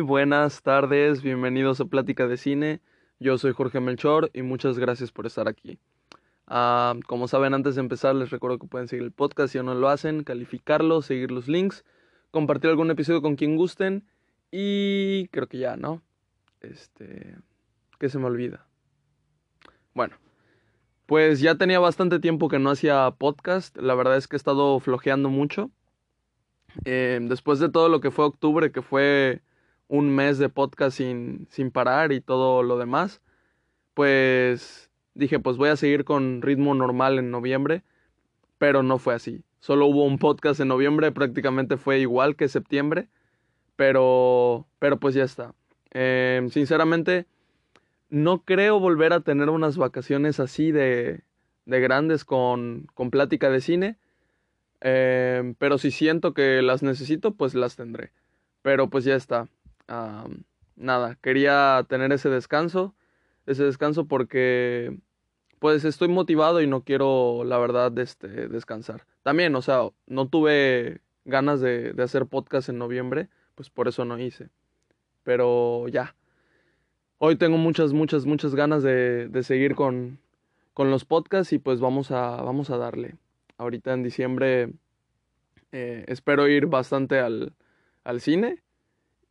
Buenas 0.00 0.62
tardes, 0.62 1.22
bienvenidos 1.22 1.80
a 1.80 1.84
Plática 1.84 2.26
de 2.26 2.36
Cine. 2.36 2.80
Yo 3.20 3.38
soy 3.38 3.52
Jorge 3.52 3.80
Melchor 3.80 4.30
y 4.32 4.42
muchas 4.42 4.78
gracias 4.78 5.12
por 5.12 5.26
estar 5.26 5.46
aquí. 5.48 5.78
Ah, 6.46 6.94
como 7.06 7.28
saben, 7.28 7.54
antes 7.54 7.74
de 7.74 7.80
empezar, 7.80 8.14
les 8.14 8.30
recuerdo 8.30 8.58
que 8.58 8.66
pueden 8.66 8.88
seguir 8.88 9.04
el 9.04 9.12
podcast 9.12 9.52
si 9.52 9.58
aún 9.58 9.66
no 9.66 9.74
lo 9.74 9.88
hacen, 9.88 10.24
calificarlo, 10.24 11.02
seguir 11.02 11.30
los 11.30 11.48
links, 11.48 11.84
compartir 12.30 12.70
algún 12.70 12.90
episodio 12.90 13.22
con 13.22 13.36
quien 13.36 13.56
gusten 13.56 14.04
y 14.50 15.28
creo 15.28 15.48
que 15.48 15.58
ya, 15.58 15.76
¿no? 15.76 16.02
Este, 16.60 17.36
que 17.98 18.08
se 18.08 18.18
me 18.18 18.26
olvida. 18.26 18.66
Bueno, 19.94 20.16
pues 21.06 21.40
ya 21.40 21.54
tenía 21.56 21.78
bastante 21.78 22.20
tiempo 22.20 22.48
que 22.48 22.58
no 22.58 22.70
hacía 22.70 23.10
podcast, 23.18 23.76
la 23.76 23.94
verdad 23.94 24.16
es 24.16 24.28
que 24.28 24.36
he 24.36 24.38
estado 24.38 24.80
flojeando 24.80 25.28
mucho. 25.28 25.70
Eh, 26.84 27.20
después 27.22 27.60
de 27.60 27.68
todo 27.68 27.88
lo 27.88 28.00
que 28.00 28.10
fue 28.10 28.24
octubre, 28.24 28.72
que 28.72 28.82
fue 28.82 29.42
un 29.88 30.14
mes 30.14 30.38
de 30.38 30.48
podcast 30.48 30.96
sin, 30.96 31.46
sin 31.50 31.70
parar 31.70 32.12
y 32.12 32.20
todo 32.20 32.62
lo 32.62 32.78
demás, 32.78 33.20
pues 33.94 34.90
dije, 35.14 35.38
pues 35.38 35.56
voy 35.56 35.68
a 35.70 35.76
seguir 35.76 36.04
con 36.04 36.42
ritmo 36.42 36.74
normal 36.74 37.18
en 37.18 37.30
noviembre, 37.30 37.82
pero 38.58 38.82
no 38.82 38.98
fue 38.98 39.14
así. 39.14 39.44
Solo 39.60 39.86
hubo 39.86 40.04
un 40.04 40.18
podcast 40.18 40.60
en 40.60 40.68
noviembre, 40.68 41.12
prácticamente 41.12 41.76
fue 41.76 42.00
igual 42.00 42.36
que 42.36 42.48
septiembre, 42.48 43.08
pero, 43.76 44.66
pero 44.78 44.98
pues 44.98 45.14
ya 45.14 45.24
está. 45.24 45.54
Eh, 45.92 46.46
sinceramente, 46.50 47.26
no 48.10 48.42
creo 48.44 48.78
volver 48.80 49.12
a 49.12 49.20
tener 49.20 49.48
unas 49.48 49.76
vacaciones 49.76 50.40
así 50.40 50.72
de, 50.72 51.22
de 51.66 51.80
grandes 51.80 52.24
con, 52.24 52.86
con 52.94 53.10
plática 53.10 53.48
de 53.50 53.60
cine. 53.60 53.96
Eh, 54.80 55.54
pero 55.58 55.78
si 55.78 55.90
siento 55.90 56.34
que 56.34 56.60
las 56.60 56.82
necesito, 56.82 57.34
pues 57.34 57.54
las 57.54 57.76
tendré. 57.76 58.12
Pero 58.62 58.90
pues 58.90 59.04
ya 59.04 59.14
está. 59.14 59.48
Nada, 60.76 61.16
quería 61.22 61.84
tener 61.88 62.12
ese 62.12 62.28
descanso. 62.28 62.94
Ese 63.46 63.64
descanso 63.64 64.06
porque 64.06 64.98
pues 65.58 65.84
estoy 65.84 66.08
motivado 66.08 66.60
y 66.60 66.66
no 66.66 66.82
quiero, 66.82 67.44
la 67.44 67.58
verdad, 67.58 67.96
este, 67.98 68.48
descansar. 68.48 69.06
También, 69.22 69.54
o 69.54 69.62
sea, 69.62 69.88
no 70.06 70.28
tuve 70.28 71.00
ganas 71.24 71.60
de, 71.60 71.94
hacer 72.02 72.26
podcast 72.26 72.68
en 72.68 72.78
noviembre, 72.78 73.28
pues 73.54 73.70
por 73.70 73.88
eso 73.88 74.04
no 74.04 74.18
hice. 74.18 74.50
Pero 75.22 75.88
ya. 75.88 76.14
Hoy 77.18 77.36
tengo 77.36 77.56
muchas, 77.56 77.92
muchas, 77.92 78.26
muchas 78.26 78.54
ganas 78.54 78.82
de, 78.82 79.28
de 79.28 79.42
seguir 79.42 79.74
con, 79.74 80.18
con 80.74 80.90
los 80.90 81.04
podcasts 81.04 81.52
y 81.52 81.58
pues 81.58 81.80
vamos 81.80 82.10
a, 82.10 82.42
vamos 82.42 82.70
a 82.70 82.76
darle 82.76 83.16
ahorita 83.58 83.92
en 83.92 84.02
diciembre 84.02 84.72
eh, 85.72 86.04
espero 86.08 86.48
ir 86.48 86.66
bastante 86.66 87.18
al, 87.18 87.52
al, 88.04 88.20
cine 88.20 88.62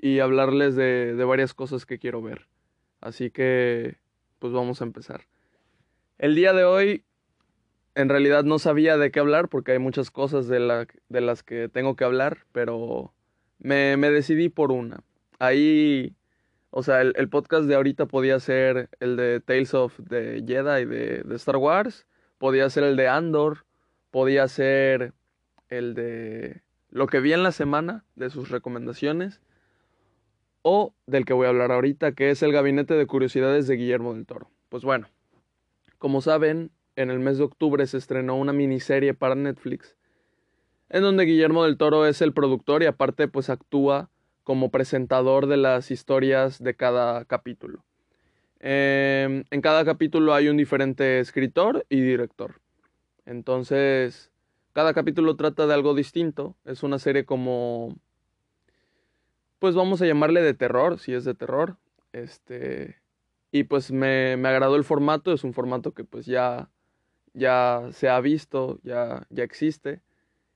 y 0.03 0.19
hablarles 0.19 0.75
de, 0.75 1.15
de 1.15 1.23
varias 1.23 1.53
cosas 1.53 1.85
que 1.85 1.97
quiero 1.97 2.21
ver. 2.21 2.45
Así 2.99 3.31
que, 3.31 3.95
pues 4.39 4.51
vamos 4.51 4.81
a 4.81 4.83
empezar. 4.83 5.21
El 6.17 6.35
día 6.35 6.51
de 6.51 6.65
hoy, 6.65 7.05
en 7.95 8.09
realidad 8.09 8.43
no 8.43 8.59
sabía 8.59 8.97
de 8.97 9.11
qué 9.11 9.21
hablar 9.21 9.47
porque 9.47 9.71
hay 9.71 9.79
muchas 9.79 10.11
cosas 10.11 10.49
de, 10.49 10.59
la, 10.59 10.87
de 11.07 11.21
las 11.21 11.41
que 11.41 11.69
tengo 11.69 11.95
que 11.95 12.03
hablar, 12.03 12.39
pero 12.51 13.13
me, 13.59 13.95
me 13.95 14.09
decidí 14.11 14.49
por 14.49 14.73
una. 14.73 15.05
Ahí, 15.39 16.13
o 16.69 16.83
sea, 16.83 16.99
el, 16.99 17.13
el, 17.15 17.29
podcast 17.29 17.63
de 17.63 17.75
ahorita 17.75 18.05
podía 18.05 18.37
ser 18.41 18.89
el 18.99 19.15
de 19.15 19.39
Tales 19.39 19.73
of 19.73 19.97
the 20.09 20.43
Jedi 20.45 20.83
de, 20.83 21.23
de 21.23 21.35
Star 21.37 21.55
Wars, 21.55 22.05
podía 22.39 22.69
ser 22.69 22.83
el 22.83 22.97
de 22.97 23.07
Andor, 23.07 23.63
podía 24.11 24.49
ser 24.49 25.13
el 25.69 25.93
de 25.93 26.61
lo 26.89 27.07
que 27.07 27.21
vi 27.21 27.31
en 27.31 27.43
la 27.43 27.53
semana, 27.53 28.03
de 28.17 28.29
sus 28.29 28.49
recomendaciones, 28.49 29.39
o 30.63 30.95
del 31.05 31.25
que 31.25 31.33
voy 31.33 31.45
a 31.45 31.49
hablar 31.49 31.71
ahorita, 31.71 32.13
que 32.13 32.31
es 32.31 32.41
el 32.41 32.51
Gabinete 32.51 32.95
de 32.95 33.05
Curiosidades 33.05 33.67
de 33.67 33.75
Guillermo 33.75 34.15
del 34.15 34.25
Toro. 34.25 34.49
Pues 34.69 34.83
bueno, 34.83 35.07
como 35.99 36.21
saben, 36.21 36.71
en 36.95 37.11
el 37.11 37.19
mes 37.19 37.37
de 37.37 37.43
octubre 37.43 37.85
se 37.85 37.97
estrenó 37.97 38.35
una 38.35 38.53
miniserie 38.53 39.13
para 39.13 39.35
Netflix, 39.35 39.95
en 40.89 41.03
donde 41.03 41.25
Guillermo 41.25 41.63
del 41.63 41.77
Toro 41.77 42.07
es 42.07 42.21
el 42.21 42.33
productor 42.33 42.81
y 42.81 42.87
aparte 42.87 43.27
pues 43.27 43.49
actúa 43.49 44.09
como 44.43 44.71
presentador 44.71 45.47
de 45.47 45.57
las 45.57 45.91
historias 45.91 46.61
de 46.61 46.75
cada 46.75 47.25
capítulo. 47.25 47.83
Eh, 48.59 49.43
en 49.49 49.61
cada 49.61 49.85
capítulo 49.85 50.33
hay 50.33 50.47
un 50.47 50.57
diferente 50.57 51.19
escritor 51.19 51.85
y 51.89 52.01
director. 52.01 52.61
Entonces, 53.25 54.31
cada 54.73 54.93
capítulo 54.93 55.35
trata 55.35 55.67
de 55.67 55.73
algo 55.73 55.93
distinto. 55.93 56.55
Es 56.65 56.83
una 56.83 56.99
serie 56.99 57.25
como. 57.25 57.95
Pues 59.63 59.75
vamos 59.75 60.01
a 60.01 60.05
llamarle 60.05 60.41
de 60.41 60.53
terror, 60.53 60.99
si 60.99 61.13
es 61.13 61.23
de 61.23 61.35
terror. 61.35 61.77
Este. 62.11 62.99
Y 63.49 63.63
pues 63.63 63.93
me, 63.93 64.35
me 64.35 64.49
agradó 64.49 64.75
el 64.75 64.83
formato. 64.83 65.31
Es 65.31 65.45
un 65.45 65.53
formato 65.53 65.93
que 65.93 66.03
pues 66.03 66.25
ya. 66.25 66.69
ya 67.31 67.87
se 67.93 68.09
ha 68.09 68.19
visto, 68.19 68.81
ya, 68.83 69.25
ya 69.29 69.45
existe. 69.45 70.01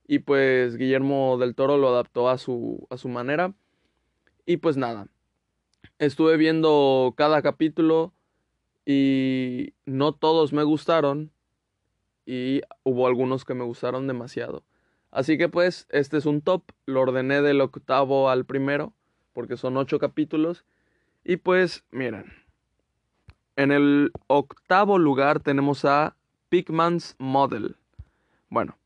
Y 0.09 0.19
pues 0.19 0.75
Guillermo 0.75 1.37
del 1.37 1.55
Toro 1.55 1.77
lo 1.77 1.87
adaptó 1.87 2.27
a 2.27 2.37
su, 2.37 2.85
a 2.89 2.97
su 2.97 3.07
manera. 3.07 3.53
Y 4.45 4.57
pues 4.57 4.75
nada. 4.75 5.07
Estuve 5.99 6.35
viendo 6.35 7.13
cada 7.15 7.41
capítulo. 7.41 8.11
Y 8.85 9.73
no 9.85 10.11
todos 10.15 10.51
me 10.51 10.63
gustaron 10.63 11.31
y 12.25 12.61
hubo 12.83 13.07
algunos 13.07 13.45
que 13.45 13.53
me 13.53 13.63
gustaron 13.63 14.05
demasiado. 14.05 14.65
Así 15.11 15.37
que 15.37 15.47
pues 15.47 15.87
este 15.91 16.17
es 16.17 16.25
un 16.25 16.41
top, 16.41 16.63
lo 16.85 17.01
ordené 17.01 17.41
del 17.41 17.61
octavo 17.61 18.29
al 18.29 18.45
primero, 18.45 18.93
porque 19.37 19.55
son 19.55 19.77
ocho 19.77 19.99
capítulos. 19.99 20.65
Y 21.23 21.37
pues 21.37 21.83
miren, 21.91 22.33
en 23.55 23.71
el 23.71 24.11
octavo 24.25 24.97
lugar 24.97 25.41
tenemos 25.41 25.85
a 25.85 26.15
Pigman's 26.49 27.15
Model. 27.19 27.75
Bueno, 28.49 28.79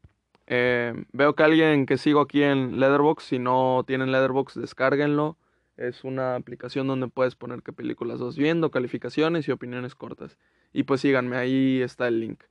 eh, 0.48 1.06
veo 1.14 1.36
que 1.36 1.44
alguien 1.44 1.86
que 1.86 1.98
sigo 1.98 2.20
aquí 2.20 2.44
en 2.44 2.82
Leatherbox, 2.82 3.24
si 3.24 3.40
no 3.40 3.86
tienen 3.88 4.12
Leatherbox, 4.12 4.56
descárguenlo. 4.56 5.38
Es 5.78 6.04
una 6.04 6.36
aplicación 6.36 6.86
donde 6.86 7.08
puedes 7.08 7.36
poner 7.36 7.64
qué 7.64 7.72
películas 7.72 8.20
vas 8.20 8.36
viendo, 8.36 8.72
calificaciones 8.72 9.48
y 9.48 9.52
opiniones 9.52 9.96
cortas. 9.96 10.38
Y 10.74 10.84
pues 10.84 11.00
síganme, 11.00 11.38
ahí 11.38 11.82
está 11.82 12.10
el 12.10 12.20
link. 12.20 12.44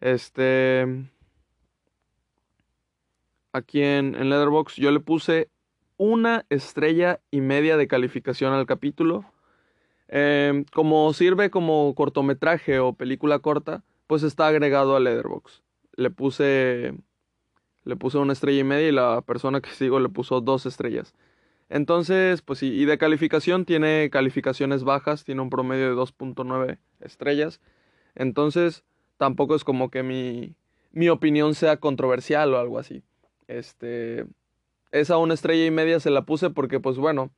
Este. 0.00 0.84
Aquí 3.52 3.82
en, 3.82 4.14
Letterboxd 4.14 4.80
yo 4.80 4.90
le 4.90 4.98
puse 4.98 5.48
una 5.96 6.46
estrella 6.50 7.20
y 7.30 7.40
media 7.40 7.76
de 7.76 7.88
calificación 7.88 8.52
al 8.52 8.66
capítulo. 8.66 9.24
Eh, 10.08 10.64
como 10.72 11.12
sirve 11.12 11.50
como 11.50 11.94
cortometraje 11.94 12.78
o 12.78 12.92
película 12.92 13.38
corta, 13.40 13.82
pues 14.06 14.22
está 14.22 14.46
agregado 14.46 14.96
a 14.96 15.00
Letterboxd. 15.00 15.62
Le 15.96 16.10
puse. 16.10 16.94
Le 17.84 17.96
puse 17.96 18.18
una 18.18 18.32
estrella 18.32 18.60
y 18.60 18.64
media 18.64 18.88
y 18.88 18.92
la 18.92 19.22
persona 19.22 19.60
que 19.60 19.70
sigo 19.70 20.00
le 20.00 20.08
puso 20.08 20.40
dos 20.40 20.66
estrellas. 20.66 21.14
Entonces, 21.68 22.42
pues 22.42 22.60
sí, 22.60 22.72
y 22.72 22.84
de 22.84 22.98
calificación 22.98 23.64
tiene 23.64 24.10
calificaciones 24.10 24.84
bajas, 24.84 25.24
tiene 25.24 25.40
un 25.40 25.50
promedio 25.50 25.88
de 25.88 25.94
2.9 25.94 26.78
estrellas. 27.00 27.60
Entonces, 28.14 28.84
tampoco 29.18 29.54
es 29.54 29.64
como 29.64 29.90
que 29.90 30.02
mi, 30.02 30.54
mi 30.92 31.08
opinión 31.08 31.54
sea 31.54 31.76
controversial 31.78 32.54
o 32.54 32.58
algo 32.58 32.78
así. 32.78 33.02
Este, 33.48 34.26
esa 35.00 35.18
una 35.18 35.34
estrella 35.34 35.66
y 35.66 35.70
media 35.70 36.00
se 36.00 36.10
la 36.10 36.22
puse 36.22 36.50
porque, 36.50 36.80
pues 36.80 36.96
bueno, 36.96 37.30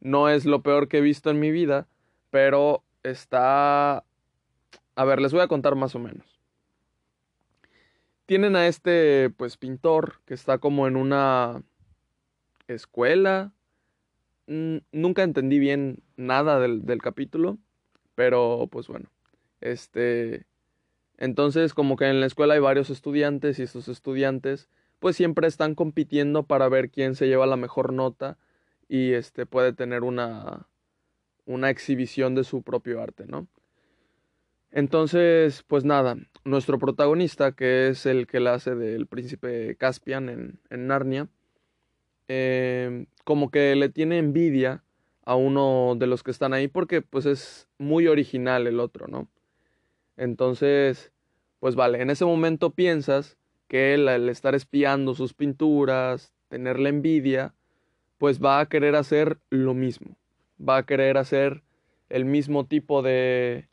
no 0.00 0.28
es 0.28 0.44
lo 0.44 0.62
peor 0.62 0.88
que 0.88 0.98
he 0.98 1.00
visto 1.00 1.30
en 1.30 1.40
mi 1.40 1.50
vida, 1.50 1.86
pero 2.30 2.82
está... 3.02 4.04
A 4.96 5.04
ver, 5.04 5.20
les 5.20 5.32
voy 5.32 5.42
a 5.42 5.48
contar 5.48 5.74
más 5.74 5.94
o 5.94 5.98
menos. 5.98 6.40
Tienen 8.26 8.56
a 8.56 8.66
este, 8.66 9.30
pues, 9.30 9.56
pintor 9.56 10.20
que 10.24 10.34
está 10.34 10.58
como 10.58 10.86
en 10.86 10.96
una 10.96 11.62
escuela. 12.68 13.52
Nunca 14.46 15.22
entendí 15.22 15.58
bien 15.58 16.02
nada 16.16 16.60
del, 16.60 16.84
del 16.84 17.00
capítulo, 17.00 17.58
pero 18.14 18.68
pues 18.70 18.88
bueno, 18.88 19.08
este 19.62 20.46
entonces, 21.16 21.74
como 21.74 21.96
que 21.96 22.08
en 22.08 22.20
la 22.20 22.26
escuela 22.26 22.54
hay 22.54 22.60
varios 22.60 22.90
estudiantes 22.90 23.58
y 23.58 23.62
estos 23.62 23.88
estudiantes 23.88 24.68
pues 25.04 25.16
siempre 25.16 25.46
están 25.46 25.74
compitiendo 25.74 26.44
para 26.44 26.66
ver 26.70 26.88
quién 26.88 27.14
se 27.14 27.26
lleva 27.26 27.44
la 27.44 27.58
mejor 27.58 27.92
nota 27.92 28.38
y 28.88 29.12
este 29.12 29.44
puede 29.44 29.74
tener 29.74 30.02
una 30.02 30.66
una 31.44 31.68
exhibición 31.68 32.34
de 32.34 32.42
su 32.42 32.62
propio 32.62 33.02
arte, 33.02 33.26
¿no? 33.26 33.46
Entonces, 34.70 35.62
pues 35.66 35.84
nada, 35.84 36.16
nuestro 36.44 36.78
protagonista, 36.78 37.52
que 37.52 37.88
es 37.88 38.06
el 38.06 38.26
que 38.26 38.40
la 38.40 38.54
hace 38.54 38.76
del 38.76 39.06
príncipe 39.06 39.76
Caspian 39.76 40.30
en, 40.30 40.58
en 40.70 40.86
Narnia, 40.86 41.28
eh, 42.28 43.04
como 43.24 43.50
que 43.50 43.76
le 43.76 43.90
tiene 43.90 44.16
envidia 44.16 44.84
a 45.26 45.34
uno 45.34 45.96
de 45.98 46.06
los 46.06 46.22
que 46.22 46.30
están 46.30 46.54
ahí 46.54 46.66
porque 46.66 47.02
pues 47.02 47.26
es 47.26 47.68
muy 47.76 48.06
original 48.06 48.66
el 48.66 48.80
otro, 48.80 49.06
¿no? 49.06 49.28
Entonces, 50.16 51.12
pues 51.60 51.74
vale, 51.74 52.00
en 52.00 52.08
ese 52.08 52.24
momento 52.24 52.70
piensas 52.70 53.36
que 53.74 53.92
él 53.92 54.06
al 54.06 54.28
estar 54.28 54.54
espiando 54.54 55.16
sus 55.16 55.34
pinturas, 55.34 56.32
tener 56.48 56.78
la 56.78 56.90
envidia, 56.90 57.54
pues 58.18 58.40
va 58.40 58.60
a 58.60 58.66
querer 58.66 58.94
hacer 58.94 59.38
lo 59.50 59.74
mismo. 59.74 60.16
Va 60.56 60.76
a 60.76 60.86
querer 60.86 61.18
hacer 61.18 61.64
el 62.08 62.24
mismo 62.24 62.66
tipo 62.66 63.02
de, 63.02 63.66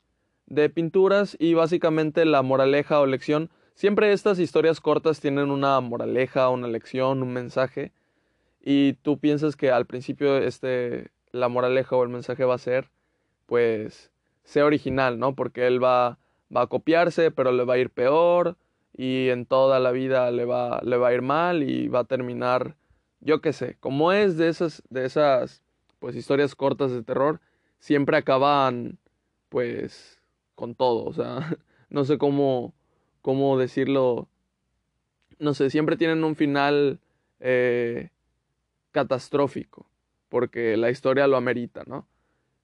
de 0.48 0.72
pinturas 0.72 1.38
y 1.38 1.54
básicamente 1.54 2.26
la 2.26 2.42
moraleja 2.42 3.00
o 3.00 3.06
lección. 3.06 3.52
Siempre 3.76 4.12
estas 4.12 4.40
historias 4.40 4.82
cortas 4.82 5.20
tienen 5.20 5.52
una 5.52 5.80
moraleja, 5.82 6.50
una 6.50 6.68
lección, 6.68 7.22
un 7.22 7.34
mensaje. 7.34 7.92
Y 8.60 8.94
tú 9.04 9.20
piensas 9.20 9.56
que 9.56 9.70
al 9.70 9.86
principio 9.86 10.36
este, 10.36 11.12
la 11.32 11.48
moraleja 11.48 11.96
o 11.96 12.02
el 12.02 12.10
mensaje 12.10 12.44
va 12.44 12.56
a 12.56 12.58
ser, 12.58 12.90
pues, 13.46 14.10
sea 14.46 14.66
original, 14.66 15.20
¿no? 15.20 15.36
Porque 15.36 15.68
él 15.68 15.84
va, 15.84 16.18
va 16.52 16.62
a 16.62 16.68
copiarse, 16.68 17.30
pero 17.30 17.52
le 17.52 17.66
va 17.66 17.76
a 17.76 17.78
ir 17.78 17.92
peor 17.92 18.58
y 18.96 19.30
en 19.30 19.46
toda 19.46 19.80
la 19.80 19.92
vida 19.92 20.32
le 20.32 20.46
va, 20.46 20.82
le 20.84 20.98
va 20.98 21.10
a 21.10 21.14
ir 21.14 21.22
mal 21.22 21.64
y 21.64 21.88
va 21.88 22.00
a 22.00 22.06
terminar, 22.06 22.76
yo 23.20 23.42
qué 23.42 23.54
sé, 23.54 23.78
como 23.80 24.12
es 24.12 24.38
de 24.38 24.50
esas, 24.50 24.84
de 24.90 25.06
esas, 25.06 25.64
pues, 26.00 26.16
historias 26.16 26.56
cortas 26.56 26.92
de 26.92 27.04
terror, 27.04 27.40
siempre 27.80 28.18
acaban, 28.18 28.98
pues, 29.50 30.20
con 30.56 30.76
todo, 30.76 31.06
o 31.06 31.14
sea, 31.14 31.58
no 31.90 32.06
sé 32.06 32.18
cómo, 32.18 32.74
cómo 33.22 33.58
decirlo, 33.58 34.28
no 35.40 35.54
sé, 35.54 35.70
siempre 35.70 35.98
tienen 35.98 36.24
un 36.24 36.36
final 36.36 37.00
eh, 37.40 38.10
catastrófico, 38.92 39.88
porque 40.30 40.78
la 40.78 40.90
historia 40.90 41.28
lo 41.28 41.38
amerita, 41.38 41.84
¿no? 41.88 42.08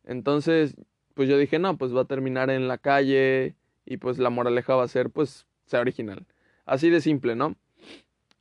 Entonces, 0.03 0.75
pues 1.13 1.27
yo 1.27 1.37
dije, 1.37 1.59
no, 1.59 1.77
pues 1.77 1.95
va 1.95 2.01
a 2.01 2.05
terminar 2.05 2.49
en 2.49 2.67
la 2.67 2.77
calle 2.77 3.55
y 3.85 3.97
pues 3.97 4.19
la 4.19 4.29
moraleja 4.29 4.75
va 4.75 4.83
a 4.83 4.87
ser, 4.87 5.09
pues, 5.09 5.47
sea 5.67 5.81
original. 5.81 6.25
Así 6.65 6.89
de 6.89 7.01
simple, 7.01 7.35
¿no? 7.35 7.55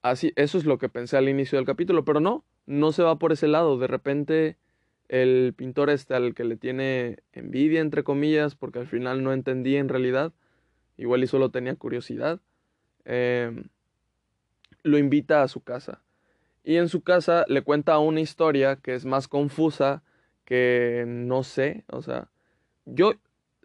Así, 0.03 0.33
eso 0.37 0.57
es 0.57 0.65
lo 0.65 0.79
que 0.79 0.89
pensé 0.89 1.17
al 1.17 1.29
inicio 1.29 1.59
del 1.59 1.67
capítulo, 1.67 2.05
pero 2.05 2.21
no, 2.21 2.45
no 2.67 2.93
se 2.93 3.03
va 3.03 3.19
por 3.19 3.33
ese 3.33 3.49
lado. 3.49 3.79
De 3.79 3.87
repente, 3.87 4.57
el 5.09 5.55
pintor 5.57 5.91
este 5.91 6.15
al 6.15 6.35
que 6.35 6.45
le 6.45 6.57
tiene 6.57 7.19
envidia, 7.33 7.81
entre 7.81 8.05
comillas, 8.05 8.55
porque 8.55 8.79
al 8.79 8.87
final 8.87 9.23
no 9.23 9.33
entendía 9.33 9.79
en 9.79 9.89
realidad, 9.89 10.33
igual 10.97 11.23
y 11.23 11.27
solo 11.27 11.51
tenía 11.51 11.75
curiosidad, 11.75 12.41
em, 13.05 13.65
lo 14.83 14.99
invita 14.99 15.43
a 15.43 15.49
su 15.49 15.61
casa. 15.61 16.03
Y 16.65 16.77
en 16.77 16.89
su 16.89 17.03
casa 17.03 17.45
le 17.49 17.63
cuenta 17.63 17.99
una 17.99 18.21
historia 18.21 18.77
que 18.77 18.95
es 18.95 19.05
más 19.05 19.29
confusa, 19.29 20.03
que 20.45 21.05
no 21.07 21.43
sé, 21.43 21.85
o 21.89 22.03
sea, 22.03 22.31
yo 22.85 23.15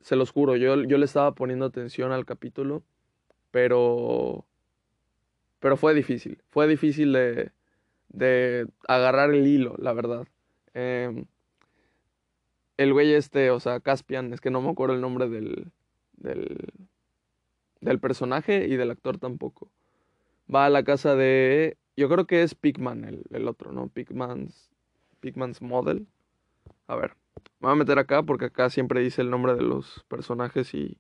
se 0.02 0.16
los 0.16 0.32
juro, 0.32 0.56
yo, 0.56 0.84
yo 0.84 0.98
le 0.98 1.06
estaba 1.06 1.34
poniendo 1.36 1.66
atención 1.66 2.12
al 2.12 2.26
capítulo, 2.26 2.84
pero, 3.52 4.46
pero 5.60 5.78
fue 5.78 5.94
difícil, 5.94 6.42
fue 6.50 6.68
difícil 6.68 7.14
de, 7.14 7.52
de 8.10 8.68
agarrar 8.88 9.34
el 9.34 9.46
hilo, 9.48 9.76
la 9.78 9.94
verdad. 9.94 10.28
Em, 10.74 11.26
el 12.78 12.94
güey 12.94 13.14
este, 13.14 13.52
o 13.52 13.60
sea, 13.60 13.80
Caspian, 13.80 14.34
es 14.34 14.42
que 14.42 14.50
no 14.50 14.62
me 14.62 14.70
acuerdo 14.70 14.96
el 14.96 15.02
nombre 15.02 15.30
del, 15.30 15.72
del, 16.14 16.58
del 17.82 18.00
personaje 18.00 18.68
y 18.68 18.76
del 18.76 18.92
actor 18.92 19.18
tampoco. 19.18 19.70
Va 20.54 20.66
a 20.66 20.70
la 20.70 20.84
casa 20.84 21.16
de, 21.16 21.78
yo 21.96 22.10
creo 22.10 22.26
que 22.26 22.44
es 22.44 22.56
Pigman 22.56 23.04
el, 23.04 23.24
el 23.32 23.48
otro, 23.48 23.72
¿no? 23.72 23.88
Pigman's, 23.88 24.72
Pigman's 25.20 25.62
Model. 25.62 26.08
A 26.88 26.96
ver, 26.96 27.16
me 27.60 27.68
voy 27.68 27.72
a 27.74 27.76
meter 27.76 28.00
acá 28.00 28.24
porque 28.24 28.46
acá 28.46 28.70
siempre 28.70 29.02
dice 29.02 29.22
el 29.22 29.30
nombre 29.30 29.56
de 29.56 29.62
los 29.62 30.04
personajes 30.08 30.74
y... 30.74 30.98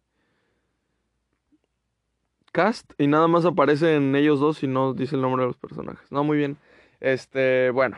Cast 2.52 2.94
y 2.98 3.08
nada 3.08 3.28
más 3.28 3.46
aparecen 3.46 4.16
ellos 4.16 4.40
dos 4.40 4.64
y 4.64 4.68
no 4.68 4.94
dice 4.94 5.16
el 5.16 5.22
nombre 5.22 5.44
de 5.44 5.48
los 5.48 5.58
personajes. 5.58 6.12
No, 6.12 6.24
muy 6.24 6.38
bien. 6.38 6.58
Este, 7.00 7.70
bueno. 7.72 7.98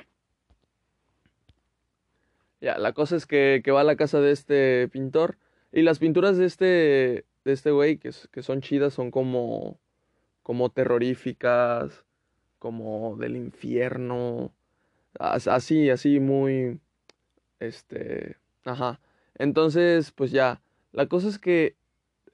Ya, 2.61 2.77
la 2.77 2.93
cosa 2.93 3.15
es 3.15 3.25
que, 3.25 3.61
que 3.63 3.71
va 3.71 3.81
a 3.81 3.83
la 3.85 3.95
casa 3.95 4.21
de 4.21 4.31
este 4.31 4.87
pintor. 4.89 5.37
Y 5.71 5.81
las 5.81 5.99
pinturas 5.99 6.37
de 6.37 6.45
este, 6.45 6.65
de 7.45 7.51
este 7.51 7.71
güey, 7.71 7.97
que, 7.97 8.11
que 8.31 8.43
son 8.43 8.61
chidas, 8.61 8.93
son 8.93 9.11
como, 9.11 9.79
como 10.43 10.69
terroríficas, 10.69 12.05
como 12.59 13.17
del 13.17 13.35
infierno. 13.35 14.53
Así, 15.19 15.89
así, 15.89 16.19
muy, 16.19 16.79
este, 17.59 18.37
ajá. 18.65 18.99
Entonces, 19.35 20.11
pues 20.11 20.31
ya, 20.31 20.61
la 20.91 21.07
cosa 21.07 21.27
es 21.27 21.39
que 21.39 21.75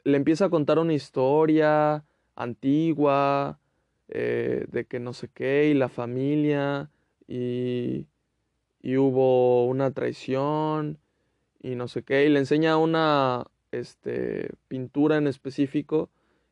le 0.03 0.17
empieza 0.17 0.45
a 0.45 0.49
contar 0.49 0.79
una 0.79 0.93
historia 0.93 2.03
antigua, 2.39 3.59
eh, 4.07 4.65
de 4.71 4.85
que 4.85 4.99
no 4.99 5.13
sé 5.13 5.29
qué, 5.31 5.69
y 5.69 5.73
la 5.73 5.89
familia, 5.89 6.89
y, 7.27 8.07
y 8.81 8.97
hubo 8.97 9.67
una 9.67 9.91
traición, 9.91 10.97
y 11.61 11.75
no 11.75 11.87
sé 11.87 12.03
qué, 12.03 12.25
y 12.25 12.29
le 12.29 12.39
enseña 12.39 12.77
una 12.77 13.45
este, 13.71 14.51
pintura 14.67 15.17
en 15.17 15.27
específico, 15.27 16.09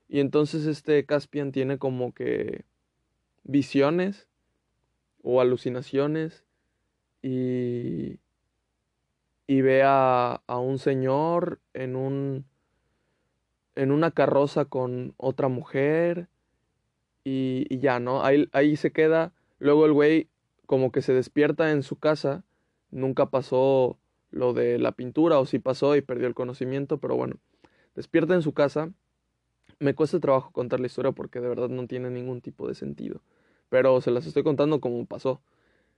y 0.10 0.20
entonces 0.20 0.66
este 0.66 1.06
Caspian 1.06 1.52
tiene 1.52 1.78
como 1.78 2.14
que 2.14 2.66
visiones 3.44 4.28
o 5.24 5.42
alucinaciones, 5.42 6.44
y, 7.22 8.20
y 9.48 9.62
ve 9.62 9.84
a, 9.84 10.42
a 10.46 10.60
un 10.60 10.80
señor 10.80 11.60
en 11.74 11.96
un 11.96 12.46
en 13.78 13.92
una 13.92 14.12
carroza 14.12 14.66
con 14.66 15.14
otra 15.18 15.48
mujer 15.48 16.28
y, 17.24 17.66
y 17.70 17.80
ya, 17.80 18.00
¿no? 18.00 18.24
Ahí, 18.24 18.50
ahí 18.52 18.76
se 18.76 18.92
queda. 18.92 19.34
Luego 19.60 19.86
el 19.86 19.94
güey 19.94 20.28
como 20.66 20.92
que 20.92 21.02
se 21.02 21.14
despierta 21.14 21.72
en 21.72 21.84
su 21.84 21.98
casa. 21.98 22.44
Nunca 22.92 23.28
pasó 23.28 23.98
lo 24.32 24.54
de 24.54 24.78
la 24.78 24.92
pintura 24.92 25.40
o 25.40 25.46
sí 25.46 25.60
pasó 25.60 25.96
y 25.96 26.02
perdió 26.02 26.28
el 26.28 26.36
conocimiento, 26.36 27.00
pero 27.00 27.16
bueno, 27.16 27.38
despierta 27.96 28.34
en 28.34 28.42
su 28.42 28.54
casa. 28.54 28.92
Me 29.80 29.94
cuesta 29.96 30.20
trabajo 30.20 30.52
contar 30.52 30.80
la 30.80 30.88
historia 30.88 31.12
porque 31.12 31.40
de 31.40 31.50
verdad 31.50 31.70
no 31.70 31.88
tiene 31.88 32.10
ningún 32.10 32.42
tipo 32.42 32.68
de 32.68 32.76
sentido, 32.76 33.22
pero 33.70 34.02
se 34.02 34.12
las 34.12 34.26
estoy 34.26 34.44
contando 34.44 34.82
como 34.82 35.06
pasó. 35.06 35.42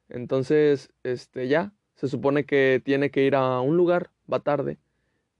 Entonces, 0.09 0.91
este 1.03 1.47
ya, 1.47 1.73
se 1.95 2.07
supone 2.07 2.45
que 2.45 2.81
tiene 2.83 3.11
que 3.11 3.23
ir 3.23 3.35
a 3.35 3.61
un 3.61 3.77
lugar, 3.77 4.11
va 4.31 4.39
tarde 4.39 4.77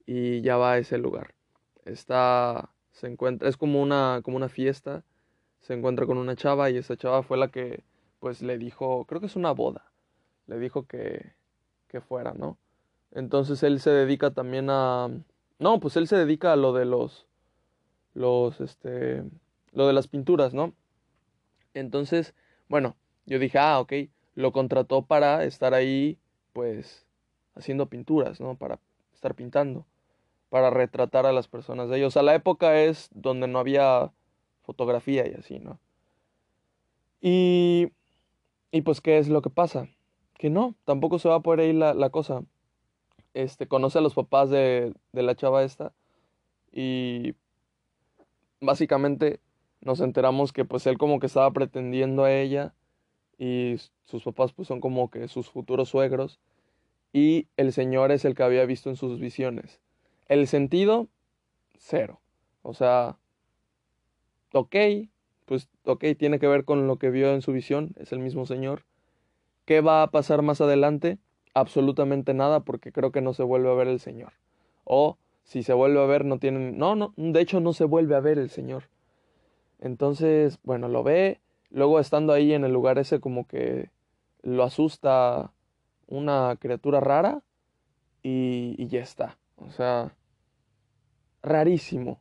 y 0.06 0.40
ya 0.42 0.56
va 0.56 0.72
a 0.72 0.78
ese 0.78 0.98
lugar. 0.98 1.34
Está, 1.84 2.70
se 2.92 3.06
encuentra, 3.06 3.48
es 3.48 3.56
como 3.56 3.82
una, 3.82 4.20
como 4.22 4.36
una 4.36 4.48
fiesta, 4.48 5.04
se 5.60 5.74
encuentra 5.74 6.06
con 6.06 6.18
una 6.18 6.36
chava 6.36 6.70
y 6.70 6.76
esa 6.76 6.96
chava 6.96 7.22
fue 7.22 7.38
la 7.38 7.48
que 7.48 7.84
pues 8.18 8.42
le 8.42 8.58
dijo, 8.58 9.04
creo 9.06 9.20
que 9.20 9.26
es 9.26 9.36
una 9.36 9.52
boda, 9.52 9.90
le 10.46 10.58
dijo 10.58 10.86
que, 10.86 11.32
que 11.88 12.00
fuera, 12.00 12.34
¿no? 12.34 12.58
Entonces 13.12 13.62
él 13.62 13.80
se 13.80 13.90
dedica 13.90 14.30
también 14.30 14.68
a, 14.70 15.08
no, 15.58 15.80
pues 15.80 15.96
él 15.96 16.06
se 16.06 16.16
dedica 16.16 16.52
a 16.52 16.56
lo 16.56 16.72
de 16.72 16.84
los, 16.84 17.26
los, 18.14 18.60
este, 18.60 19.24
lo 19.72 19.86
de 19.86 19.92
las 19.92 20.08
pinturas, 20.08 20.54
¿no? 20.54 20.74
Entonces, 21.74 22.34
bueno, 22.68 22.96
yo 23.26 23.38
dije, 23.38 23.58
ah, 23.58 23.80
ok, 23.80 23.92
lo 24.34 24.52
contrató 24.52 25.02
para 25.02 25.44
estar 25.44 25.74
ahí 25.74 26.18
pues 26.52 27.06
haciendo 27.54 27.86
pinturas, 27.86 28.40
¿no? 28.40 28.56
Para 28.56 28.78
estar 29.14 29.34
pintando, 29.34 29.86
para 30.50 30.70
retratar 30.70 31.24
a 31.26 31.32
las 31.32 31.48
personas 31.48 31.88
de 31.88 31.98
ellos. 31.98 32.16
A 32.16 32.22
la 32.22 32.34
época 32.34 32.80
es 32.80 33.08
donde 33.14 33.48
no 33.48 33.58
había 33.58 34.12
fotografía 34.62 35.26
y 35.26 35.34
así, 35.34 35.58
¿no? 35.58 35.78
Y, 37.20 37.92
y 38.72 38.82
pues, 38.82 39.00
¿qué 39.00 39.18
es 39.18 39.28
lo 39.28 39.42
que 39.42 39.50
pasa? 39.50 39.88
Que 40.36 40.50
no, 40.50 40.74
tampoco 40.84 41.18
se 41.18 41.28
va 41.28 41.36
a 41.36 41.40
poder 41.40 41.68
ir 41.68 41.76
la, 41.76 41.94
la 41.94 42.10
cosa. 42.10 42.42
Este, 43.32 43.66
conoce 43.68 43.98
a 43.98 44.02
los 44.02 44.14
papás 44.14 44.50
de, 44.50 44.92
de 45.12 45.22
la 45.22 45.36
chava 45.36 45.62
esta 45.62 45.92
y 46.72 47.34
básicamente 48.60 49.40
nos 49.80 50.00
enteramos 50.00 50.52
que 50.52 50.64
pues 50.64 50.86
él 50.86 50.98
como 50.98 51.20
que 51.20 51.26
estaba 51.26 51.50
pretendiendo 51.52 52.24
a 52.24 52.32
ella 52.32 52.74
y 53.38 53.76
sus 54.04 54.24
papás 54.24 54.52
pues 54.52 54.68
son 54.68 54.80
como 54.80 55.10
que 55.10 55.28
sus 55.28 55.48
futuros 55.48 55.88
suegros 55.88 56.40
y 57.12 57.46
el 57.56 57.72
Señor 57.72 58.12
es 58.12 58.24
el 58.24 58.34
que 58.34 58.42
había 58.42 58.66
visto 58.66 58.90
en 58.90 58.96
sus 58.96 59.18
visiones. 59.18 59.80
El 60.30 60.46
sentido, 60.46 61.08
cero. 61.76 62.20
O 62.62 62.72
sea, 62.72 63.18
ok, 64.52 64.76
pues 65.44 65.68
ok, 65.84 66.04
tiene 66.16 66.38
que 66.38 66.46
ver 66.46 66.64
con 66.64 66.86
lo 66.86 66.96
que 66.96 67.10
vio 67.10 67.34
en 67.34 67.42
su 67.42 67.52
visión, 67.52 67.94
es 67.96 68.12
el 68.12 68.20
mismo 68.20 68.46
Señor. 68.46 68.84
¿Qué 69.64 69.80
va 69.80 70.04
a 70.04 70.10
pasar 70.10 70.42
más 70.42 70.60
adelante? 70.60 71.18
Absolutamente 71.52 72.32
nada 72.32 72.60
porque 72.60 72.92
creo 72.92 73.10
que 73.10 73.20
no 73.20 73.34
se 73.34 73.42
vuelve 73.42 73.70
a 73.70 73.74
ver 73.74 73.88
el 73.88 73.98
Señor. 73.98 74.32
O 74.84 75.18
si 75.42 75.64
se 75.64 75.72
vuelve 75.72 76.00
a 76.00 76.06
ver 76.06 76.24
no 76.24 76.38
tienen... 76.38 76.78
No, 76.78 76.94
no, 76.94 77.12
de 77.16 77.40
hecho 77.40 77.58
no 77.58 77.72
se 77.72 77.84
vuelve 77.84 78.14
a 78.14 78.20
ver 78.20 78.38
el 78.38 78.50
Señor. 78.50 78.84
Entonces, 79.80 80.60
bueno, 80.62 80.88
lo 80.88 81.02
ve, 81.02 81.40
Luego 81.70 82.00
estando 82.00 82.32
ahí 82.32 82.52
en 82.52 82.64
el 82.64 82.72
lugar 82.72 82.98
ese 82.98 83.20
como 83.20 83.46
que 83.46 83.90
lo 84.42 84.64
asusta 84.64 85.52
una 86.08 86.56
criatura 86.60 87.00
rara 87.00 87.42
y, 88.22 88.74
y 88.76 88.88
ya 88.88 89.00
está. 89.00 89.38
O 89.56 89.70
sea, 89.70 90.12
rarísimo. 91.42 92.20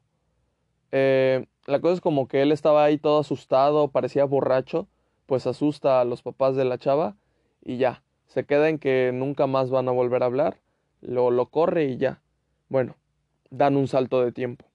Eh, 0.91 1.45
la 1.65 1.79
cosa 1.79 1.95
es 1.95 2.01
como 2.01 2.27
que 2.27 2.41
él 2.41 2.51
estaba 2.51 2.83
ahí 2.83 2.97
todo 2.97 3.19
asustado, 3.19 3.89
parecía 3.89 4.25
borracho, 4.25 4.87
pues 5.25 5.45
asusta 5.45 6.01
a 6.01 6.05
los 6.05 6.23
papás 6.23 6.55
de 6.55 6.65
la 6.65 6.77
chava 6.77 7.15
y 7.63 7.77
ya, 7.77 8.03
se 8.27 8.45
queda 8.45 8.69
en 8.69 8.79
que 8.79 9.11
nunca 9.13 9.47
más 9.47 9.69
van 9.69 9.87
a 9.87 9.91
volver 9.91 10.23
a 10.23 10.27
hablar, 10.27 10.57
lo, 11.01 11.31
lo 11.31 11.49
corre 11.49 11.85
y 11.85 11.97
ya. 11.97 12.21
Bueno, 12.69 12.95
dan 13.49 13.77
un 13.77 13.87
salto 13.87 14.23
de 14.23 14.31
tiempo. 14.31 14.65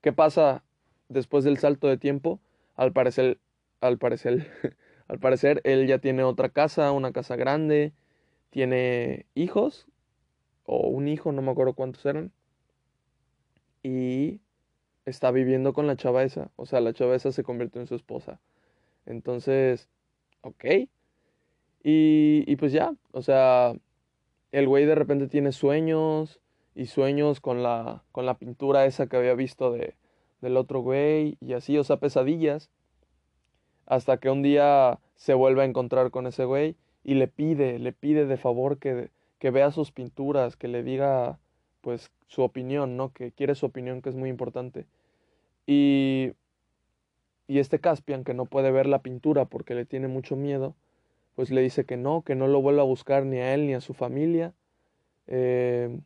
¿Qué 0.00 0.12
pasa 0.12 0.64
después 1.08 1.44
del 1.44 1.58
salto 1.58 1.88
de 1.88 1.98
tiempo? 1.98 2.40
Al 2.76 2.92
parecer, 2.92 3.38
al 3.80 3.98
parecer, 3.98 4.76
al 5.08 5.18
parecer 5.18 5.60
él 5.64 5.86
ya 5.86 5.98
tiene 5.98 6.22
otra 6.22 6.48
casa, 6.48 6.92
una 6.92 7.12
casa 7.12 7.36
grande, 7.36 7.92
tiene 8.50 9.26
hijos, 9.34 9.86
o 10.64 10.88
un 10.88 11.08
hijo, 11.08 11.32
no 11.32 11.42
me 11.42 11.50
acuerdo 11.50 11.74
cuántos 11.74 12.04
eran, 12.06 12.32
y 13.82 14.40
está 15.06 15.30
viviendo 15.30 15.72
con 15.72 15.86
la 15.86 15.96
chava 15.96 16.22
esa, 16.22 16.50
o 16.56 16.66
sea, 16.66 16.80
la 16.80 16.92
chava 16.92 17.14
esa 17.14 17.32
se 17.32 17.42
convirtió 17.42 17.80
en 17.80 17.86
su 17.86 17.94
esposa. 17.94 18.40
Entonces, 19.06 19.88
ok. 20.42 20.64
Y, 21.82 22.44
y 22.46 22.56
pues 22.56 22.72
ya, 22.72 22.94
o 23.12 23.22
sea, 23.22 23.72
el 24.52 24.68
güey 24.68 24.86
de 24.86 24.94
repente 24.94 25.28
tiene 25.28 25.52
sueños 25.52 26.40
y 26.74 26.86
sueños 26.86 27.40
con 27.40 27.62
la, 27.62 28.04
con 28.12 28.26
la 28.26 28.38
pintura 28.38 28.86
esa 28.86 29.06
que 29.06 29.16
había 29.16 29.34
visto 29.34 29.72
de, 29.72 29.94
del 30.40 30.56
otro 30.56 30.80
güey 30.80 31.36
y 31.40 31.54
así, 31.54 31.76
o 31.78 31.84
sea, 31.84 31.98
pesadillas. 31.98 32.70
Hasta 33.86 34.18
que 34.18 34.30
un 34.30 34.42
día 34.42 35.00
se 35.16 35.34
vuelve 35.34 35.62
a 35.62 35.64
encontrar 35.64 36.10
con 36.10 36.26
ese 36.26 36.44
güey 36.44 36.76
y 37.02 37.14
le 37.14 37.26
pide, 37.26 37.78
le 37.78 37.92
pide 37.92 38.26
de 38.26 38.36
favor 38.36 38.78
que, 38.78 39.10
que 39.38 39.50
vea 39.50 39.72
sus 39.72 39.90
pinturas, 39.90 40.56
que 40.56 40.68
le 40.68 40.82
diga 40.84 41.39
pues 41.80 42.10
su 42.26 42.42
opinión, 42.42 42.96
¿no? 42.96 43.12
Que 43.12 43.32
quiere 43.32 43.54
su 43.54 43.66
opinión, 43.66 44.02
que 44.02 44.10
es 44.10 44.16
muy 44.16 44.28
importante. 44.28 44.86
Y, 45.66 46.32
y 47.46 47.58
este 47.58 47.80
Caspian, 47.80 48.24
que 48.24 48.34
no 48.34 48.46
puede 48.46 48.70
ver 48.70 48.86
la 48.86 49.02
pintura 49.02 49.44
porque 49.44 49.74
le 49.74 49.84
tiene 49.84 50.08
mucho 50.08 50.36
miedo, 50.36 50.74
pues 51.34 51.50
le 51.50 51.62
dice 51.62 51.84
que 51.84 51.96
no, 51.96 52.22
que 52.22 52.34
no 52.34 52.48
lo 52.48 52.60
vuelva 52.60 52.82
a 52.82 52.86
buscar 52.86 53.24
ni 53.24 53.38
a 53.38 53.54
él 53.54 53.66
ni 53.66 53.74
a 53.74 53.80
su 53.80 53.94
familia. 53.94 54.54
Eh, 55.26 56.00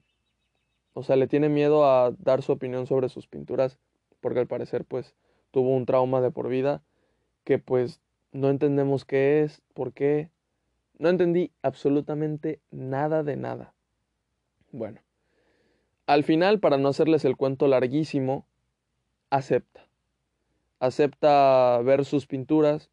o 0.93 1.03
sea, 1.03 1.17
le 1.17 1.27
tiene 1.27 1.49
miedo 1.49 1.85
a 1.85 2.13
dar 2.19 2.43
su 2.43 2.53
opinión 2.53 2.87
sobre 2.87 3.09
sus 3.09 3.27
pinturas 3.27 3.79
porque 4.21 4.41
al 4.41 4.47
parecer 4.47 4.85
pues 4.87 5.15
tuvo 5.51 5.77
un 5.77 5.85
trauma 5.85 6.23
de 6.23 6.31
por 6.31 6.49
vida 6.49 6.83
que 7.45 7.59
pues 7.59 8.01
no 8.33 8.49
entendemos 8.49 9.05
qué 9.05 9.43
es, 9.43 9.61
por 9.75 9.93
qué. 9.93 10.31
No 10.99 11.09
entendí 11.09 11.53
absolutamente 11.63 12.61
nada 12.71 13.23
de 13.23 13.37
nada. 13.37 13.75
Bueno, 14.73 15.01
al 16.07 16.25
final, 16.25 16.61
para 16.61 16.77
no 16.77 16.89
hacerles 16.89 17.25
el 17.25 17.37
cuento 17.37 17.67
larguísimo, 17.67 18.47
acepta. 19.31 19.87
Acepta 20.81 21.81
ver 21.83 22.05
sus 22.05 22.27
pinturas, 22.27 22.91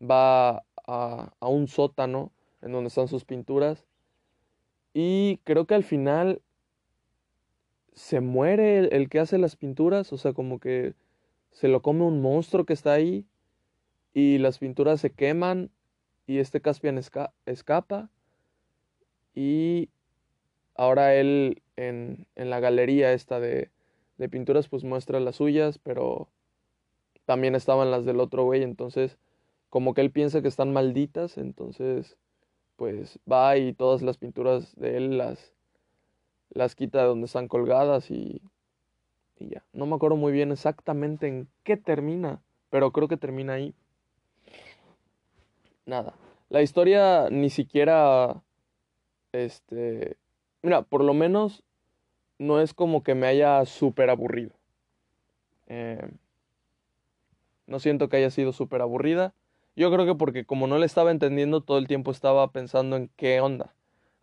va 0.00 0.64
a, 0.86 1.30
un 1.40 1.68
sótano 1.68 2.32
en 2.62 2.72
donde 2.72 2.88
están 2.88 3.08
sus 3.08 3.24
pinturas 3.24 3.84
y 4.94 5.38
creo 5.44 5.66
que 5.66 5.74
al 5.74 5.84
final 5.84 6.40
se 7.92 8.20
muere 8.20 8.78
el, 8.78 9.08
que 9.08 9.20
hace 9.20 9.38
las 9.38 9.56
pinturas, 9.56 10.12
o 10.12 10.16
sea, 10.16 10.32
como 10.32 10.58
que 10.58 10.94
se 11.50 11.68
lo 11.68 11.82
come 11.82 12.04
un 12.04 12.22
monstruo 12.22 12.64
que 12.64 12.72
está 12.72 12.92
ahí 12.92 13.26
y 14.14 14.38
las 14.38 14.58
pinturas 14.58 15.00
se 15.00 15.10
queman 15.10 15.70
y 16.26 16.38
este 16.38 16.60
Caspian 16.60 17.00
escapa 17.46 18.10
y 19.34 19.90
ahora 20.74 21.14
él 21.14 21.62
en, 21.78 22.26
en 22.34 22.50
la 22.50 22.58
galería 22.60 23.12
esta 23.12 23.38
de, 23.38 23.70
de, 24.18 24.28
pinturas 24.28 24.68
pues 24.68 24.82
muestra 24.82 25.20
las 25.20 25.36
suyas, 25.36 25.78
pero 25.78 26.28
también 27.24 27.54
estaban 27.54 27.90
las 27.90 28.04
del 28.04 28.20
otro 28.20 28.44
güey, 28.44 28.62
entonces 28.62 29.16
como 29.70 29.94
que 29.94 30.00
él 30.00 30.10
piensa 30.10 30.42
que 30.42 30.48
están 30.48 30.72
malditas, 30.72 31.38
entonces 31.38 32.16
pues 32.76 33.20
va 33.30 33.56
y 33.56 33.72
todas 33.72 34.02
las 34.02 34.18
pinturas 34.18 34.74
de 34.76 34.96
él 34.96 35.18
las 35.18 35.52
las 36.50 36.74
quita 36.74 37.02
de 37.02 37.08
donde 37.08 37.26
están 37.26 37.46
colgadas 37.46 38.10
y, 38.10 38.40
y 39.38 39.50
ya. 39.50 39.62
No 39.72 39.86
me 39.86 39.94
acuerdo 39.94 40.16
muy 40.16 40.32
bien 40.32 40.50
exactamente 40.50 41.28
en 41.28 41.46
qué 41.62 41.76
termina, 41.76 42.40
pero 42.70 42.90
creo 42.90 43.06
que 43.06 43.18
termina 43.18 43.52
ahí. 43.52 43.74
Nada. 45.84 46.14
La 46.48 46.62
historia 46.62 47.28
ni 47.30 47.50
siquiera, 47.50 48.42
este, 49.32 50.16
mira, 50.62 50.82
por 50.82 51.04
lo 51.04 51.12
menos 51.12 51.62
no 52.38 52.60
es 52.60 52.74
como 52.74 53.02
que 53.02 53.14
me 53.14 53.26
haya 53.26 53.64
súper 53.66 54.10
aburrido. 54.10 54.52
Eh, 55.66 56.10
no 57.66 57.78
siento 57.78 58.08
que 58.08 58.16
haya 58.16 58.30
sido 58.30 58.52
súper 58.52 58.80
aburrida. 58.80 59.34
Yo 59.76 59.92
creo 59.92 60.06
que 60.06 60.14
porque 60.14 60.44
como 60.44 60.66
no 60.66 60.78
le 60.78 60.86
estaba 60.86 61.10
entendiendo, 61.10 61.60
todo 61.60 61.78
el 61.78 61.86
tiempo 61.86 62.10
estaba 62.10 62.50
pensando 62.50 62.96
en 62.96 63.10
qué 63.16 63.40
onda. 63.40 63.74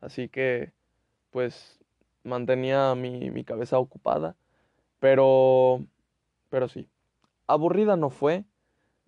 Así 0.01 0.27
que, 0.27 0.73
pues, 1.31 1.79
mantenía 2.23 2.95
mi, 2.95 3.31
mi 3.31 3.43
cabeza 3.43 3.77
ocupada. 3.79 4.35
Pero, 4.99 5.85
pero 6.49 6.67
sí, 6.67 6.89
aburrida 7.47 7.95
no 7.95 8.09
fue. 8.09 8.45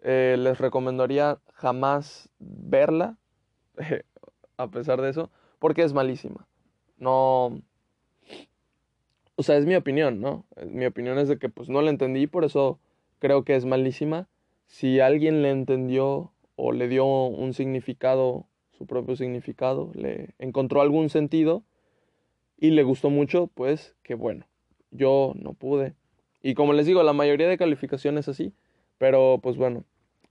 Eh, 0.04 0.36
les 0.38 0.60
recomendaría 0.60 1.40
jamás 1.54 2.30
verla, 2.38 3.18
a 4.58 4.68
pesar 4.68 5.02
de 5.02 5.10
eso, 5.10 5.32
porque 5.60 5.82
es 5.82 5.94
malísima. 5.94 6.48
No, 6.98 7.62
o 9.38 9.44
sea, 9.44 9.58
es 9.58 9.66
mi 9.68 9.76
opinión, 9.76 10.20
¿no? 10.20 10.46
Mi 10.66 10.86
opinión 10.86 11.20
es 11.20 11.28
de 11.28 11.38
que 11.38 11.48
pues 11.48 11.70
no 11.70 11.82
la 11.82 11.92
entendí, 11.92 12.26
por 12.26 12.44
eso 12.44 12.80
creo 13.20 13.46
que 13.46 13.56
es 13.56 13.66
malísima. 13.66 14.28
Si 14.66 15.00
alguien 15.00 15.44
le 15.44 15.52
entendió 15.52 16.32
o 16.56 16.72
le 16.72 16.88
dio 16.88 17.06
un 17.06 17.54
significado, 17.54 18.48
su 18.72 18.88
propio 18.88 19.16
significado, 19.16 19.92
le 19.94 20.34
encontró 20.40 20.82
algún 20.82 21.10
sentido, 21.10 21.64
y 22.58 22.72
le 22.72 22.82
gustó 22.82 23.12
mucho, 23.12 23.48
pues 23.54 23.96
que 24.02 24.16
bueno, 24.16 24.48
yo 24.90 25.34
no 25.36 25.54
pude. 25.54 25.94
Y 26.42 26.56
como 26.56 26.74
les 26.74 26.88
digo, 26.88 27.04
la 27.04 27.14
mayoría 27.14 27.48
de 27.48 27.60
calificaciones 27.60 28.28
así, 28.28 28.54
pero 28.98 29.40
pues 29.44 29.56
bueno, 29.56 29.84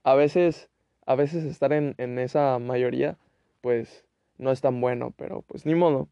a 0.03 0.15
veces, 0.15 0.69
a 1.05 1.15
veces 1.15 1.45
estar 1.45 1.71
en, 1.71 1.95
en 1.97 2.19
esa 2.19 2.59
mayoría, 2.59 3.17
pues 3.61 4.05
no 4.37 4.51
es 4.51 4.59
tan 4.59 4.81
bueno, 4.81 5.13
pero 5.15 5.43
pues 5.43 5.65
ni 5.65 5.75
modo, 5.75 6.09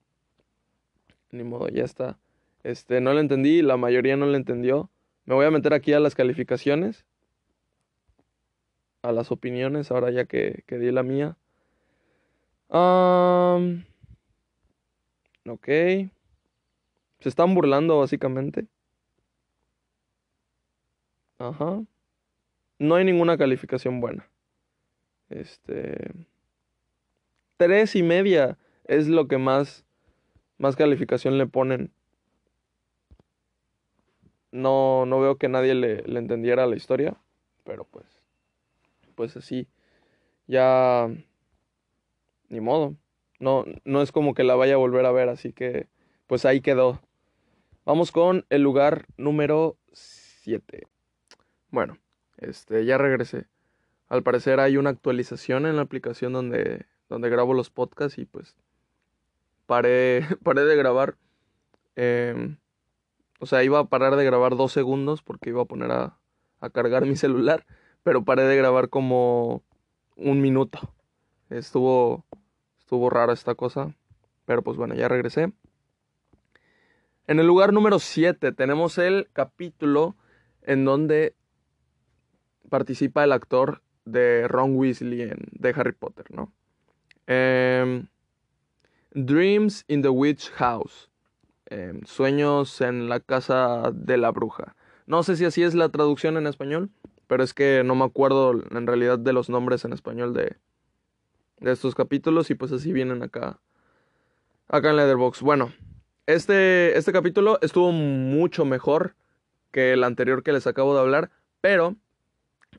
ni 1.31 1.43
modo, 1.43 1.67
ya 1.67 1.83
está. 1.83 2.17
Este, 2.65 2.99
no 2.99 3.13
lo 3.13 3.19
entendí, 3.19 3.61
la 3.61 3.77
mayoría 3.77 4.17
no 4.17 4.25
lo 4.25 4.35
entendió. 4.35 4.89
Me 5.25 5.35
voy 5.35 5.45
a 5.45 5.51
meter 5.51 5.73
aquí 5.73 5.93
a 5.93 5.99
las 5.99 6.15
calificaciones, 6.15 7.05
a 9.03 9.11
las 9.11 9.31
opiniones, 9.31 9.91
ahora 9.91 10.09
ya 10.09 10.25
que, 10.25 10.63
que 10.65 10.79
di 10.79 10.91
la 10.91 11.03
mía. 11.03 11.37
Um, 12.69 13.83
Ok. 15.47 15.67
Se 17.19 17.29
están 17.29 17.53
burlando 17.53 17.99
básicamente. 17.99 18.65
Ajá. 21.37 21.83
No 22.79 22.95
hay 22.95 23.05
ninguna 23.05 23.37
calificación 23.37 24.01
buena. 24.01 24.27
Este. 25.29 26.11
Tres 27.57 27.95
y 27.95 28.01
media 28.01 28.57
es 28.85 29.07
lo 29.07 29.27
que 29.27 29.37
más, 29.37 29.85
más 30.57 30.75
calificación 30.75 31.37
le 31.37 31.45
ponen. 31.45 31.91
No, 34.55 35.05
no 35.05 35.19
veo 35.19 35.37
que 35.37 35.49
nadie 35.49 35.75
le, 35.75 36.03
entendiera 36.17 36.65
la 36.65 36.77
historia. 36.77 37.17
Pero 37.65 37.83
pues. 37.83 38.05
Pues 39.15 39.35
así. 39.35 39.67
Ya. 40.47 41.09
Ni 42.47 42.61
modo. 42.61 42.95
No, 43.39 43.65
no 43.83 44.01
es 44.01 44.13
como 44.13 44.33
que 44.33 44.45
la 44.45 44.55
vaya 44.55 44.75
a 44.75 44.77
volver 44.77 45.05
a 45.05 45.11
ver, 45.11 45.27
así 45.27 45.51
que 45.51 45.87
pues 46.25 46.45
ahí 46.45 46.61
quedó. 46.61 47.01
Vamos 47.83 48.13
con 48.13 48.45
el 48.49 48.61
lugar 48.61 49.05
número 49.17 49.77
7. 49.91 50.87
Bueno, 51.69 51.97
este 52.37 52.85
ya 52.85 52.97
regresé. 52.97 53.47
Al 54.07 54.23
parecer 54.23 54.61
hay 54.61 54.77
una 54.77 54.91
actualización 54.91 55.65
en 55.65 55.75
la 55.75 55.81
aplicación 55.81 56.31
donde, 56.31 56.85
donde 57.09 57.29
grabo 57.29 57.53
los 57.53 57.69
podcasts 57.69 58.17
y 58.19 58.25
pues 58.25 58.55
paré, 59.65 60.25
paré 60.43 60.63
de 60.63 60.77
grabar. 60.77 61.17
Em, 61.97 62.57
o 63.45 63.47
sea, 63.47 63.63
iba 63.63 63.79
a 63.79 63.85
parar 63.85 64.15
de 64.15 64.25
grabar 64.25 64.55
dos 64.55 64.71
segundos 64.71 65.21
porque 65.21 65.51
iba 65.51 65.61
a 65.61 65.65
poner 65.65 65.91
a, 65.91 66.17
a 66.59 66.69
cargar 66.71 67.05
mi 67.05 67.15
celular, 67.15 67.65
pero 68.03 68.25
paré 68.25 68.43
de 68.43 68.57
grabar 68.57 68.89
como 68.89 69.63
un 70.15 70.41
minuto. 70.41 70.79
Estuvo 71.49 72.25
Estuvo 72.85 73.09
rara 73.09 73.33
esta 73.33 73.55
cosa. 73.55 73.95
Pero 74.45 74.61
pues 74.61 74.77
bueno, 74.77 74.93
ya 74.93 75.07
regresé. 75.07 75.51
En 77.25 77.39
el 77.39 77.47
lugar 77.47 77.73
número 77.73 77.97
7 77.97 78.51
tenemos 78.51 78.99
el 78.99 79.27
capítulo 79.33 80.15
en 80.61 80.85
donde 80.85 81.33
participa 82.69 83.23
el 83.23 83.31
actor 83.31 83.81
de 84.05 84.47
Ron 84.47 84.75
Weasley 84.75 85.23
en, 85.23 85.47
de 85.51 85.69
Harry 85.69 85.93
Potter, 85.93 86.25
¿no? 86.29 86.53
Em, 87.25 88.07
Dreams 89.15 89.83
in 89.87 90.03
the 90.03 90.09
Witch 90.09 90.51
House. 90.51 91.09
Em, 91.67 92.03
sueños 92.05 92.81
en 92.81 93.09
la 93.09 93.19
casa 93.19 93.91
de 93.93 94.17
la 94.17 94.31
bruja. 94.31 94.75
No 95.07 95.23
sé 95.23 95.35
si 95.35 95.45
así 95.45 95.63
es 95.63 95.73
la 95.75 95.89
traducción 95.89 96.37
en 96.37 96.47
español, 96.47 96.89
pero 97.27 97.43
es 97.43 97.53
que 97.53 97.83
no 97.83 97.95
me 97.95 98.05
acuerdo 98.05 98.53
en 98.71 98.87
realidad 98.87 99.17
de 99.19 99.33
los 99.33 99.49
nombres 99.49 99.85
en 99.85 99.93
español 99.93 100.33
de, 100.33 100.57
de 101.59 101.71
estos 101.71 101.95
capítulos 101.95 102.49
y 102.49 102.55
pues 102.55 102.71
así 102.71 102.93
vienen 102.93 103.23
acá 103.23 103.59
Acá 104.67 104.89
en 104.89 104.95
Leatherbox. 104.95 105.41
Bueno, 105.41 105.73
este, 106.25 106.97
este 106.97 107.11
capítulo 107.11 107.59
estuvo 107.61 107.91
mucho 107.91 108.65
mejor 108.65 109.15
que 109.71 109.93
el 109.93 110.03
anterior 110.03 110.41
que 110.41 110.53
les 110.53 110.65
acabo 110.65 110.95
de 110.95 111.01
hablar, 111.01 111.29
pero 111.61 111.95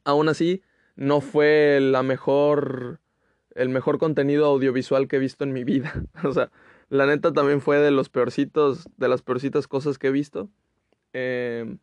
aún 0.03 0.29
así 0.29 0.63
no 0.97 1.21
fue 1.21 1.79
la 1.81 2.03
mejor, 2.03 2.99
el 3.55 3.69
mejor 3.69 3.99
contenido 3.99 4.47
audiovisual 4.47 5.07
que 5.07 5.17
he 5.17 5.21
visto 5.21 5.45
en 5.45 5.53
mi 5.53 5.63
vida. 5.63 5.95
o 6.25 6.33
sea, 6.33 6.51
la 6.89 7.07
neta 7.07 7.33
también 7.33 7.61
fue 7.61 7.79
de 7.79 7.91
los 7.91 8.09
peorcitos, 8.09 8.89
de 8.97 9.09
las 9.09 9.23
peorcitas 9.23 9.67
cosas 9.67 9.99
que 9.99 10.07
he 10.09 10.13
visto. 10.13 10.49
Em, 11.13 11.79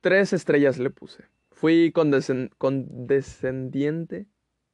tres 0.00 0.32
estrellas 0.32 0.78
le 0.78 0.90
puse. 0.90 1.24
Fui 1.50 1.92
condescendiente. 1.92 4.26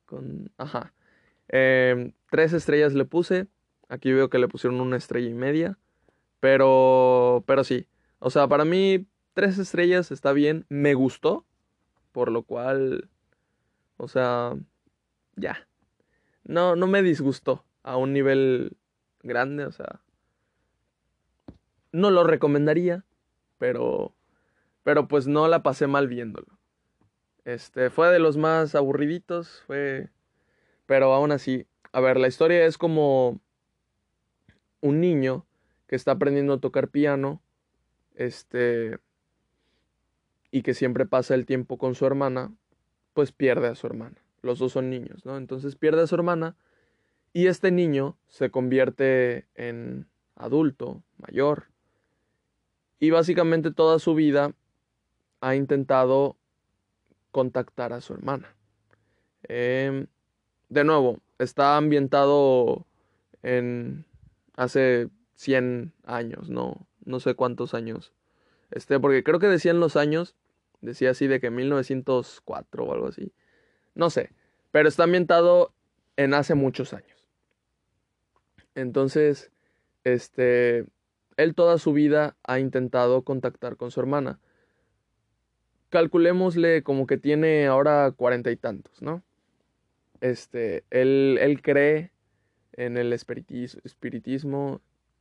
Con, 0.05 0.53
ajá. 0.59 0.93
Em, 1.49 2.13
tres 2.31 2.53
estrellas 2.53 2.93
le 2.95 3.05
puse. 3.07 3.49
Aquí 3.89 4.13
veo 4.13 4.29
que 4.29 4.39
le 4.39 4.49
pusieron 4.49 4.81
una 4.81 4.97
estrella 4.97 5.31
y 5.31 5.35
media. 5.35 5.79
Pero, 6.41 7.45
pero 7.47 7.65
sí. 7.65 7.89
O 8.19 8.31
sea, 8.31 8.49
para 8.49 8.65
mí, 8.67 9.07
tres 9.33 9.59
estrellas 9.59 10.11
está 10.11 10.33
bien. 10.33 10.67
Me 10.69 10.95
gustó. 10.95 11.47
Por 12.13 12.31
lo 12.31 12.43
cual, 12.45 13.09
o 13.97 14.09
sea, 14.09 14.55
ya. 15.37 15.67
No, 16.45 16.77
no 16.77 16.87
me 16.87 17.03
disgustó 17.03 17.65
a 17.85 17.97
un 17.97 18.13
nivel 18.13 18.77
grande, 19.23 19.65
o 19.67 19.73
sea. 19.73 20.01
No 21.93 22.11
lo 22.11 22.25
recomendaría, 22.25 23.05
pero, 23.59 24.13
pero 24.83 25.07
pues 25.07 25.29
no 25.29 25.47
la 25.47 25.63
pasé 25.63 25.87
mal 25.87 26.09
viéndolo. 26.09 26.59
Este, 27.45 27.91
fue 27.91 28.09
de 28.09 28.19
los 28.19 28.37
más 28.37 28.75
aburriditos, 28.75 29.63
fue, 29.67 30.11
pero 30.87 31.13
aún 31.15 31.31
así, 31.31 31.67
a 31.93 32.01
ver, 32.01 32.19
la 32.19 32.27
historia 32.27 32.65
es 32.65 32.79
como 32.79 33.41
un 34.81 35.01
niño 35.01 35.47
que 35.87 35.95
está 35.95 36.13
aprendiendo 36.13 36.55
a 36.55 36.61
tocar 36.61 36.89
piano, 36.89 37.43
este, 38.15 38.99
y 40.51 40.63
que 40.63 40.75
siempre 40.75 41.07
pasa 41.07 41.35
el 41.35 41.47
tiempo 41.47 41.79
con 41.79 41.95
su 41.95 42.07
hermana, 42.07 42.53
pues 43.13 43.31
pierde 43.31 43.69
a 43.69 43.75
su 43.75 43.87
hermana. 43.87 44.17
Los 44.43 44.59
dos 44.59 44.73
son 44.73 44.91
niños, 44.91 45.25
¿no? 45.25 45.37
Entonces 45.37 45.77
pierde 45.77 46.03
a 46.03 46.07
su 46.07 46.15
hermana 46.15 46.57
y 47.35 47.49
este 47.49 47.73
niño 47.73 48.17
se 48.29 48.51
convierte 48.51 49.49
en 49.57 50.07
adulto, 50.37 51.03
mayor, 51.19 51.65
y 53.01 53.11
básicamente 53.11 53.73
toda 53.73 53.99
su 53.99 54.15
vida 54.15 54.55
ha 55.41 55.57
intentado 55.57 56.37
contactar 57.33 57.93
a 57.93 58.01
su 58.01 58.15
hermana. 58.15 58.55
Em, 59.43 60.07
de 60.69 60.85
nuevo, 60.85 61.19
está 61.39 61.77
ambientado 61.77 62.87
en 63.43 64.07
hace 64.57 65.11
100 65.35 65.93
años, 66.05 66.49
no, 66.49 66.87
no 67.05 67.19
sé 67.19 67.35
cuántos 67.35 67.75
años. 67.75 68.13
Este, 68.71 68.99
porque 69.01 69.25
creo 69.25 69.41
que 69.41 69.49
decían 69.49 69.81
los 69.81 69.97
años, 69.97 70.37
decía 70.81 71.11
así 71.11 71.27
de 71.27 71.41
que 71.41 71.51
1904 71.51 72.85
o 72.85 72.93
algo 72.93 73.09
así. 73.09 73.33
No 73.97 74.09
sé, 74.09 74.31
pero 74.71 74.89
está 74.89 75.03
ambientado 75.03 75.73
en 76.17 76.33
hace 76.33 76.55
muchos 76.55 76.95
años. 76.95 77.14
Entonces, 78.75 79.51
este, 80.05 80.87
él 81.37 81.55
toda 81.55 81.79
su 81.79 81.93
vida 81.93 82.37
ha 82.45 82.59
intentado 82.59 83.23
contactar 83.23 83.77
con 83.77 83.91
su 83.91 84.01
hermana. 84.01 84.39
Calculémosle 85.91 86.83
como 86.83 87.07
que 87.07 87.19
tiene 87.19 87.67
ahora 87.67 88.13
cuarenta 88.13 88.51
y 88.51 88.57
tantos, 88.57 89.01
¿no? 89.01 89.23
Este, 90.21 90.85
él, 90.91 91.39
él 91.41 91.63
cree 91.63 92.11
en 92.73 92.97
el 92.97 93.13
espiritismo 93.13 94.81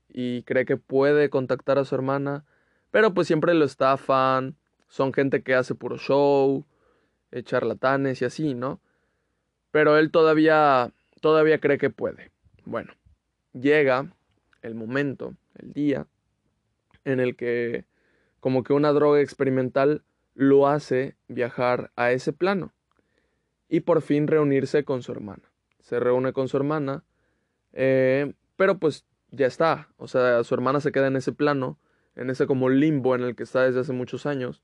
y 0.10 0.44
cree 0.44 0.66
que 0.66 0.78
puede 0.78 1.30
contactar 1.30 1.78
a 1.78 1.86
su 1.86 1.96
hermana, 1.96 2.46
pero 2.92 3.14
pues 3.14 3.28
siempre 3.28 3.54
lo 3.54 3.66
estafan, 3.66 4.56
son 4.88 5.14
gente 5.14 5.44
que 5.44 5.56
hace 5.56 5.76
puro 5.76 5.98
show, 5.98 6.66
eh, 7.32 7.44
charlatanes 7.44 8.22
y 8.22 8.26
así, 8.26 8.54
¿no? 8.54 8.80
Pero 9.72 9.98
él 9.98 10.12
todavía, 10.12 10.92
todavía 11.20 11.60
cree 11.60 11.78
que 11.78 11.90
puede. 11.90 12.32
Bueno, 12.66 12.94
llega 13.54 14.14
el 14.62 14.76
momento, 14.76 15.36
el 15.56 15.74
día, 15.74 16.08
en 17.06 17.20
el 17.20 17.36
que 17.36 17.86
como 18.40 18.64
que 18.64 18.74
una 18.74 18.92
droga 18.92 19.22
experimental 19.22 20.04
lo 20.36 20.68
hace 20.68 21.16
viajar 21.28 21.92
a 21.96 22.12
ese 22.12 22.34
plano 22.34 22.74
y 23.70 23.82
por 23.82 24.02
fin 24.02 24.28
reunirse 24.28 24.84
con 24.84 25.02
su 25.04 25.12
hermana. 25.12 25.44
Se 25.80 26.00
reúne 26.00 26.34
con 26.34 26.48
su 26.48 26.58
hermana, 26.58 27.04
eh, 27.74 28.34
pero 28.56 28.80
pues 28.80 29.06
ya 29.32 29.48
está, 29.48 29.90
o 29.98 30.08
sea, 30.08 30.44
su 30.44 30.54
hermana 30.54 30.80
se 30.80 30.92
queda 30.92 31.08
en 31.08 31.16
ese 31.16 31.32
plano, 31.32 31.80
en 32.16 32.30
ese 32.30 32.48
como 32.48 32.70
limbo 32.70 33.16
en 33.16 33.22
el 33.22 33.36
que 33.36 33.44
está 33.44 33.64
desde 33.64 33.82
hace 33.82 33.94
muchos 33.94 34.26
años 34.26 34.62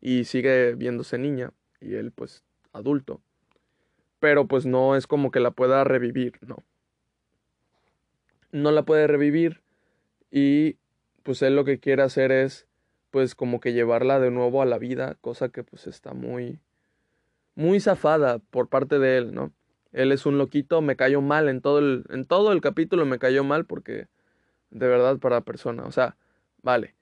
y 0.00 0.24
sigue 0.24 0.74
viéndose 0.74 1.18
niña 1.18 1.52
y 1.80 1.94
él 1.94 2.12
pues 2.12 2.44
adulto. 2.72 3.20
Pero 4.18 4.46
pues 4.46 4.66
no 4.66 4.96
es 4.96 5.06
como 5.06 5.30
que 5.30 5.40
la 5.40 5.52
pueda 5.52 5.84
revivir, 5.84 6.38
no 6.46 6.62
no 8.52 8.70
la 8.70 8.84
puede 8.84 9.06
revivir 9.06 9.62
y 10.30 10.76
pues 11.22 11.42
él 11.42 11.56
lo 11.56 11.64
que 11.64 11.78
quiere 11.78 12.02
hacer 12.02 12.32
es 12.32 12.66
pues 13.10 13.34
como 13.34 13.60
que 13.60 13.72
llevarla 13.72 14.20
de 14.20 14.30
nuevo 14.30 14.62
a 14.62 14.66
la 14.66 14.78
vida, 14.78 15.16
cosa 15.20 15.48
que 15.48 15.64
pues 15.64 15.86
está 15.86 16.14
muy 16.14 16.60
muy 17.54 17.80
zafada 17.80 18.38
por 18.38 18.68
parte 18.68 18.98
de 18.98 19.18
él, 19.18 19.34
¿no? 19.34 19.52
Él 19.92 20.12
es 20.12 20.24
un 20.24 20.38
loquito, 20.38 20.80
me 20.82 20.96
cayó 20.96 21.20
mal 21.20 21.48
en 21.48 21.60
todo 21.60 21.78
el 21.78 22.04
en 22.10 22.24
todo 22.24 22.52
el 22.52 22.60
capítulo 22.60 23.04
me 23.06 23.18
cayó 23.18 23.44
mal 23.44 23.66
porque 23.66 24.08
de 24.70 24.88
verdad 24.88 25.18
para 25.18 25.42
persona, 25.42 25.84
o 25.84 25.92
sea, 25.92 26.16
vale. 26.62 26.94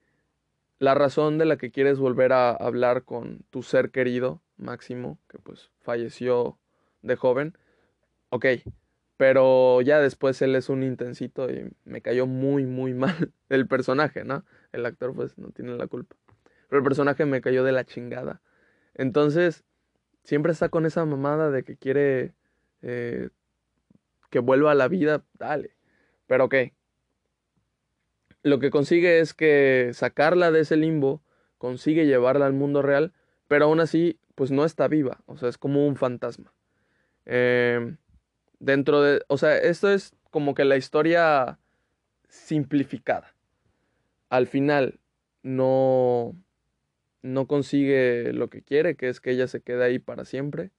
La 0.79 0.95
razón 0.95 1.39
de 1.39 1.45
la 1.45 1.57
que 1.57 1.73
quieres 1.73 1.99
volver 1.99 2.33
a 2.33 2.51
hablar 2.51 3.05
con 3.05 3.41
tu 3.51 3.63
ser 3.63 3.91
querido, 3.91 4.41
Máximo, 4.57 5.19
que 5.29 5.39
pues 5.39 5.71
falleció 5.81 6.59
de 7.03 7.17
joven, 7.17 7.59
ok, 8.31 8.47
pero 9.19 9.83
ya 9.83 10.01
después 10.01 10.41
él 10.43 10.55
es 10.55 10.69
un 10.69 10.85
intensito 10.85 11.51
y 11.51 11.69
me 11.85 12.01
cayó 12.01 12.27
muy, 12.27 12.65
muy 12.65 12.95
mal 12.95 13.33
el 13.51 13.67
personaje, 13.67 14.25
¿no? 14.25 14.45
El 14.73 14.87
actor 14.87 15.15
pues 15.15 15.37
no 15.37 15.51
tiene 15.51 15.77
la 15.77 15.89
culpa. 15.89 16.17
Pero 16.69 16.79
el 16.79 16.85
personaje 16.85 17.27
me 17.27 17.41
cayó 17.41 17.65
de 17.65 17.73
la 17.73 17.85
chingada. 17.85 18.41
Entonces, 18.95 19.65
siempre 20.23 20.53
está 20.53 20.69
con 20.69 20.87
esa 20.87 21.05
mamada 21.05 21.51
de 21.51 21.65
que 21.65 21.77
quiere 21.77 22.33
eh, 22.83 23.31
que 24.31 24.39
vuelva 24.39 24.71
a 24.71 24.77
la 24.77 24.87
vida, 24.87 25.25
dale. 25.35 25.77
Pero 26.29 26.45
ok. 26.45 26.55
Lo 28.45 28.61
que 28.61 28.71
consigue 28.71 29.19
es 29.19 29.35
que 29.35 29.91
sacarla 29.95 30.53
de 30.53 30.61
ese 30.61 30.77
limbo, 30.77 31.23
consigue 31.59 32.07
llevarla 32.07 32.47
al 32.47 32.53
mundo 32.53 32.83
real, 32.83 33.13
pero 33.49 33.65
aún 33.65 33.81
así, 33.81 34.21
pues 34.37 34.53
no 34.53 34.65
está 34.65 34.87
viva. 34.87 35.23
O 35.27 35.37
sea, 35.39 35.49
es 35.49 35.59
como 35.59 35.89
un 35.89 35.97
fantasma. 35.97 36.53
Eh, 37.27 37.97
dentro 38.59 39.03
de, 39.03 39.23
o 39.29 39.39
sea, 39.39 39.57
esto 39.57 39.91
es 39.91 40.15
como 40.31 40.55
que 40.55 40.65
la 40.65 40.77
historia 40.77 41.59
simplificada. 42.29 43.35
Al 44.29 44.47
final 44.47 44.99
no 45.43 46.35
no 47.23 47.47
consigue 47.47 48.33
lo 48.33 48.49
que 48.49 48.63
quiere, 48.63 48.97
que 48.97 49.09
es 49.09 49.21
que 49.21 49.33
ella 49.33 49.49
se 49.49 49.61
quede 49.61 49.85
ahí 49.85 49.99
para 49.99 50.25
siempre. 50.25 50.71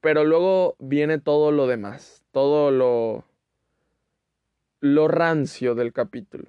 Pero 0.00 0.24
luego 0.24 0.76
viene 0.78 1.18
todo 1.18 1.50
lo 1.50 1.66
demás, 1.66 2.22
todo 2.32 2.70
lo 2.70 3.24
lo 4.80 5.08
rancio 5.08 5.74
del 5.74 5.92
capítulo. 5.92 6.44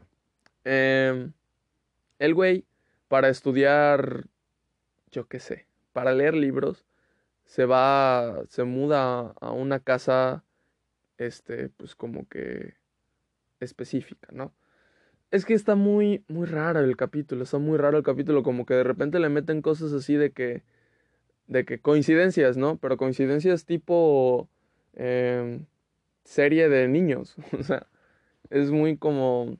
Em, 0.63 1.33
el 2.19 2.33
güey, 2.35 2.65
para 3.07 3.29
estudiar, 3.29 4.25
yo 5.11 5.27
qué 5.27 5.39
sé, 5.39 5.65
para 5.93 6.13
leer 6.13 6.35
libros, 6.35 6.85
se 7.49 7.65
va, 7.65 8.43
se 8.47 8.63
muda 8.63 9.33
a 9.41 9.51
una 9.51 9.79
casa, 9.79 10.43
este, 11.17 11.69
pues 11.69 11.95
como 11.95 12.27
que 12.27 12.75
específica, 13.59 14.27
¿no? 14.31 14.53
Es 15.31 15.45
que 15.45 15.55
está 15.55 15.73
muy, 15.73 16.23
muy 16.27 16.45
raro 16.45 16.79
el 16.79 16.95
capítulo, 16.95 17.43
está 17.43 17.57
muy 17.57 17.79
raro 17.79 17.97
el 17.97 18.03
capítulo, 18.03 18.43
como 18.43 18.67
que 18.67 18.75
de 18.75 18.83
repente 18.83 19.17
le 19.17 19.29
meten 19.29 19.63
cosas 19.63 19.93
así 19.93 20.13
de 20.15 20.31
que, 20.31 20.61
de 21.47 21.65
que 21.65 21.79
coincidencias, 21.79 22.55
¿no? 22.55 22.77
Pero 22.77 22.97
coincidencias 22.97 23.65
tipo 23.65 24.47
em, 24.93 25.65
serie 26.25 26.69
de 26.69 26.87
niños, 26.87 27.35
o 27.59 27.63
sea, 27.63 27.87
es 28.51 28.69
muy 28.69 28.95
como, 28.97 29.57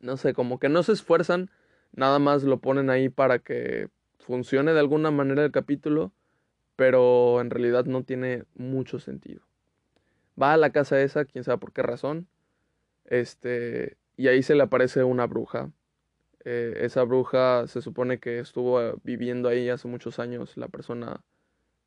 no 0.00 0.16
sé, 0.18 0.34
como 0.34 0.58
que 0.58 0.68
no 0.68 0.82
se 0.82 0.92
esfuerzan, 0.92 1.50
nada 1.92 2.18
más 2.18 2.42
lo 2.42 2.60
ponen 2.60 2.90
ahí 2.90 3.08
para 3.08 3.38
que 3.38 3.88
funcione 4.18 4.74
de 4.74 4.80
alguna 4.80 5.10
manera 5.10 5.42
el 5.42 5.50
capítulo 5.50 6.12
pero 6.76 7.40
en 7.40 7.50
realidad 7.50 7.86
no 7.86 8.04
tiene 8.04 8.44
mucho 8.54 8.98
sentido. 8.98 9.42
Va 10.40 10.52
a 10.52 10.56
la 10.56 10.70
casa 10.70 11.00
esa, 11.00 11.24
quién 11.24 11.44
sabe 11.44 11.58
por 11.58 11.72
qué 11.72 11.82
razón, 11.82 12.28
este, 13.06 13.96
y 14.16 14.28
ahí 14.28 14.42
se 14.42 14.54
le 14.54 14.62
aparece 14.62 15.02
una 15.04 15.26
bruja. 15.26 15.70
Eh, 16.44 16.78
esa 16.82 17.02
bruja 17.02 17.66
se 17.66 17.82
supone 17.82 18.18
que 18.20 18.38
estuvo 18.38 18.78
viviendo 19.02 19.48
ahí 19.48 19.68
hace 19.68 19.88
muchos 19.88 20.18
años 20.18 20.56
la 20.56 20.68
persona 20.68 21.20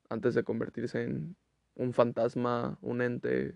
antes 0.10 0.34
de 0.34 0.44
convertirse 0.44 1.04
en, 1.04 1.36
un 1.80 1.94
fantasma, 1.94 2.78
un 2.82 3.02
ente. 3.02 3.56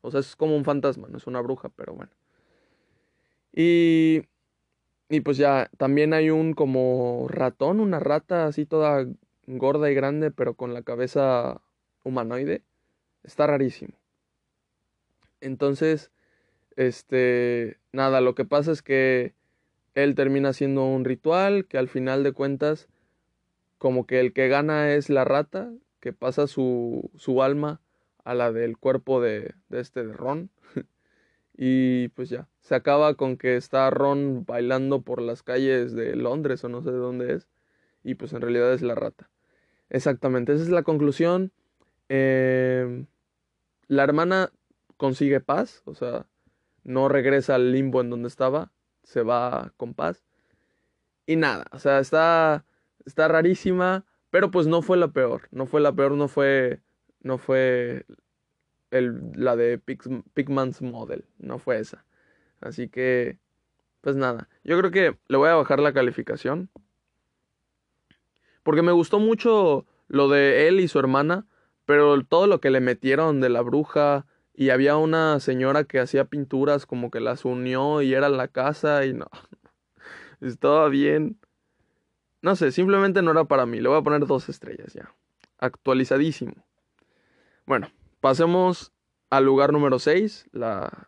O 0.00 0.10
sea, 0.10 0.20
es 0.20 0.36
como 0.36 0.56
un 0.56 0.64
fantasma, 0.64 1.08
no 1.08 1.18
es 1.18 1.26
una 1.26 1.40
bruja, 1.40 1.68
pero 1.70 1.94
bueno. 1.94 2.12
Y, 3.52 4.22
y 5.08 5.20
pues 5.20 5.36
ya, 5.36 5.68
también 5.76 6.14
hay 6.14 6.30
un 6.30 6.54
como 6.54 7.26
ratón, 7.28 7.80
una 7.80 8.00
rata 8.00 8.46
así 8.46 8.64
toda 8.64 9.06
gorda 9.46 9.90
y 9.90 9.94
grande, 9.94 10.30
pero 10.30 10.54
con 10.54 10.74
la 10.74 10.82
cabeza 10.82 11.60
humanoide. 12.04 12.62
Está 13.22 13.46
rarísimo. 13.46 13.94
Entonces, 15.40 16.10
este, 16.76 17.78
nada, 17.92 18.20
lo 18.20 18.34
que 18.34 18.44
pasa 18.44 18.72
es 18.72 18.82
que 18.82 19.34
él 19.94 20.14
termina 20.14 20.50
haciendo 20.50 20.84
un 20.84 21.04
ritual 21.04 21.66
que 21.66 21.78
al 21.78 21.88
final 21.88 22.22
de 22.22 22.32
cuentas, 22.32 22.88
como 23.78 24.06
que 24.06 24.20
el 24.20 24.32
que 24.32 24.48
gana 24.48 24.92
es 24.94 25.10
la 25.10 25.24
rata, 25.24 25.72
que 26.00 26.12
pasa 26.12 26.46
su, 26.46 27.10
su 27.16 27.42
alma 27.42 27.80
a 28.24 28.34
la 28.34 28.52
del 28.52 28.78
cuerpo 28.78 29.20
de, 29.20 29.54
de 29.68 29.80
este 29.80 30.04
de 30.04 30.12
Ron. 30.12 30.50
y 31.56 32.08
pues 32.08 32.28
ya, 32.30 32.48
se 32.60 32.74
acaba 32.74 33.14
con 33.14 33.36
que 33.36 33.56
está 33.56 33.90
Ron 33.90 34.44
bailando 34.46 35.02
por 35.02 35.20
las 35.20 35.42
calles 35.42 35.92
de 35.94 36.16
Londres 36.16 36.64
o 36.64 36.68
no 36.68 36.82
sé 36.82 36.90
de 36.90 36.98
dónde 36.98 37.34
es. 37.34 37.48
Y 38.04 38.14
pues 38.14 38.32
en 38.32 38.40
realidad 38.40 38.72
es 38.72 38.82
la 38.82 38.94
rata. 38.94 39.31
Exactamente, 39.92 40.54
esa 40.54 40.62
es 40.62 40.70
la 40.70 40.84
conclusión. 40.84 41.52
Em, 42.08 43.06
la 43.88 44.04
hermana 44.04 44.50
consigue 44.96 45.40
paz, 45.40 45.82
o 45.84 45.94
sea, 45.94 46.26
no 46.82 47.10
regresa 47.10 47.56
al 47.56 47.72
limbo 47.72 48.00
en 48.00 48.08
donde 48.08 48.28
estaba, 48.28 48.72
se 49.02 49.22
va 49.22 49.74
con 49.76 49.92
paz. 49.92 50.24
Y 51.26 51.36
nada, 51.36 51.66
o 51.72 51.78
sea, 51.78 51.98
está, 51.98 52.64
está 53.04 53.28
rarísima, 53.28 54.06
pero 54.30 54.50
pues 54.50 54.66
no 54.66 54.80
fue 54.80 54.96
la 54.96 55.08
peor, 55.08 55.48
no 55.50 55.66
fue 55.66 55.82
la 55.82 55.92
peor, 55.94 56.12
no 56.12 56.26
fue, 56.26 56.80
no 57.20 57.36
fue 57.36 58.06
el, 58.90 59.20
la 59.34 59.56
de 59.56 59.78
Pigman's 59.78 60.80
Model, 60.80 61.26
no 61.38 61.58
fue 61.58 61.80
esa. 61.80 62.06
Así 62.62 62.88
que, 62.88 63.38
pues 64.00 64.16
nada, 64.16 64.48
yo 64.64 64.78
creo 64.78 64.90
que 64.90 65.18
le 65.28 65.36
voy 65.36 65.50
a 65.50 65.54
bajar 65.54 65.80
la 65.80 65.92
calificación. 65.92 66.70
Porque 68.62 68.82
me 68.82 68.92
gustó 68.92 69.18
mucho 69.18 69.86
lo 70.08 70.28
de 70.28 70.68
él 70.68 70.80
y 70.80 70.88
su 70.88 70.98
hermana, 70.98 71.46
pero 71.84 72.22
todo 72.24 72.46
lo 72.46 72.60
que 72.60 72.70
le 72.70 72.80
metieron 72.80 73.40
de 73.40 73.48
la 73.48 73.62
bruja, 73.62 74.26
y 74.54 74.70
había 74.70 74.96
una 74.96 75.40
señora 75.40 75.84
que 75.84 75.98
hacía 75.98 76.26
pinturas 76.26 76.86
como 76.86 77.10
que 77.10 77.20
las 77.20 77.44
unió 77.44 78.02
y 78.02 78.14
era 78.14 78.28
la 78.28 78.48
casa 78.48 79.04
y 79.06 79.14
no. 79.14 79.26
Estaba 80.40 80.88
bien. 80.88 81.38
No 82.42 82.56
sé, 82.56 82.72
simplemente 82.72 83.22
no 83.22 83.30
era 83.30 83.44
para 83.44 83.66
mí. 83.66 83.80
Le 83.80 83.88
voy 83.88 83.98
a 83.98 84.02
poner 84.02 84.26
dos 84.26 84.48
estrellas 84.48 84.92
ya. 84.92 85.14
Actualizadísimo. 85.58 86.54
Bueno, 87.66 87.90
pasemos 88.20 88.92
al 89.30 89.44
lugar 89.44 89.72
número 89.72 89.98
6. 89.98 90.50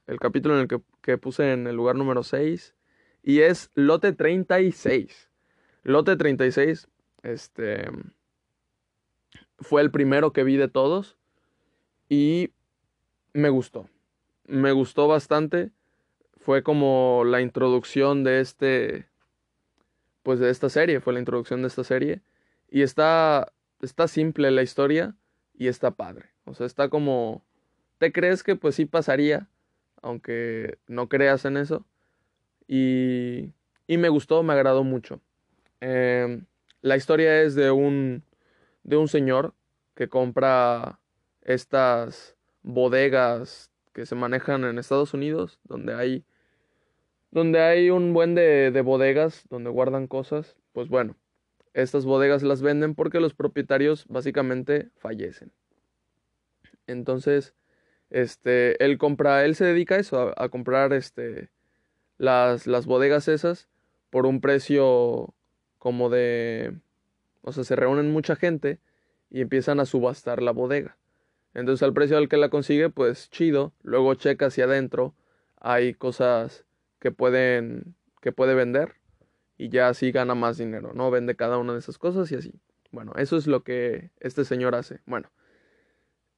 el 0.07 0.19
capítulo 0.21 0.55
en 0.55 0.63
el 0.63 0.69
que, 0.69 0.81
que 1.03 1.19
puse 1.19 1.53
en 1.53 1.67
el 1.67 1.77
lugar 1.77 1.97
número 1.97 2.23
6. 2.23 2.75
Y 3.23 3.41
es 3.41 3.71
Lote 3.75 4.13
36. 4.13 5.31
Lote 5.83 6.17
36. 6.17 6.89
Este. 7.25 7.89
Fue 9.59 9.83
el 9.83 9.91
primero 9.91 10.33
que 10.33 10.45
vi 10.45 10.57
de 10.57 10.69
todos. 10.69 11.17
Y 12.09 12.53
me 13.33 13.49
gustó. 13.49 13.89
Me 14.47 14.73
gustó 14.73 15.09
bastante. 15.09 15.73
Fue 16.37 16.63
como 16.63 17.23
la 17.27 17.41
introducción 17.41 18.23
de 18.23 18.41
este. 18.41 19.09
Pues 20.23 20.39
de 20.39 20.51
esta 20.51 20.69
serie. 20.69 21.01
Fue 21.01 21.15
la 21.15 21.19
introducción 21.19 21.63
de 21.63 21.69
esta 21.69 21.83
serie. 21.83 22.23
Y 22.71 22.83
está. 22.83 23.53
Está 23.81 24.07
simple 24.07 24.51
la 24.51 24.63
historia. 24.63 25.17
Y 25.55 25.69
está 25.69 25.93
padre. 25.93 26.27
O 26.45 26.55
sea, 26.55 26.67
está 26.67 26.91
como. 26.91 27.43
Te 27.99 28.13
crees 28.13 28.43
que 28.43 28.55
pues 28.55 28.75
sí 28.75 28.85
pasaría. 28.85 29.49
Aunque 30.03 30.79
no 30.87 31.09
creas 31.09 31.47
en 31.47 31.57
eso. 31.57 31.87
Y. 32.69 33.55
Y 33.87 33.99
me 33.99 34.11
gustó, 34.11 34.43
me 34.43 34.53
agradó 34.53 34.85
mucho. 34.85 35.21
Em, 35.81 36.47
la 36.85 36.99
historia 36.99 37.41
es 37.41 37.55
de 37.55 37.71
un. 37.71 38.25
de 38.83 38.99
un 38.99 39.09
señor 39.09 39.55
que 39.95 40.09
compra 40.11 41.01
estas 41.41 42.37
bodegas 42.63 43.73
que 43.95 44.05
se 44.05 44.15
manejan 44.15 44.65
en 44.65 44.79
Estados 44.79 45.15
Unidos, 45.15 45.61
donde 45.65 45.95
hay, 45.95 46.25
donde 47.31 47.63
hay 47.63 47.89
un 47.89 48.13
buen 48.13 48.35
de, 48.35 48.71
de 48.71 48.83
bodegas 48.83 49.47
donde 49.49 49.71
guardan 49.71 50.09
cosas, 50.09 50.59
pues 50.73 50.89
bueno, 50.91 51.17
estas 51.73 52.05
bodegas 52.05 52.43
las 52.43 52.61
venden 52.61 52.95
porque 52.95 53.19
los 53.19 53.33
propietarios 53.33 54.07
básicamente 54.09 54.91
fallecen. 54.99 55.53
Entonces, 56.87 57.55
este, 58.11 58.85
él 58.85 58.99
compra, 58.99 59.47
él 59.47 59.55
se 59.55 59.65
dedica 59.65 59.95
a 59.95 60.01
eso, 60.01 60.35
a, 60.37 60.49
comprar 60.51 60.93
este, 60.93 61.49
las, 62.19 62.67
las 62.67 62.85
bodegas 62.85 63.27
esas 63.29 63.69
por 64.11 64.27
un 64.27 64.43
precio 64.43 65.35
como 65.85 66.09
de, 66.09 66.73
o 67.43 67.53
sea, 67.53 67.63
se 67.63 67.77
reúnen 67.77 68.11
mucha 68.11 68.37
gente 68.37 68.81
y 69.29 69.43
empiezan 69.43 69.81
a 69.81 69.85
subastar 69.85 70.41
la 70.41 70.51
bodega. 70.51 70.97
Entonces 71.53 71.83
al 71.83 71.93
precio 71.93 72.17
al 72.17 72.31
que 72.31 72.39
la 72.39 72.49
consigue, 72.49 72.89
pues 72.89 73.29
chido. 73.29 73.75
Luego 73.83 74.15
checa 74.15 74.47
hacia 74.47 74.65
adentro. 74.65 75.15
Hay 75.61 75.93
cosas 75.93 76.65
que 77.01 77.11
pueden 77.11 77.97
que 78.23 78.33
puede 78.33 78.55
vender 78.55 78.95
y 79.59 79.69
ya 79.69 79.89
así 79.89 80.11
gana 80.11 80.35
más 80.35 80.57
dinero, 80.57 80.95
¿no? 80.95 81.11
Vende 81.11 81.37
cada 81.37 81.59
una 81.59 81.75
de 81.75 81.81
esas 81.81 81.99
cosas 81.99 82.33
y 82.33 82.37
así. 82.37 82.55
Bueno, 82.91 83.13
eso 83.17 83.37
es 83.37 83.47
lo 83.47 83.63
que 83.63 84.11
este 84.21 84.47
señor 84.47 84.75
hace. 84.75 85.01
Bueno, 85.05 85.31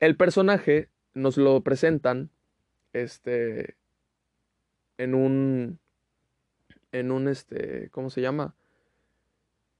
el 0.01 0.17
personaje 0.17 0.89
nos 1.15 1.37
lo 1.37 1.61
presentan 1.61 2.31
este 2.93 3.77
en 4.99 5.15
un 5.15 5.79
en 6.91 7.13
un 7.13 7.29
este, 7.29 7.91
¿cómo 7.91 8.11
se 8.11 8.23
llama? 8.23 8.57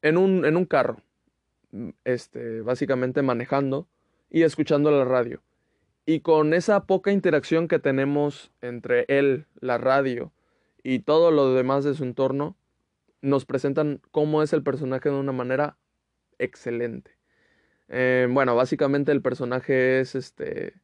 En 0.07 0.17
un 0.17 0.45
en 0.45 0.57
un 0.57 0.67
carro. 0.67 1.03
Este, 2.05 2.61
básicamente 2.61 3.23
manejando 3.23 3.89
y 4.31 4.43
escuchando 4.43 4.91
la 4.91 5.05
radio. 5.05 5.43
Y 6.07 6.21
con 6.21 6.55
esa 6.55 6.87
poca 6.87 7.11
interacción 7.11 7.67
que 7.67 7.81
tenemos 7.81 8.53
entre 8.61 9.05
él, 9.09 9.47
la 9.61 9.77
radio 9.77 10.33
y 10.85 11.01
todo 11.01 11.33
lo 11.33 11.53
demás 11.53 11.83
de 11.83 11.95
su 11.95 12.05
entorno, 12.05 12.57
nos 13.21 13.45
presentan 13.45 14.01
cómo 14.13 14.43
es 14.45 14.53
el 14.53 14.63
personaje 14.63 15.09
de 15.09 15.17
una 15.17 15.33
manera 15.33 15.77
excelente. 16.39 17.11
Eh, 17.89 18.29
bueno, 18.31 18.55
básicamente 18.55 19.11
el 19.11 19.23
personaje 19.23 20.01
es 20.01 20.15
este 20.15 20.75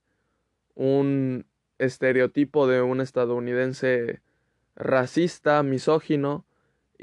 un 0.74 1.46
estereotipo 1.78 2.66
de 2.66 2.82
un 2.82 3.00
estadounidense 3.00 4.20
racista, 4.74 5.62
misógino 5.62 6.44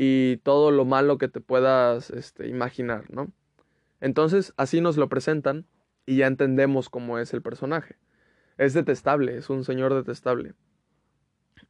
y 0.02 0.38
todo 0.44 0.72
lo 0.72 0.86
malo 0.86 1.18
que 1.18 1.28
te 1.28 1.42
puedas 1.42 2.10
este, 2.12 2.48
imaginar, 2.48 3.12
¿no? 3.12 3.34
Entonces, 4.00 4.54
así 4.56 4.80
nos 4.80 4.96
lo 4.96 5.10
presentan 5.10 5.66
y 6.06 6.16
ya 6.16 6.28
entendemos 6.28 6.88
cómo 6.88 7.20
es 7.20 7.34
el 7.34 7.42
personaje. 7.42 7.98
Es 8.58 8.74
detestable, 8.74 9.36
es 9.36 9.50
un 9.50 9.66
señor 9.66 9.94
detestable. 9.94 10.54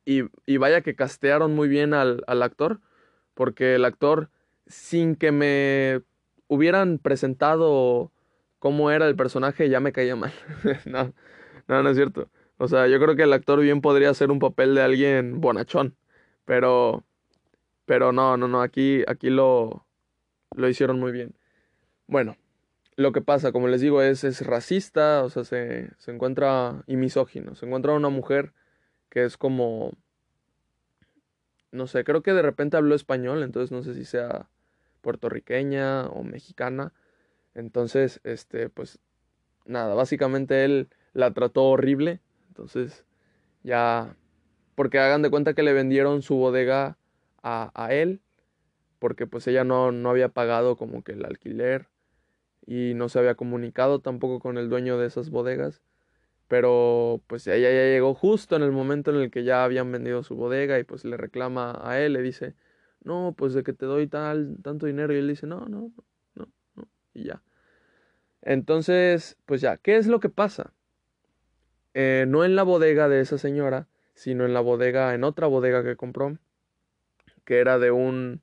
Y, 0.05 0.25
y 0.45 0.57
vaya 0.57 0.81
que 0.81 0.95
castearon 0.95 1.55
muy 1.55 1.67
bien 1.69 1.95
al, 1.95 2.23
al, 2.27 2.43
actor, 2.43 2.81
porque 3.33 3.73
el 3.73 3.83
actor, 3.83 4.29
sin 4.67 5.15
que 5.15 5.31
me 5.31 6.03
hubieran 6.47 6.99
presentado 6.99 8.11
cómo 8.59 8.91
era 8.91 9.07
el 9.07 9.15
personaje, 9.15 9.69
ya 9.69 9.79
me 9.79 9.91
caía 9.91 10.15
mal. 10.15 10.33
no, 10.85 11.15
no, 11.67 11.81
no 11.81 11.89
es 11.89 11.97
cierto. 11.97 12.29
O 12.57 12.67
sea, 12.67 12.85
yo 12.85 12.99
creo 12.99 13.15
que 13.15 13.23
el 13.23 13.33
actor 13.33 13.59
bien 13.59 13.81
podría 13.81 14.11
hacer 14.11 14.29
un 14.29 14.37
papel 14.37 14.75
de 14.75 14.83
alguien 14.83 15.41
bonachón, 15.41 15.95
pero, 16.45 17.03
pero 17.89 18.11
no, 18.11 18.37
no, 18.37 18.47
no, 18.47 18.61
aquí, 18.61 19.03
aquí 19.07 19.31
lo, 19.31 19.83
lo 20.55 20.69
hicieron 20.69 20.99
muy 20.99 21.11
bien. 21.11 21.33
Bueno, 22.05 22.37
lo 22.97 23.11
que 23.11 23.21
pasa, 23.21 23.51
como 23.51 23.67
les 23.67 23.81
digo, 23.81 24.03
es, 24.03 24.23
es 24.23 24.45
racista, 24.45 25.23
o 25.23 25.31
sea, 25.31 25.43
se, 25.43 25.89
se 25.97 26.11
encuentra 26.11 26.83
y 26.85 26.97
misógino. 26.97 27.55
Se 27.55 27.65
encuentra 27.65 27.93
una 27.93 28.09
mujer 28.09 28.53
que 29.09 29.25
es 29.25 29.37
como, 29.37 29.93
no 31.71 31.87
sé, 31.87 32.03
creo 32.03 32.21
que 32.21 32.31
de 32.31 32.43
repente 32.43 32.77
habló 32.77 32.93
español, 32.93 33.41
entonces 33.41 33.71
no 33.71 33.81
sé 33.81 33.95
si 33.95 34.05
sea 34.05 34.49
puertorriqueña 35.01 36.09
o 36.09 36.23
mexicana. 36.23 36.93
Entonces, 37.55 38.21
este, 38.23 38.69
pues, 38.69 38.99
nada, 39.65 39.95
básicamente 39.95 40.63
él 40.63 40.89
la 41.13 41.33
trató 41.33 41.63
horrible. 41.63 42.19
Entonces, 42.49 43.03
ya, 43.63 44.15
porque 44.75 44.99
hagan 44.99 45.23
de 45.23 45.31
cuenta 45.31 45.55
que 45.55 45.63
le 45.63 45.73
vendieron 45.73 46.21
su 46.21 46.35
bodega 46.35 46.98
a, 47.43 47.71
a 47.73 47.93
él, 47.93 48.21
porque 48.99 49.27
pues 49.27 49.47
ella 49.47 49.63
no, 49.63 49.91
no 49.91 50.09
había 50.09 50.29
pagado 50.29 50.77
como 50.77 51.03
que 51.03 51.13
el 51.13 51.25
alquiler 51.25 51.87
y 52.65 52.93
no 52.95 53.09
se 53.09 53.19
había 53.19 53.35
comunicado 53.35 53.99
tampoco 53.99 54.39
con 54.39 54.57
el 54.57 54.69
dueño 54.69 54.97
de 54.97 55.07
esas 55.07 55.29
bodegas. 55.29 55.81
Pero 56.47 57.21
pues 57.27 57.47
ella 57.47 57.69
ya 57.69 57.83
llegó 57.83 58.13
justo 58.15 58.55
en 58.55 58.63
el 58.63 58.71
momento 58.71 59.11
en 59.11 59.17
el 59.17 59.31
que 59.31 59.43
ya 59.43 59.63
habían 59.63 59.91
vendido 59.91 60.23
su 60.23 60.35
bodega 60.35 60.79
y 60.79 60.83
pues 60.83 61.05
le 61.05 61.15
reclama 61.17 61.79
a 61.83 61.99
él, 61.99 62.13
le 62.13 62.21
dice, 62.21 62.55
no, 63.03 63.35
pues 63.37 63.53
de 63.53 63.63
que 63.63 63.73
te 63.73 63.85
doy 63.85 64.07
tal, 64.07 64.57
tanto 64.63 64.85
dinero 64.87 65.13
y 65.13 65.17
él 65.17 65.27
dice, 65.27 65.47
no, 65.47 65.67
no, 65.67 65.91
no, 66.35 66.49
no, 66.75 66.87
y 67.13 67.25
ya. 67.25 67.43
Entonces, 68.41 69.37
pues 69.45 69.61
ya, 69.61 69.77
¿qué 69.77 69.97
es 69.97 70.07
lo 70.07 70.19
que 70.19 70.29
pasa? 70.29 70.73
Eh, 71.93 72.25
no 72.27 72.45
en 72.45 72.55
la 72.55 72.63
bodega 72.63 73.09
de 73.09 73.19
esa 73.21 73.37
señora, 73.37 73.87
sino 74.13 74.45
en 74.45 74.53
la 74.53 74.61
bodega, 74.61 75.13
en 75.13 75.23
otra 75.23 75.47
bodega 75.47 75.83
que 75.83 75.95
compró, 75.95 76.37
que 77.49 77.57
era 77.57 77.79
de 77.79 77.89
un 77.89 78.41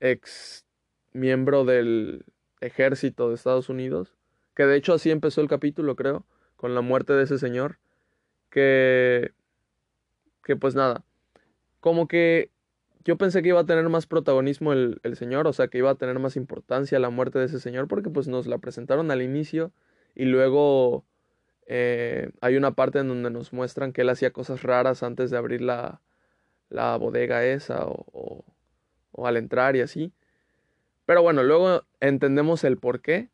ex 0.00 0.64
miembro 1.12 1.66
del 1.66 2.24
ejército 2.62 3.28
de 3.28 3.34
Estados 3.34 3.68
Unidos, 3.68 4.14
que 4.54 4.64
de 4.64 4.74
hecho 4.74 4.94
así 4.94 5.10
empezó 5.10 5.42
el 5.42 5.48
capítulo, 5.48 5.96
creo, 5.96 6.24
con 6.56 6.74
la 6.74 6.80
muerte 6.80 7.12
de 7.12 7.24
ese 7.24 7.36
señor, 7.36 7.76
que, 8.48 9.32
que 10.44 10.56
pues 10.56 10.74
nada, 10.74 11.04
como 11.80 12.08
que 12.08 12.50
yo 13.04 13.18
pensé 13.18 13.42
que 13.42 13.50
iba 13.50 13.60
a 13.60 13.66
tener 13.66 13.86
más 13.90 14.06
protagonismo 14.06 14.72
el, 14.72 14.98
el, 15.02 15.14
señor, 15.16 15.46
o 15.46 15.52
sea, 15.52 15.68
que 15.68 15.76
iba 15.76 15.90
a 15.90 15.96
tener 15.96 16.18
más 16.18 16.36
importancia 16.36 16.98
la 16.98 17.10
muerte 17.10 17.38
de 17.38 17.44
ese 17.44 17.60
señor, 17.60 17.86
porque 17.86 18.08
pues 18.08 18.28
nos 18.28 18.46
la 18.46 18.56
presentaron 18.56 19.10
al 19.10 19.20
inicio 19.20 19.72
y 20.14 20.24
luego 20.24 21.04
eh, 21.66 22.30
hay 22.40 22.56
una 22.56 22.70
parte 22.70 23.00
en 23.00 23.08
donde 23.08 23.28
nos 23.28 23.52
muestran 23.52 23.92
que 23.92 24.00
él 24.00 24.08
hacía 24.08 24.30
cosas 24.30 24.62
raras 24.62 25.02
antes 25.02 25.30
de 25.30 25.36
abrir 25.36 25.60
la, 25.60 26.00
la 26.72 26.96
bodega 26.96 27.44
esa 27.44 27.86
o, 27.86 28.44
o, 29.12 29.26
al 29.26 29.36
entrar 29.36 29.76
y 29.76 29.80
así. 29.80 30.12
Pero 31.06 31.22
bueno, 31.22 31.42
luego 31.42 31.84
entendemos 32.00 32.64
el 32.64 32.78
por 32.78 33.00
qué, 33.00 33.28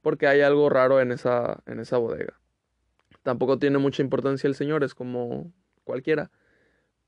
porque 0.00 0.26
hay 0.26 0.40
algo 0.40 0.68
raro 0.68 1.00
en 1.00 1.12
esa, 1.12 1.62
en 1.66 1.80
esa 1.80 1.98
bodega. 1.98 2.38
Tampoco 3.22 3.58
tiene 3.58 3.78
mucha 3.78 4.02
importancia 4.02 4.48
el 4.48 4.54
señor, 4.54 4.84
es 4.84 4.94
como 4.94 5.52
cualquiera 5.84 6.30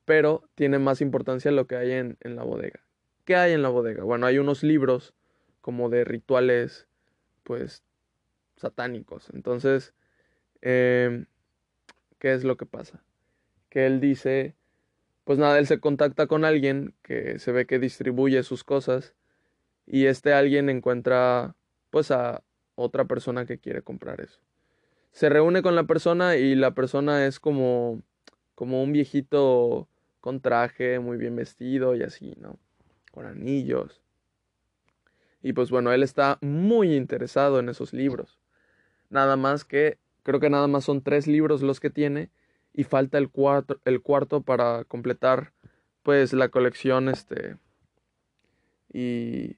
pero 0.05 0.49
tiene 0.55 0.79
más 0.79 1.01
importancia 1.01 1.51
lo 1.51 1.67
que 1.67 1.77
hay 1.77 1.93
en, 1.93 2.19
en, 2.21 2.37
la 2.37 2.43
bodega. 2.43 2.81
¿Qué 3.25 3.37
hay 3.37 3.53
en 3.53 3.63
la 3.63 3.69
bodega? 3.69 4.05
Bueno, 4.05 4.27
hay 4.27 4.39
unos 4.39 4.63
libros 4.63 5.15
como 5.61 5.89
de 5.89 6.05
rituales, 6.05 6.87
pues, 7.43 7.83
satánicos. 8.57 9.31
Entonces, 9.33 9.95
eh, 10.61 11.25
¿qué 12.19 12.35
es 12.35 12.45
lo 12.45 12.57
que 12.57 12.67
pasa? 12.67 13.03
Que 13.71 13.87
él 13.87 14.01
dice, 14.01 14.55
pues 15.25 15.39
nada, 15.39 15.59
él 15.59 15.67
se 15.67 15.81
contacta 15.81 16.27
con 16.27 16.45
alguien 16.45 16.95
que 17.03 17.39
se 17.39 17.51
ve 17.53 17.67
que 17.67 17.79
distribuye 17.79 18.43
sus 18.43 18.63
cosas 18.63 19.15
y 19.87 20.07
este 20.07 20.33
alguien 20.33 20.69
encuentra, 20.69 21.57
pues, 21.91 22.11
a 22.11 22.43
otra 22.75 23.07
persona 23.07 23.47
que 23.47 23.59
quiere 23.59 23.83
comprar 23.83 24.21
eso. 24.21 24.41
Se 25.13 25.29
reúne 25.29 25.63
con 25.63 25.75
la 25.77 25.85
persona 25.85 26.37
y 26.37 26.55
la 26.55 26.75
persona 26.75 27.27
es 27.27 27.41
como, 27.41 28.03
como 28.55 28.83
un 28.83 28.93
viejito 28.93 29.89
con 30.21 30.41
traje, 30.41 30.99
muy 30.99 31.17
bien 31.19 31.37
vestido 31.37 31.95
y 31.95 32.03
así, 32.03 32.35
¿no? 32.41 32.59
Con 33.11 33.27
anillos. 33.27 34.03
Y 35.43 35.53
pues 35.53 35.71
bueno, 35.71 35.93
él 35.93 36.03
está 36.03 36.39
muy 36.41 36.97
interesado 36.97 37.61
en 37.61 37.69
esos 37.69 37.93
libros. 37.93 38.39
Nada 39.11 39.37
más 39.37 39.65
que, 39.65 39.99
creo 40.23 40.41
que 40.41 40.51
nada 40.51 40.67
más 40.67 40.85
son 40.85 41.03
tres 41.03 41.27
libros 41.27 41.63
los 41.63 41.81
que 41.81 41.91
tiene 41.91 42.31
y 42.75 42.85
falta 42.85 43.17
el 43.19 43.31
cuarto, 43.31 43.81
el 43.85 44.03
cuarto 44.03 44.43
para 44.43 44.85
completar 44.85 45.53
pues 46.03 46.33
la 46.35 46.51
colección 46.51 47.09
este 47.09 47.57
y, 48.93 49.57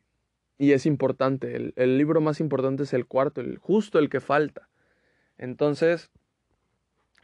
y 0.58 0.72
es 0.72 0.86
importante 0.86 1.56
el, 1.56 1.72
el, 1.76 1.98
libro 1.98 2.20
más 2.20 2.38
importante 2.38 2.84
es 2.84 2.92
el 2.92 3.06
cuarto 3.06 3.40
el 3.40 3.58
justo 3.58 3.98
el 3.98 4.08
que 4.08 4.20
falta 4.20 4.68
entonces 5.38 6.10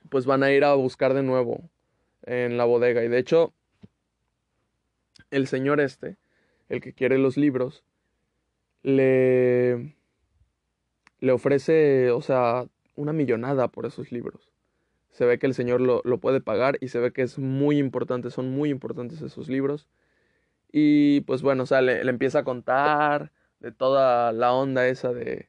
pues 0.09 0.27
van 0.27 0.43
a 0.43 0.53
ir 0.53 0.65
a 0.65 0.75
buscar 0.75 1.15
de 1.15 1.23
nuevo 1.23 1.71
en 2.25 2.57
la 2.57 2.65
bodega. 2.65 3.03
Y 3.03 3.09
de 3.09 3.19
hecho, 3.19 3.53
el 5.31 5.47
señor 5.47 5.81
este, 5.81 6.17
el 6.69 6.81
que 6.81 6.93
quiere 6.93 7.19
los 7.19 7.37
libros, 7.37 7.85
le, 8.83 9.95
le 11.19 11.33
ofrece, 11.33 12.11
o 12.11 12.21
sea, 12.21 12.67
una 12.95 13.13
millonada 13.13 13.69
por 13.69 13.87
esos 13.87 14.13
libros. 14.13 14.52
Se 15.12 15.25
ve 15.27 15.38
que 15.38 15.46
el 15.46 15.55
señor 15.55 15.81
lo, 15.81 16.03
lo 16.05 16.18
puede 16.18 16.40
pagar 16.40 16.79
y 16.81 16.88
se 16.88 16.98
ve 16.98 17.12
que 17.12 17.22
es 17.22 17.38
muy 17.38 17.79
importante, 17.79 18.31
son 18.31 18.51
muy 18.51 18.70
importantes 18.70 19.22
esos 19.22 19.48
libros. 19.48 19.88
Y 20.72 21.20
pues 21.22 21.42
bueno, 21.42 21.64
o 21.64 21.66
sea, 21.66 21.83
le, 21.83 22.05
le 22.05 22.11
empieza 22.11 22.40
a 22.40 22.44
contar 22.44 23.33
de 23.61 23.72
toda 23.72 24.33
la 24.33 24.53
onda 24.53 24.88
esa 24.88 25.12
de, 25.12 25.48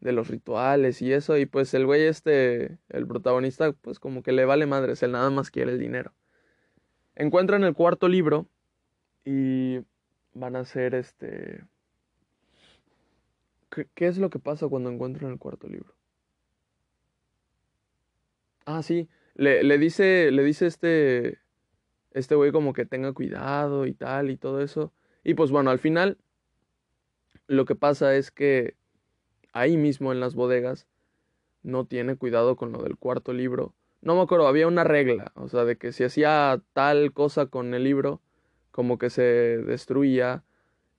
de 0.00 0.12
los 0.12 0.28
rituales 0.28 1.02
y 1.02 1.12
eso. 1.12 1.36
Y 1.38 1.46
pues 1.46 1.74
el 1.74 1.86
güey 1.86 2.02
este, 2.02 2.78
el 2.88 3.06
protagonista, 3.06 3.72
pues 3.72 3.98
como 3.98 4.22
que 4.22 4.32
le 4.32 4.44
vale 4.44 4.66
madres, 4.66 5.02
él 5.02 5.12
nada 5.12 5.30
más 5.30 5.50
quiere 5.50 5.72
el 5.72 5.78
dinero. 5.78 6.12
Encuentran 7.14 7.64
el 7.64 7.74
cuarto 7.74 8.08
libro 8.08 8.48
y 9.24 9.80
van 10.34 10.56
a 10.56 10.60
hacer 10.60 10.94
este... 10.94 11.64
¿Qué, 13.70 13.88
¿Qué, 13.94 14.06
es 14.06 14.18
lo 14.18 14.30
que 14.30 14.38
pasa 14.38 14.68
cuando 14.68 14.90
encuentran 14.90 15.32
el 15.32 15.38
cuarto 15.38 15.66
libro? 15.68 15.95
Ah, 18.66 18.82
sí, 18.82 19.08
le, 19.34 19.62
le 19.62 19.78
dice, 19.78 20.30
le 20.30 20.44
dice 20.44 20.66
este, 20.66 21.38
este 22.10 22.34
güey 22.34 22.52
como 22.52 22.72
que 22.72 22.84
tenga 22.84 23.12
cuidado 23.12 23.86
y 23.86 23.94
tal 23.94 24.30
y 24.30 24.36
todo 24.36 24.60
eso. 24.60 24.92
Y 25.24 25.34
pues 25.34 25.50
bueno, 25.50 25.70
al 25.70 25.78
final 25.78 26.18
lo 27.46 27.64
que 27.64 27.74
pasa 27.74 28.14
es 28.16 28.30
que 28.30 28.76
ahí 29.52 29.76
mismo 29.76 30.12
en 30.12 30.20
las 30.20 30.34
bodegas, 30.34 30.86
no 31.62 31.84
tiene 31.84 32.16
cuidado 32.16 32.56
con 32.56 32.72
lo 32.72 32.82
del 32.82 32.96
cuarto 32.96 33.32
libro. 33.32 33.74
No 34.00 34.14
me 34.14 34.22
acuerdo, 34.22 34.46
había 34.46 34.68
una 34.68 34.84
regla, 34.84 35.32
o 35.34 35.48
sea, 35.48 35.64
de 35.64 35.76
que 35.76 35.92
si 35.92 36.04
hacía 36.04 36.62
tal 36.72 37.12
cosa 37.12 37.46
con 37.46 37.74
el 37.74 37.82
libro, 37.82 38.20
como 38.70 38.98
que 38.98 39.10
se 39.10 39.22
destruía 39.22 40.44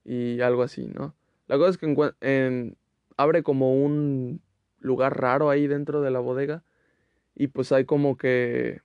y 0.03 0.41
algo 0.41 0.63
así, 0.63 0.87
¿no? 0.87 1.15
La 1.47 1.57
cosa 1.57 1.69
es 1.69 1.77
que 1.77 2.13
en, 2.21 2.77
abre 3.15 3.43
como 3.43 3.73
un 3.73 4.41
lugar 4.79 5.19
raro 5.19 5.49
ahí 5.49 5.67
dentro 5.67 6.01
de 6.01 6.11
la 6.11 6.19
bodega 6.19 6.63
y 7.37 7.47
pues 7.47 7.71
hay 7.71 7.85
como 7.85 8.17
que 8.17 8.81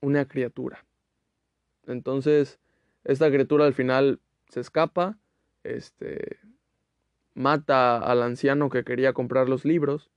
una 0.00 0.26
criatura. 0.26 0.84
Entonces, 1.86 2.58
esta 3.04 3.28
criatura 3.30 3.64
al 3.64 3.74
final 3.74 4.18
se 4.48 4.58
escapa, 4.60 5.16
este, 5.62 6.38
mata 7.34 7.98
al 7.98 8.22
anciano 8.22 8.70
que 8.70 8.82
quería 8.82 9.12
comprar 9.12 9.48
los 9.48 9.64
libros 9.64 10.10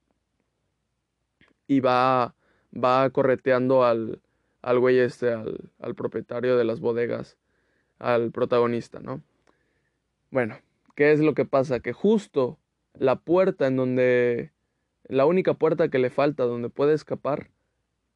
y 1.68 1.80
va, 1.80 2.34
va 2.74 3.08
correteando 3.12 3.86
al, 3.86 4.20
al 4.64 4.80
güey 4.80 4.98
este, 4.98 5.32
al, 5.32 5.70
al 5.80 5.94
propietario 5.94 6.58
de 6.58 6.64
las 6.64 6.80
bodegas, 6.80 7.38
al 8.00 8.32
protagonista, 8.32 9.00
¿no? 9.00 9.22
Bueno, 10.32 10.58
¿qué 10.96 11.12
es 11.12 11.20
lo 11.20 11.36
que 11.36 11.46
pasa? 11.46 11.82
Que 11.82 11.94
justo 11.94 12.58
la 12.96 13.18
puerta 13.18 13.68
en 13.68 13.76
donde, 13.76 14.52
la 15.04 15.28
única 15.28 15.54
puerta 15.54 15.90
que 15.90 16.00
le 16.00 16.10
falta 16.10 16.46
donde 16.46 16.70
puede 16.70 16.96
escapar, 16.96 17.52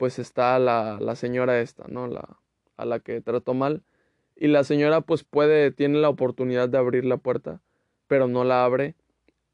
pues 0.03 0.19
está 0.19 0.59
la, 0.59 0.97
la 0.99 1.15
señora 1.15 1.61
esta, 1.61 1.85
¿no? 1.87 2.07
La, 2.07 2.37
a 2.75 2.83
la 2.83 2.99
que 2.99 3.21
trató 3.21 3.53
mal. 3.53 3.83
Y 4.35 4.47
la 4.47 4.65
señora 4.65 4.99
pues 4.99 5.23
puede, 5.23 5.71
tiene 5.71 5.99
la 5.99 6.09
oportunidad 6.09 6.67
de 6.67 6.77
abrir 6.77 7.05
la 7.05 7.15
puerta 7.15 7.61
pero 8.07 8.27
no 8.27 8.43
la 8.43 8.65
abre. 8.65 8.95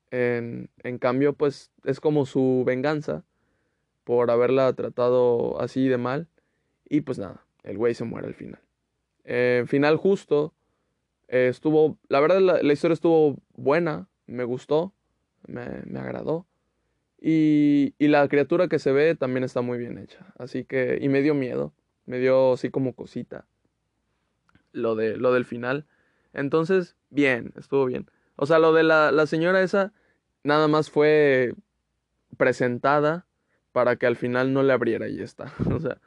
En, 0.10 0.72
en, 0.82 0.98
cambio, 0.98 1.34
pues 1.34 1.72
es 1.84 2.00
como 2.00 2.26
su 2.26 2.64
venganza 2.66 3.24
por 4.04 4.32
haberla 4.32 4.74
tratado 4.74 5.62
así 5.62 5.88
de 5.88 6.00
mal. 6.00 6.28
Y 6.90 7.02
pues 7.02 7.20
nada, 7.20 7.46
el 7.62 7.78
güey 7.78 7.94
se 7.94 8.06
muere 8.06 8.26
al 8.26 8.34
final. 8.34 8.60
Eh, 9.26 9.66
final 9.68 9.98
justo. 9.98 10.56
Eh, 11.28 11.50
estuvo, 11.50 12.00
la 12.08 12.22
verdad 12.22 12.40
la, 12.40 12.64
la, 12.64 12.74
historia 12.74 12.96
estuvo 12.96 13.38
buena, 13.54 14.10
me 14.26 14.46
gustó, 14.46 14.94
me, 15.46 15.84
me 15.86 16.00
agradó. 16.00 16.48
Y, 17.22 17.96
y, 17.98 18.08
la 18.08 18.28
criatura 18.30 18.70
que 18.70 18.80
se 18.80 18.94
ve 18.94 19.14
también 19.16 19.44
está 19.44 19.62
muy 19.62 19.78
bien 19.78 19.98
hecha. 19.98 20.26
Así 20.38 20.64
que, 20.64 21.00
y 21.02 21.10
me 21.10 21.22
dio 21.22 21.34
miedo, 21.34 21.74
me 22.06 22.18
dio 22.20 22.54
así 22.54 22.70
como 22.70 22.94
cosita 22.94 23.46
lo, 24.72 24.96
de, 24.96 25.18
lo 25.18 25.34
del 25.34 25.46
final. 25.46 25.86
Entonces, 26.34 26.96
bien, 27.10 27.54
estuvo 27.58 27.86
bien. 27.86 28.10
O 28.36 28.46
sea, 28.46 28.60
lo 28.60 28.74
de 28.74 28.84
la, 28.84 29.12
la 29.12 29.26
señora 29.26 29.62
esa 29.62 29.92
nada 30.44 30.68
más 30.68 30.90
fue 30.90 31.54
presentada 32.38 33.26
para 33.72 33.98
que 33.98 34.08
al 34.08 34.16
final 34.16 34.54
no 34.54 34.64
le 34.64 34.74
abriera 34.74 35.08
y 35.08 35.18
ya 35.18 35.24
está. 35.24 35.54
O 35.74 35.80
sea, 35.80 35.98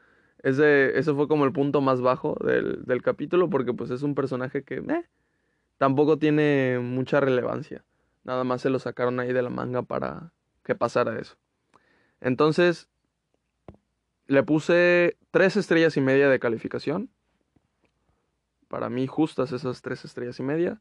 ese, 0.43 0.99
ese 0.99 1.15
fue 1.15 1.29
como 1.29 1.45
el 1.45 1.53
punto 1.53 1.81
más 1.81 2.01
bajo 2.01 2.37
del, 2.45 2.85
del 2.85 3.03
capítulo 3.03 3.51
porque 3.51 3.73
pues 3.75 3.91
es 3.91 4.03
un 4.03 4.15
personaje 4.15 4.65
que 4.65 4.83
tampoco 5.79 6.19
tiene 6.19 6.79
mucha 6.81 7.21
relevancia. 7.21 7.85
Nada 8.25 8.45
más 8.45 8.63
se 8.63 8.71
lo 8.71 8.79
sacaron 8.79 9.21
ahí 9.21 9.33
de 9.33 9.43
la 9.43 9.51
manga 9.51 9.83
para 9.83 10.33
que 10.65 10.75
pasara 10.75 11.19
eso. 11.19 11.37
Entonces, 12.21 12.89
le 14.27 14.43
puse 14.43 15.17
tres 15.31 15.57
estrellas 15.57 15.97
y 15.97 16.01
media 16.01 16.29
de 16.29 16.39
calificación. 16.39 17.11
Para 18.69 18.89
mí 18.89 19.07
justas 19.07 19.53
esas 19.53 19.83
tres 19.83 20.05
estrellas 20.05 20.39
y 20.39 20.43
media. 20.43 20.81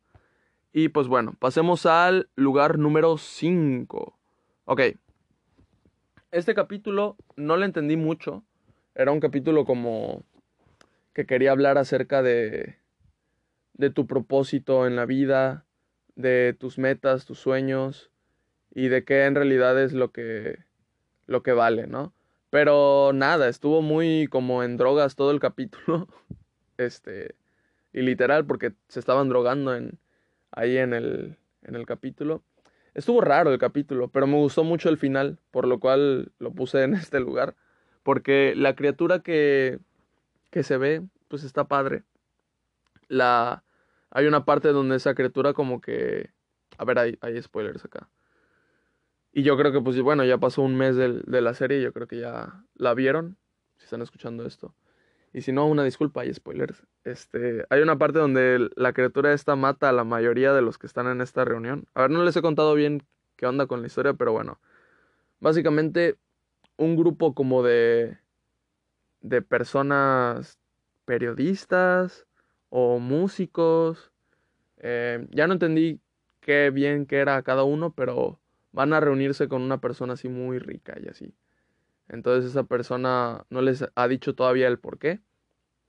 Y 0.71 0.89
pues 0.89 1.07
bueno, 1.07 1.33
pasemos 1.39 1.85
al 1.85 2.29
lugar 2.35 2.79
número 2.79 3.17
5. 3.17 4.17
Ok. 4.65 4.81
Este 6.31 6.53
capítulo 6.53 7.17
no 7.35 7.57
le 7.57 7.65
entendí 7.65 7.97
mucho. 7.97 8.43
Era 8.95 9.11
un 9.11 9.19
capítulo 9.19 9.65
como 9.65 10.23
que 11.13 11.25
quería 11.25 11.51
hablar 11.51 11.77
acerca 11.77 12.21
de, 12.21 12.77
de 13.73 13.89
tu 13.89 14.07
propósito 14.07 14.87
en 14.87 14.95
la 14.95 15.05
vida, 15.05 15.65
de 16.15 16.55
tus 16.57 16.77
metas, 16.77 17.25
tus 17.25 17.39
sueños. 17.39 18.10
Y 18.73 18.87
de 18.87 19.03
qué 19.03 19.25
en 19.25 19.35
realidad 19.35 19.81
es 19.81 19.93
lo 19.93 20.11
que, 20.11 20.59
lo 21.27 21.43
que 21.43 21.53
vale, 21.53 21.87
¿no? 21.87 22.13
Pero 22.49 23.11
nada, 23.13 23.47
estuvo 23.47 23.81
muy 23.81 24.27
como 24.27 24.63
en 24.63 24.77
drogas 24.77 25.15
todo 25.15 25.31
el 25.31 25.39
capítulo. 25.39 26.07
Este, 26.77 27.35
y 27.93 28.01
literal, 28.01 28.47
porque 28.47 28.73
se 28.87 28.99
estaban 28.99 29.29
drogando 29.29 29.75
en, 29.75 29.99
ahí 30.51 30.77
en 30.77 30.93
el, 30.93 31.37
en 31.61 31.75
el 31.75 31.85
capítulo. 31.85 32.41
Estuvo 32.95 33.21
raro 33.21 33.51
el 33.51 33.59
capítulo, 33.59 34.07
pero 34.07 34.25
me 34.25 34.37
gustó 34.37 34.63
mucho 34.63 34.89
el 34.89 34.97
final, 34.97 35.37
por 35.51 35.67
lo 35.67 35.79
cual 35.79 36.31
lo 36.39 36.51
puse 36.51 36.81
en 36.81 36.93
este 36.95 37.19
lugar. 37.19 37.55
Porque 38.01 38.53
la 38.55 38.75
criatura 38.75 39.19
que, 39.19 39.77
que 40.49 40.63
se 40.63 40.77
ve, 40.77 41.03
pues 41.27 41.43
está 41.43 41.65
padre. 41.67 42.03
La, 43.07 43.63
hay 44.09 44.25
una 44.25 44.43
parte 44.43 44.69
donde 44.69 44.95
esa 44.95 45.13
criatura 45.13 45.53
como 45.53 45.81
que... 45.81 46.31
A 46.79 46.85
ver, 46.85 46.97
hay, 46.97 47.17
hay 47.21 47.39
spoilers 47.43 47.85
acá. 47.85 48.09
Y 49.33 49.43
yo 49.43 49.57
creo 49.57 49.71
que, 49.71 49.81
pues 49.81 49.99
bueno, 50.01 50.25
ya 50.25 50.37
pasó 50.37 50.61
un 50.61 50.75
mes 50.75 50.95
de, 50.95 51.21
de 51.25 51.41
la 51.41 51.53
serie, 51.53 51.81
yo 51.81 51.93
creo 51.93 52.07
que 52.07 52.19
ya 52.19 52.65
la 52.75 52.93
vieron, 52.93 53.37
si 53.77 53.85
están 53.85 54.01
escuchando 54.01 54.45
esto. 54.45 54.75
Y 55.33 55.41
si 55.41 55.51
no, 55.53 55.65
una 55.67 55.83
disculpa, 55.83 56.21
hay 56.21 56.33
spoilers. 56.33 56.85
Este, 57.03 57.65
hay 57.69 57.81
una 57.81 57.97
parte 57.97 58.19
donde 58.19 58.69
la 58.75 58.93
criatura 58.93 59.33
esta 59.33 59.55
mata 59.55 59.89
a 59.89 59.93
la 59.93 60.03
mayoría 60.03 60.53
de 60.53 60.61
los 60.61 60.77
que 60.77 60.87
están 60.87 61.07
en 61.07 61.21
esta 61.21 61.45
reunión. 61.45 61.87
A 61.93 62.01
ver, 62.01 62.11
no 62.11 62.23
les 62.23 62.35
he 62.35 62.41
contado 62.41 62.75
bien 62.75 63.03
qué 63.37 63.45
onda 63.45 63.65
con 63.67 63.81
la 63.81 63.87
historia, 63.87 64.13
pero 64.13 64.33
bueno. 64.33 64.59
Básicamente, 65.39 66.17
un 66.77 66.97
grupo 66.97 67.33
como 67.33 67.63
de. 67.63 68.17
de 69.21 69.41
personas 69.41 70.59
periodistas 71.05 72.27
o 72.69 72.99
músicos. 72.99 74.11
Eh, 74.77 75.27
ya 75.31 75.47
no 75.47 75.53
entendí 75.53 76.01
qué 76.41 76.71
bien 76.71 77.05
que 77.05 77.17
era 77.19 77.41
cada 77.43 77.63
uno, 77.63 77.93
pero 77.93 78.40
van 78.71 78.93
a 78.93 78.99
reunirse 78.99 79.47
con 79.47 79.61
una 79.61 79.79
persona 79.79 80.13
así 80.13 80.29
muy 80.29 80.59
rica 80.59 80.97
y 81.01 81.07
así. 81.07 81.33
Entonces 82.07 82.51
esa 82.51 82.63
persona 82.63 83.45
no 83.49 83.61
les 83.61 83.85
ha 83.95 84.07
dicho 84.07 84.35
todavía 84.35 84.67
el 84.67 84.79
por 84.79 84.99
qué, 84.99 85.21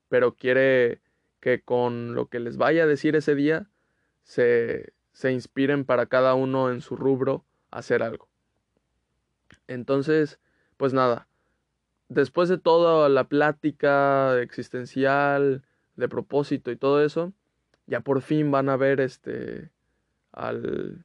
pero 0.08 0.34
quiere 0.34 1.00
que 1.40 1.62
con 1.62 2.14
lo 2.14 2.28
que 2.28 2.38
les 2.38 2.56
vaya 2.56 2.84
a 2.84 2.86
decir 2.86 3.16
ese 3.16 3.34
día 3.34 3.68
se, 4.22 4.92
se 5.12 5.32
inspiren 5.32 5.84
para 5.84 6.06
cada 6.06 6.34
uno 6.34 6.70
en 6.70 6.80
su 6.80 6.96
rubro 6.96 7.44
hacer 7.70 8.02
algo. 8.02 8.28
Entonces, 9.66 10.38
pues 10.76 10.92
nada, 10.92 11.28
después 12.08 12.48
de 12.48 12.58
toda 12.58 13.08
la 13.08 13.24
plática 13.24 14.40
existencial, 14.40 15.64
de 15.96 16.08
propósito 16.08 16.70
y 16.70 16.76
todo 16.76 17.04
eso, 17.04 17.32
ya 17.86 18.00
por 18.00 18.22
fin 18.22 18.50
van 18.50 18.68
a 18.68 18.76
ver 18.76 19.00
este 19.00 19.70
al 20.32 21.04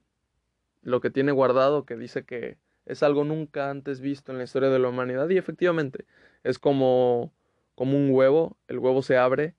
lo 0.88 1.02
que 1.02 1.10
tiene 1.10 1.34
guardado 1.34 1.86
que 1.86 1.97
dice 1.97 2.23
que 2.23 2.58
es 2.86 3.04
algo 3.04 3.26
nunca 3.26 3.69
antes 3.69 4.00
visto 4.00 4.32
en 4.32 4.38
la 4.38 4.45
historia 4.45 4.69
de 4.69 4.80
la 4.80 4.88
humanidad 4.88 5.28
y 5.30 5.38
efectivamente 5.38 6.06
es 6.45 6.60
como 6.60 7.34
como 7.76 7.97
un 7.97 8.10
huevo, 8.12 8.58
el 8.69 8.80
huevo 8.80 9.02
se 9.02 9.17
abre 9.17 9.54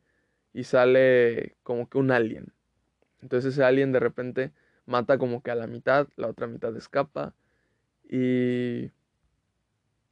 y 0.55 0.65
sale 0.65 1.55
como 1.63 1.89
que 1.89 1.99
un 1.99 2.13
alien. 2.13 2.55
Entonces 3.21 3.53
ese 3.53 3.63
alien 3.63 3.93
de 3.93 4.01
repente 4.01 4.53
mata 4.87 5.19
como 5.19 5.43
que 5.43 5.51
a 5.51 5.55
la 5.55 5.67
mitad, 5.67 6.09
la 6.17 6.29
otra 6.29 6.47
mitad 6.47 6.75
escapa 6.77 7.35
y 8.09 8.91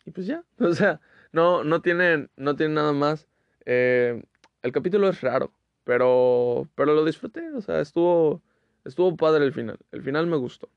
y 0.05 0.11
pues 0.13 0.27
ya, 0.27 0.45
o 0.59 0.75
sea, 0.75 1.01
no 1.33 1.65
no 1.65 1.81
tiene 1.81 2.29
no 2.37 2.57
tiene 2.57 2.75
nada 2.75 2.93
más. 2.93 3.27
Eh, 3.65 4.23
el 4.63 4.73
capítulo 4.73 5.09
es 5.09 5.23
raro, 5.23 5.51
pero 5.85 6.69
pero 6.75 6.95
lo 6.95 7.07
disfruté, 7.07 7.51
o 7.53 7.63
sea, 7.63 7.81
estuvo 7.81 8.43
estuvo 8.85 9.17
padre 9.17 9.47
el 9.47 9.55
final. 9.55 9.79
El 9.93 10.03
final 10.03 10.27
me 10.27 10.37
gustó 10.37 10.69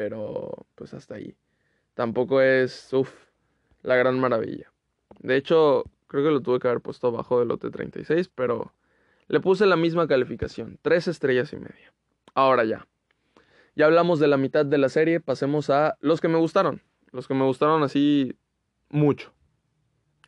pero 0.00 0.66
pues 0.76 0.94
hasta 0.94 1.16
ahí. 1.16 1.36
Tampoco 1.92 2.40
es, 2.40 2.90
uff, 2.94 3.12
la 3.82 3.96
gran 3.96 4.18
maravilla. 4.18 4.72
De 5.18 5.36
hecho, 5.36 5.84
creo 6.06 6.24
que 6.24 6.30
lo 6.30 6.40
tuve 6.40 6.58
que 6.58 6.68
haber 6.68 6.80
puesto 6.80 7.08
abajo 7.08 7.38
del 7.38 7.48
lote 7.48 7.68
36, 7.68 8.30
pero 8.34 8.72
le 9.28 9.40
puse 9.40 9.66
la 9.66 9.76
misma 9.76 10.08
calificación, 10.08 10.78
tres 10.80 11.06
estrellas 11.06 11.52
y 11.52 11.56
media. 11.56 11.92
Ahora 12.32 12.64
ya. 12.64 12.88
Ya 13.76 13.84
hablamos 13.84 14.20
de 14.20 14.28
la 14.28 14.38
mitad 14.38 14.64
de 14.64 14.78
la 14.78 14.88
serie, 14.88 15.20
pasemos 15.20 15.68
a 15.68 15.98
los 16.00 16.22
que 16.22 16.28
me 16.28 16.38
gustaron. 16.38 16.80
Los 17.12 17.28
que 17.28 17.34
me 17.34 17.44
gustaron 17.44 17.82
así 17.82 18.38
mucho. 18.88 19.34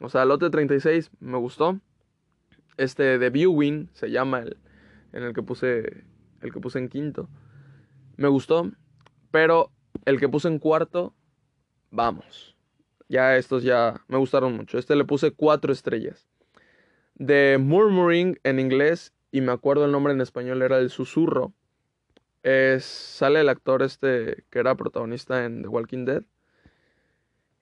O 0.01 0.11
sea, 0.11 0.27
lote 0.27 0.51
36 0.51 1.11
me 1.19 1.39
gustó. 1.39 1.81
Este 2.77 3.19
de 3.19 3.31
Viewing 3.31 3.89
se 3.95 4.11
llama 4.11 4.41
el 4.41 4.59
en 5.15 5.23
el 5.23 5.33
que 5.33 5.43
puse 5.43 6.05
el 6.43 6.53
que 6.53 6.61
puse 6.61 6.79
en 6.79 6.91
quinto. 6.91 7.31
Me 8.19 8.29
gustó. 8.29 8.71
Pero 9.33 9.73
el 10.05 10.21
que 10.21 10.29
puse 10.29 10.47
en 10.47 10.61
cuarto, 10.61 11.12
vamos. 11.90 12.55
Ya 13.09 13.37
estos 13.37 13.64
ya 13.64 14.01
me 14.07 14.18
gustaron 14.18 14.55
mucho. 14.55 14.79
Este 14.79 14.95
le 14.95 15.05
puse 15.05 15.33
cuatro 15.33 15.73
estrellas. 15.73 16.29
De 17.14 17.59
Murmuring 17.59 18.38
en 18.45 18.61
inglés, 18.61 19.12
y 19.33 19.40
me 19.40 19.53
acuerdo 19.53 19.87
el 19.87 19.92
nombre 19.92 20.12
en 20.12 20.21
español, 20.21 20.62
era 20.62 20.79
El 20.79 20.90
Susurro. 20.90 21.53
Es, 22.42 22.85
sale 22.85 23.40
el 23.40 23.49
actor 23.49 23.83
este 23.83 24.45
que 24.51 24.59
era 24.59 24.77
protagonista 24.77 25.45
en 25.45 25.62
The 25.62 25.68
Walking 25.68 26.05
Dead. 26.05 26.23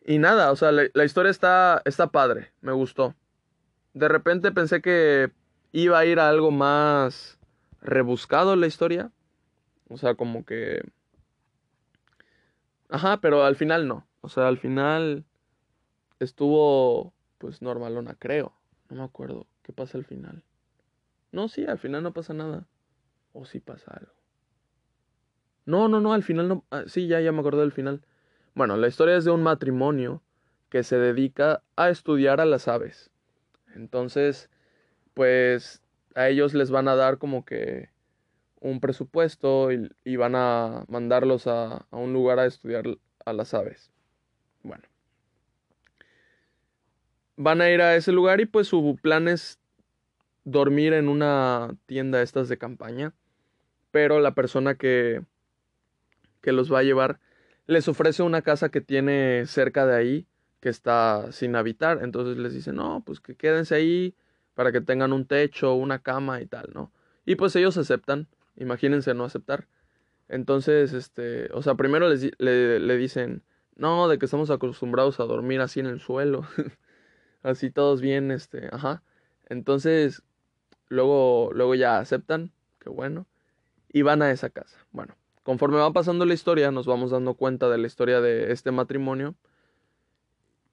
Y 0.04 0.18
nada, 0.18 0.50
o 0.50 0.56
sea, 0.56 0.72
la, 0.72 0.85
la 0.92 1.04
historia 1.04 1.30
está, 1.30 1.83
está 1.85 2.09
padre, 2.09 2.52
me 2.62 2.72
gustó. 2.72 3.14
De 3.92 4.09
repente 4.09 4.50
pensé 4.50 4.80
que 4.80 5.30
iba 5.72 5.98
a 5.98 6.06
ir 6.06 6.18
a 6.18 6.28
algo 6.28 6.50
más 6.50 7.38
rebuscado 7.80 8.56
la 8.56 8.66
historia. 8.66 9.12
O 9.88 9.98
sea, 9.98 10.14
como 10.14 10.44
que 10.44 10.83
Ajá, 12.90 13.20
pero 13.20 13.44
al 13.44 13.57
final 13.57 13.87
no. 13.88 14.07
O 14.20 14.29
sea, 14.29 14.48
al 14.48 14.59
final 14.59 15.24
estuvo 16.18 17.14
pues 17.38 17.62
normalona, 17.62 18.14
creo. 18.18 18.53
No 18.88 18.96
me 18.96 19.05
acuerdo. 19.05 19.46
¿Qué 19.62 19.72
pasa 19.72 19.96
al 19.96 20.05
final? 20.05 20.42
No, 21.33 21.48
sí, 21.48 21.64
al 21.64 21.79
final 21.79 22.03
no 22.03 22.12
pasa 22.12 22.35
nada. 22.35 22.66
O 23.33 23.44
sí 23.44 23.61
pasa 23.61 23.92
algo. 23.92 24.12
No, 25.64 25.88
no, 25.88 26.00
no, 26.00 26.12
al 26.12 26.24
final 26.24 26.48
no. 26.48 26.64
Ah, 26.70 26.85
sí, 26.87 27.07
ya, 27.07 27.20
ya 27.20 27.33
me 27.33 27.40
acordé 27.40 27.61
del 27.61 27.72
final. 27.72 28.03
Bueno, 28.55 28.76
la 28.76 28.88
historia 28.88 29.16
es 29.16 29.24
de 29.24 29.31
un 29.31 29.42
matrimonio 29.42 30.22
que 30.68 30.83
se 30.83 30.98
dedica 30.98 31.62
a 31.76 31.90
estudiar 31.90 32.40
a 32.40 32.44
las 32.44 32.66
aves. 32.66 33.11
Entonces, 33.74 34.50
pues 35.14 35.83
a 36.14 36.29
ellos 36.29 36.55
les 36.55 36.70
van 36.70 36.88
a 36.88 36.96
dar 36.96 37.18
como 37.18 37.44
que 37.44 37.90
un 38.61 38.81
presupuesto 38.81 39.70
y, 39.73 40.16
van 40.16 40.35
a 40.37 40.85
mandarlos 40.88 41.46
a, 41.46 41.87
a, 41.90 41.96
un 41.96 42.12
lugar 42.12 42.38
a 42.38 42.46
estudiar 42.46 42.85
a 43.25 43.33
las 43.33 43.55
aves. 43.55 43.90
Bueno. 44.62 44.85
Van 47.37 47.61
a 47.62 47.70
ir 47.70 47.81
a 47.81 47.96
ese 47.96 48.12
lugar 48.12 48.40
y 48.40 48.46
pues 48.46 48.68
su 48.68 48.99
plan 49.03 49.29
es 49.29 49.59
dormir 50.44 50.92
en 50.92 51.09
una 51.09 51.75
tienda 51.87 52.23
estas 52.23 52.49
de 52.49 52.59
campaña. 52.59 53.14
Pero 53.90 54.20
la 54.20 54.35
persona 54.35 54.75
que, 54.75 55.23
que 56.42 56.53
los 56.53 56.73
va 56.73 56.81
a 56.81 56.85
llevar 56.85 57.18
les 57.66 57.88
ofrece 57.88 58.23
una 58.23 58.42
casa 58.42 58.68
que 58.68 58.81
tiene 58.81 59.46
cerca 59.46 59.87
de 59.87 59.96
ahí 59.96 60.27
que 60.61 60.68
está 60.68 61.33
sin 61.33 61.57
habitar. 61.57 62.01
Entonces 62.03 62.37
les 62.37 62.53
dice, 62.53 62.73
no, 62.73 63.03
pues 63.05 63.20
que 63.20 63.37
quédense 63.37 63.75
ahí 63.75 64.14
para 64.55 64.73
que 64.73 64.81
tengan 64.81 65.12
un 65.12 65.27
techo, 65.27 65.75
una 65.75 66.01
cama 66.01 66.40
y 66.42 66.46
tal, 66.46 66.70
¿no? 66.75 66.92
Y 67.25 67.37
pues 67.37 67.57
ellos 67.57 67.77
aceptan 67.77 68.29
Imagínense 68.61 69.14
no 69.14 69.25
aceptar. 69.25 69.66
Entonces, 70.29 70.92
este, 70.92 71.51
o 71.53 71.62
sea, 71.62 71.75
primero 71.75 72.09
les, 72.09 72.31
le, 72.38 72.79
le 72.79 72.96
dicen, 72.96 73.42
no, 73.75 74.07
de 74.07 74.18
que 74.18 74.27
estamos 74.27 74.51
acostumbrados 74.51 75.18
a 75.18 75.25
dormir 75.25 75.61
así 75.61 75.81
en 75.81 75.87
el 75.87 76.01
suelo, 76.01 76.46
así 77.42 77.70
todos 77.70 78.01
bien, 78.01 78.31
este, 78.31 78.68
ajá. 78.70 79.03
Entonces, 79.49 80.23
luego, 80.89 81.51
luego 81.55 81.74
ya 81.74 81.99
aceptan, 81.99 82.53
qué 82.78 82.91
bueno, 82.91 83.26
y 83.89 84.03
van 84.03 84.20
a 84.22 84.30
esa 84.30 84.51
casa. 84.51 84.78
Bueno, 84.93 85.16
conforme 85.43 85.78
va 85.78 85.93
pasando 85.93 86.26
la 86.26 86.34
historia, 86.34 86.70
nos 86.70 86.87
vamos 86.87 87.11
dando 87.11 87.34
cuenta 87.34 87.70
de 87.70 87.78
la 87.78 87.87
historia 87.87 88.20
de 88.20 88.53
este 88.53 88.70
matrimonio 88.70 89.34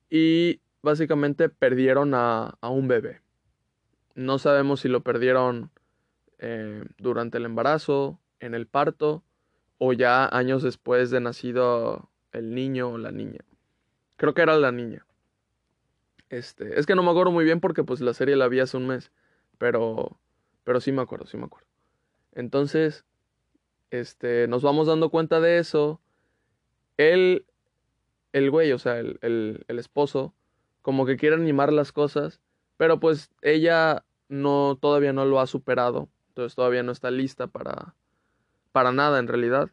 y 0.09 0.59
básicamente 0.83 1.47
perdieron 1.47 2.13
a, 2.13 2.57
a 2.59 2.69
un 2.69 2.89
bebé. 2.89 3.21
No 4.13 4.37
sabemos 4.39 4.81
si 4.81 4.89
lo 4.89 5.01
perdieron 5.01 5.71
eh, 6.39 6.83
durante 6.97 7.37
el 7.37 7.45
embarazo, 7.45 8.19
en 8.39 8.53
el 8.53 8.67
parto 8.67 9.23
o 9.77 9.93
ya 9.93 10.27
años 10.27 10.63
después 10.63 11.09
de 11.11 11.19
nacido 11.19 12.09
el 12.31 12.53
niño 12.53 12.89
o 12.89 12.97
la 12.97 13.11
niña. 13.11 13.41
Creo 14.15 14.33
que 14.33 14.41
era 14.41 14.57
la 14.57 14.71
niña. 14.71 15.05
Este, 16.29 16.79
es 16.79 16.85
que 16.85 16.95
no 16.95 17.03
me 17.03 17.11
acuerdo 17.11 17.31
muy 17.31 17.45
bien 17.45 17.59
porque 17.59 17.83
pues 17.83 18.01
la 18.01 18.13
serie 18.13 18.35
la 18.35 18.47
vi 18.47 18.59
hace 18.59 18.77
un 18.77 18.87
mes, 18.87 19.11
pero 19.57 20.19
pero 20.63 20.81
sí 20.81 20.91
me 20.91 21.01
acuerdo, 21.01 21.25
sí 21.27 21.37
me 21.37 21.45
acuerdo. 21.45 21.67
Entonces, 22.33 23.05
este, 23.89 24.49
nos 24.49 24.63
vamos 24.63 24.87
dando 24.87 25.09
cuenta 25.09 25.39
de 25.39 25.59
eso. 25.59 26.01
Él, 26.97 27.45
el 28.33 28.51
güey, 28.51 28.73
o 28.73 28.77
sea, 28.77 28.99
el, 28.99 29.17
el, 29.21 29.63
el 29.69 29.79
esposo, 29.79 30.33
como 30.81 31.05
que 31.05 31.15
quiere 31.15 31.37
animar 31.37 31.71
las 31.71 31.93
cosas, 31.93 32.41
pero 32.75 32.99
pues 32.99 33.31
ella 33.41 34.03
no, 34.27 34.77
todavía 34.81 35.13
no 35.13 35.23
lo 35.23 35.39
ha 35.39 35.47
superado 35.47 36.09
entonces 36.37 36.55
todavía 36.55 36.83
no 36.83 36.91
está 36.91 37.09
lista 37.09 37.47
para, 37.47 37.95
para 38.71 38.91
nada 38.91 39.17
en 39.17 39.27
realidad. 39.27 39.71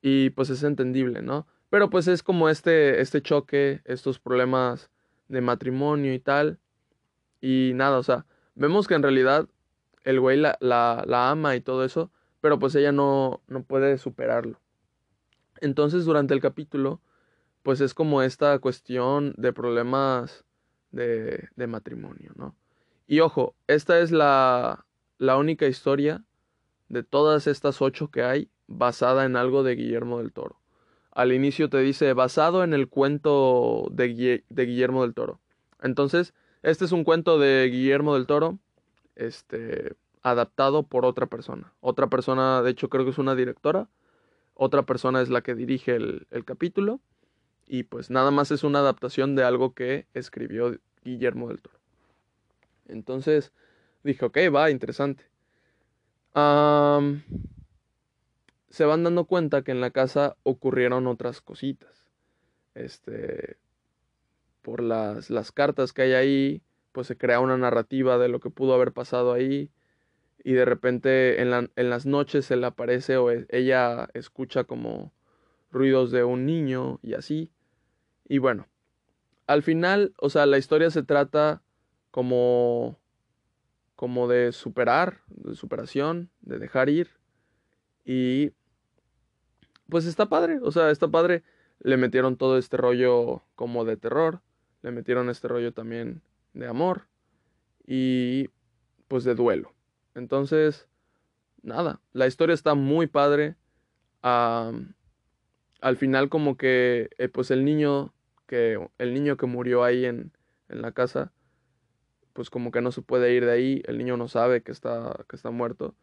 Y 0.00 0.30
pues 0.30 0.48
es 0.48 0.62
entendible, 0.62 1.20
¿no? 1.20 1.46
Pero 1.68 1.90
pues 1.90 2.08
es 2.08 2.22
como 2.22 2.48
este, 2.48 3.02
este 3.02 3.20
choque, 3.20 3.82
estos 3.84 4.18
problemas 4.18 4.90
de 5.28 5.42
matrimonio 5.42 6.14
y 6.14 6.18
tal. 6.18 6.58
Y 7.42 7.72
nada, 7.74 7.98
o 7.98 8.02
sea, 8.02 8.24
vemos 8.54 8.88
que 8.88 8.94
en 8.94 9.02
realidad 9.02 9.48
el 10.04 10.18
güey 10.18 10.38
la, 10.38 10.56
la, 10.60 11.04
la 11.06 11.30
ama 11.30 11.56
y 11.56 11.60
todo 11.60 11.84
eso, 11.84 12.10
pero 12.40 12.58
pues 12.58 12.74
ella 12.74 12.90
no, 12.90 13.42
no 13.46 13.62
puede 13.62 13.98
superarlo. 13.98 14.58
Entonces 15.60 16.06
durante 16.06 16.32
el 16.32 16.40
capítulo, 16.40 17.02
pues 17.62 17.82
es 17.82 17.92
como 17.92 18.22
esta 18.22 18.58
cuestión 18.60 19.34
de 19.36 19.52
problemas 19.52 20.46
de, 20.90 21.50
de 21.54 21.66
matrimonio, 21.66 22.32
¿no? 22.34 22.56
Y 23.06 23.20
ojo, 23.20 23.54
esta 23.66 24.00
es 24.00 24.10
la, 24.10 24.86
la 25.22 25.36
única 25.36 25.68
historia 25.68 26.24
de 26.88 27.04
todas 27.04 27.46
estas 27.46 27.80
ocho 27.80 28.10
que 28.10 28.24
hay 28.24 28.50
basada 28.66 29.24
en 29.24 29.36
algo 29.36 29.62
de 29.62 29.76
Guillermo 29.76 30.18
del 30.18 30.32
Toro. 30.32 30.60
Al 31.12 31.32
inicio 31.32 31.70
te 31.70 31.78
dice 31.78 32.12
basado 32.12 32.64
en 32.64 32.74
el 32.74 32.88
cuento 32.88 33.86
de, 33.92 34.42
Guillermo 34.50 35.02
del 35.02 35.14
Toro. 35.14 35.38
Entonces, 35.80 36.34
este 36.62 36.84
es 36.84 36.90
un 36.90 37.04
cuento 37.04 37.38
de 37.38 37.68
Guillermo 37.70 38.14
del 38.14 38.26
Toro, 38.26 38.58
este, 39.14 39.94
adaptado 40.22 40.82
por 40.82 41.04
otra 41.04 41.26
persona. 41.26 41.72
Otra 41.80 42.08
persona, 42.08 42.60
de 42.62 42.72
hecho 42.72 42.88
creo 42.88 43.04
que 43.04 43.12
es 43.12 43.18
una 43.18 43.36
directora. 43.36 43.88
Otra 44.54 44.82
persona 44.82 45.22
es 45.22 45.28
la 45.28 45.42
que 45.42 45.54
dirige 45.54 45.94
el 45.94 46.44
capítulo. 46.44 46.98
Y 47.68 47.84
pues 47.84 48.10
nada 48.10 48.32
más 48.32 48.50
es 48.50 48.64
una 48.64 48.80
adaptación 48.80 49.36
de 49.36 49.44
algo 49.44 49.72
que 49.72 50.08
escribió 50.14 50.76
Guillermo 51.04 51.48
del 51.48 51.62
Toro. 51.62 51.78
Entonces 52.88 53.52
dije, 54.04 54.24
ok, 54.24 54.38
va, 54.54 54.70
interesante. 54.70 55.24
se 58.70 58.84
van 58.84 59.04
dando 59.04 59.24
cuenta 59.26 59.62
que 59.62 59.72
en 59.72 59.80
la 59.80 59.90
casa 59.90 60.36
ocurrieron 60.42 61.06
otras 61.06 61.40
cositas. 61.40 62.06
Este, 62.74 63.58
por 64.62 64.82
las, 64.82 65.30
las 65.30 65.52
cartas 65.52 65.92
que 65.92 66.02
hay 66.02 66.12
ahí, 66.12 66.62
pues 66.92 67.06
se 67.06 67.16
crea 67.16 67.40
una 67.40 67.56
narrativa 67.58 68.18
de 68.18 68.28
lo 68.28 68.40
que 68.40 68.50
pudo 68.50 68.74
haber 68.74 68.92
pasado 68.92 69.32
ahí. 69.32 69.70
Y 70.44 70.52
de 70.52 70.64
repente 70.64 71.40
en, 71.40 71.50
la, 71.50 71.68
en 71.76 71.90
las 71.90 72.06
noches 72.06 72.46
se 72.46 72.56
le 72.56 72.66
aparece 72.66 73.16
o 73.16 73.30
e, 73.30 73.46
ella 73.50 74.08
escucha 74.14 74.64
como 74.64 75.12
ruidos 75.70 76.10
de 76.10 76.24
un 76.24 76.46
niño 76.46 76.98
y 77.02 77.14
así. 77.14 77.50
Y 78.28 78.38
bueno, 78.38 78.66
al 79.46 79.62
final, 79.62 80.14
o 80.18 80.30
sea, 80.30 80.46
la 80.46 80.58
historia 80.58 80.90
se 80.90 81.02
trata 81.02 81.62
como 82.10 82.98
como 84.02 84.26
de 84.26 84.50
superar, 84.50 85.20
de 85.28 85.54
superación, 85.54 86.28
de 86.40 86.58
dejar 86.58 86.88
ir. 86.88 87.10
Y 88.04 88.50
pues 89.88 90.06
está 90.06 90.28
padre, 90.28 90.58
o 90.60 90.72
sea, 90.72 90.90
está 90.90 91.06
padre. 91.06 91.44
Le 91.78 91.96
metieron 91.96 92.36
todo 92.36 92.58
este 92.58 92.76
rollo 92.76 93.44
como 93.54 93.84
de 93.84 93.96
terror, 93.96 94.40
le 94.82 94.90
metieron 94.90 95.30
este 95.30 95.46
rollo 95.46 95.72
también 95.72 96.20
de 96.52 96.66
amor 96.66 97.06
y 97.86 98.48
pues 99.06 99.22
de 99.22 99.36
duelo. 99.36 99.72
Entonces, 100.16 100.88
nada, 101.62 102.00
la 102.12 102.26
historia 102.26 102.54
está 102.54 102.74
muy 102.74 103.06
padre. 103.06 103.54
al 104.22 104.96
final 105.96 106.28
como 106.28 106.56
que 106.56 107.08
eh, 107.18 107.28
pues 107.28 107.52
el 107.52 107.64
niño 107.64 108.12
que 108.48 108.84
el 108.98 109.14
niño 109.14 109.36
que 109.36 109.46
murió 109.46 109.84
ahí 109.84 110.06
en, 110.06 110.32
en 110.68 110.82
la 110.82 110.90
casa 110.90 111.32
pues 112.32 112.50
como 112.50 112.70
que 112.70 112.80
no 112.80 112.92
se 112.92 113.02
puede 113.02 113.34
ir 113.34 113.44
de 113.44 113.52
ahí, 113.52 113.82
el 113.86 113.98
niño 113.98 114.16
no 114.16 114.28
sabe 114.28 114.62
que 114.62 114.72
está, 114.72 115.24
que 115.28 115.36
está 115.36 115.50
muerto 115.50 115.94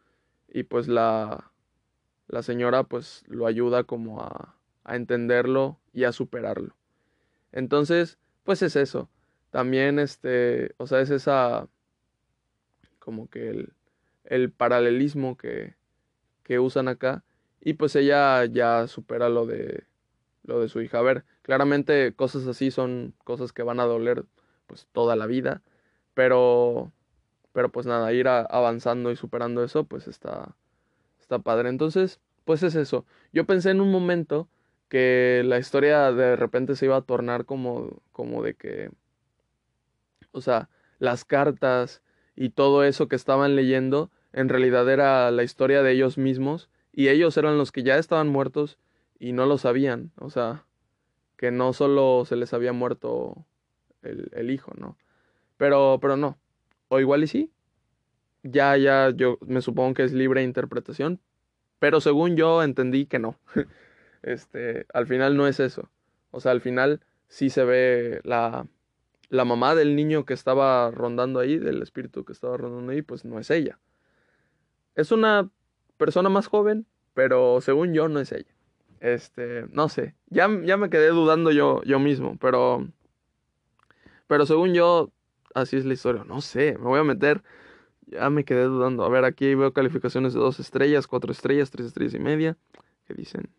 y 0.48 0.64
pues 0.64 0.88
la, 0.88 1.50
la 2.28 2.42
señora 2.42 2.84
pues 2.84 3.24
lo 3.26 3.46
ayuda 3.46 3.84
como 3.84 4.22
a, 4.22 4.56
a 4.84 4.96
entenderlo 4.96 5.78
y 5.92 6.04
a 6.04 6.12
superarlo. 6.12 6.76
Entonces, 7.52 8.18
pues 8.44 8.62
es 8.62 8.76
eso. 8.76 9.08
También 9.50 9.98
este, 9.98 10.74
o 10.76 10.86
sea, 10.86 11.00
es 11.00 11.10
esa 11.10 11.68
como 12.98 13.28
que 13.28 13.50
el, 13.50 13.72
el 14.24 14.52
paralelismo 14.52 15.36
que, 15.36 15.74
que 16.44 16.58
usan 16.58 16.88
acá 16.88 17.24
y 17.60 17.74
pues 17.74 17.96
ella 17.96 18.44
ya 18.44 18.86
supera 18.86 19.28
lo 19.28 19.46
de 19.46 19.84
lo 20.44 20.60
de 20.60 20.68
su 20.68 20.80
hija. 20.80 20.98
A 20.98 21.02
ver, 21.02 21.24
claramente 21.42 22.14
cosas 22.14 22.46
así 22.46 22.70
son 22.70 23.14
cosas 23.24 23.52
que 23.52 23.62
van 23.62 23.80
a 23.80 23.84
doler 23.84 24.24
pues 24.66 24.86
toda 24.92 25.16
la 25.16 25.26
vida 25.26 25.62
pero, 26.20 26.92
pero 27.54 27.72
pues 27.72 27.86
nada, 27.86 28.12
ir 28.12 28.28
avanzando 28.28 29.10
y 29.10 29.16
superando 29.16 29.64
eso, 29.64 29.84
pues 29.84 30.06
está, 30.06 30.54
está 31.18 31.38
padre. 31.38 31.70
Entonces, 31.70 32.20
pues 32.44 32.62
es 32.62 32.74
eso. 32.74 33.06
Yo 33.32 33.46
pensé 33.46 33.70
en 33.70 33.80
un 33.80 33.90
momento 33.90 34.46
que 34.90 35.40
la 35.46 35.58
historia 35.58 36.12
de 36.12 36.36
repente 36.36 36.76
se 36.76 36.84
iba 36.84 36.96
a 36.96 37.00
tornar 37.00 37.46
como, 37.46 38.02
como 38.12 38.42
de 38.42 38.52
que, 38.52 38.90
o 40.32 40.42
sea, 40.42 40.68
las 40.98 41.24
cartas 41.24 42.02
y 42.36 42.50
todo 42.50 42.84
eso 42.84 43.08
que 43.08 43.16
estaban 43.16 43.56
leyendo, 43.56 44.10
en 44.34 44.50
realidad 44.50 44.90
era 44.90 45.30
la 45.30 45.42
historia 45.42 45.82
de 45.82 45.92
ellos 45.92 46.18
mismos 46.18 46.68
y 46.92 47.08
ellos 47.08 47.34
eran 47.38 47.56
los 47.56 47.72
que 47.72 47.82
ya 47.82 47.96
estaban 47.96 48.28
muertos 48.28 48.76
y 49.18 49.32
no 49.32 49.46
lo 49.46 49.56
sabían, 49.56 50.12
o 50.16 50.28
sea, 50.28 50.66
que 51.38 51.50
no 51.50 51.72
solo 51.72 52.26
se 52.26 52.36
les 52.36 52.52
había 52.52 52.74
muerto 52.74 53.46
el, 54.02 54.28
el 54.34 54.50
hijo, 54.50 54.74
¿no? 54.76 54.98
Pero, 55.60 55.98
pero 56.00 56.16
no. 56.16 56.38
O 56.88 57.00
igual 57.00 57.22
y 57.22 57.26
sí. 57.26 57.52
Ya, 58.42 58.78
ya, 58.78 59.10
yo 59.10 59.36
me 59.46 59.60
supongo 59.60 59.92
que 59.92 60.04
es 60.04 60.14
libre 60.14 60.42
interpretación. 60.42 61.20
Pero 61.78 62.00
según 62.00 62.34
yo 62.34 62.62
entendí 62.62 63.04
que 63.04 63.18
no. 63.18 63.38
este, 64.22 64.86
al 64.94 65.06
final 65.06 65.36
no 65.36 65.46
es 65.46 65.60
eso. 65.60 65.90
O 66.30 66.40
sea, 66.40 66.52
al 66.52 66.62
final 66.62 67.02
sí 67.28 67.50
se 67.50 67.64
ve 67.64 68.22
la, 68.24 68.68
la 69.28 69.44
mamá 69.44 69.74
del 69.74 69.96
niño 69.96 70.24
que 70.24 70.32
estaba 70.32 70.90
rondando 70.92 71.40
ahí, 71.40 71.58
del 71.58 71.82
espíritu 71.82 72.24
que 72.24 72.32
estaba 72.32 72.56
rondando 72.56 72.92
ahí, 72.92 73.02
pues 73.02 73.26
no 73.26 73.38
es 73.38 73.50
ella. 73.50 73.78
Es 74.94 75.12
una 75.12 75.50
persona 75.98 76.30
más 76.30 76.46
joven, 76.46 76.86
pero 77.12 77.60
según 77.60 77.92
yo 77.92 78.08
no 78.08 78.18
es 78.18 78.32
ella. 78.32 78.54
Este, 79.00 79.66
no 79.72 79.90
sé, 79.90 80.14
ya, 80.30 80.48
ya 80.64 80.78
me 80.78 80.88
quedé 80.88 81.08
dudando 81.08 81.50
yo, 81.50 81.82
yo 81.84 81.98
mismo, 81.98 82.38
pero, 82.38 82.88
pero 84.26 84.46
según 84.46 84.72
yo, 84.72 85.10
así 85.54 85.76
es 85.76 85.84
la 85.84 85.94
historia. 85.94 86.24
No 86.24 86.40
sé, 86.40 86.76
me 86.78 86.86
voy 86.86 87.00
a 87.00 87.04
meter. 87.04 87.42
Ya 88.06 88.30
me 88.30 88.44
quedé 88.44 88.64
dudando. 88.64 89.04
A 89.04 89.08
ver, 89.08 89.24
aquí 89.24 89.54
veo 89.54 89.72
calificaciones 89.72 90.34
de 90.34 90.40
dos 90.40 90.60
estrellas, 90.60 91.06
cuatro 91.06 91.32
estrellas, 91.32 91.70
tres 91.70 91.86
estrellas 91.88 92.14
y 92.14 92.18
media. 92.18 92.56
¿Qué 93.06 93.14
dicen? 93.14 93.50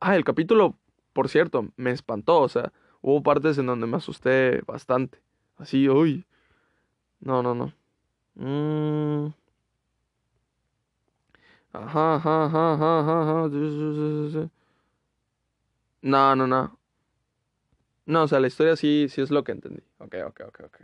ah, 0.00 0.16
el 0.16 0.24
capítulo, 0.24 0.78
por 1.12 1.28
cierto, 1.28 1.68
me 1.76 1.90
espantó. 1.90 2.40
O 2.40 2.48
sea, 2.48 2.72
hubo 3.00 3.22
partes 3.22 3.58
en 3.58 3.66
donde 3.66 3.86
me 3.86 3.96
asusté 3.96 4.62
bastante. 4.66 5.20
Así, 5.56 5.88
uy. 5.88 6.26
No, 7.20 7.42
no, 7.42 7.54
no. 7.54 7.72
Mm. 8.34 9.32
Ajá, 11.72 12.16
ajá, 12.16 12.44
ajá, 12.44 13.00
ajá, 13.00 13.44
ajá. 13.46 14.50
No, 16.02 16.34
no, 16.36 16.46
no. 16.46 16.81
No, 18.06 18.24
o 18.24 18.28
sea, 18.28 18.40
la 18.40 18.48
historia 18.48 18.76
sí, 18.76 19.06
sí 19.08 19.20
es 19.20 19.30
lo 19.30 19.44
que 19.44 19.52
entendí. 19.52 19.82
Ok, 19.98 20.16
ok, 20.26 20.40
ok, 20.48 20.60
ok. 20.64 20.76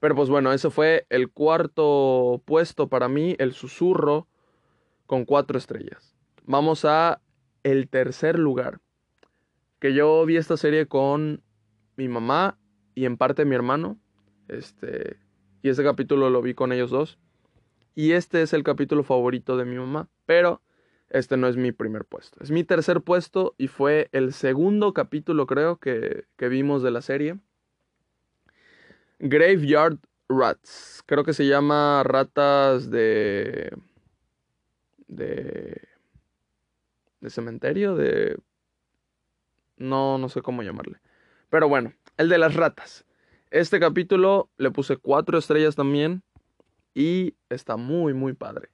Pero 0.00 0.16
pues 0.16 0.28
bueno, 0.28 0.52
eso 0.52 0.70
fue 0.70 1.06
el 1.10 1.30
cuarto 1.30 2.42
puesto 2.44 2.88
para 2.88 3.08
mí, 3.08 3.36
el 3.38 3.52
susurro, 3.52 4.26
con 5.06 5.24
cuatro 5.24 5.58
estrellas. 5.58 6.16
Vamos 6.44 6.84
a 6.84 7.20
el 7.62 7.88
tercer 7.88 8.38
lugar. 8.38 8.80
Que 9.78 9.94
yo 9.94 10.24
vi 10.26 10.36
esta 10.36 10.56
serie 10.56 10.86
con 10.86 11.42
mi 11.96 12.08
mamá 12.08 12.58
y 12.94 13.04
en 13.04 13.16
parte 13.16 13.44
mi 13.44 13.54
hermano. 13.54 13.98
Este, 14.48 15.18
y 15.62 15.68
ese 15.68 15.84
capítulo 15.84 16.30
lo 16.30 16.42
vi 16.42 16.54
con 16.54 16.72
ellos 16.72 16.90
dos. 16.90 17.18
Y 17.94 18.12
este 18.12 18.42
es 18.42 18.52
el 18.52 18.64
capítulo 18.64 19.04
favorito 19.04 19.56
de 19.56 19.64
mi 19.64 19.76
mamá. 19.76 20.08
Pero 20.26 20.62
este 21.12 21.36
no 21.36 21.46
es 21.46 21.58
mi 21.58 21.72
primer 21.72 22.06
puesto. 22.06 22.42
Es 22.42 22.50
mi 22.50 22.64
tercer 22.64 23.02
puesto 23.02 23.54
y 23.58 23.68
fue 23.68 24.08
el 24.12 24.32
segundo 24.32 24.94
capítulo, 24.94 25.46
creo, 25.46 25.76
que, 25.76 26.24
vimos 26.38 26.82
de 26.82 26.90
la 26.90 27.02
serie. 27.02 27.38
Graveyard 29.18 29.98
Rats. 30.30 31.02
Creo 31.04 31.22
que 31.22 31.34
se 31.34 31.46
llama 31.46 32.02
ratas 32.02 32.90
de. 32.90 33.76
de. 35.06 35.82
de 37.20 37.30
cementerio, 37.30 37.94
de. 37.94 38.38
No, 39.76 40.16
no 40.16 40.30
sé 40.30 40.40
cómo 40.40 40.62
llamarle. 40.62 40.98
Pero 41.50 41.68
bueno, 41.68 41.92
el 42.16 42.30
de 42.30 42.38
las 42.38 42.54
ratas. 42.54 43.04
Este 43.50 43.78
capítulo 43.78 44.48
le 44.56 44.70
puse 44.70 44.96
cuatro 44.96 45.36
estrellas 45.36 45.76
también. 45.76 46.22
Y 46.94 47.34
está 47.50 47.76
muy, 47.76 48.14
muy 48.14 48.32
padre. 48.32 48.70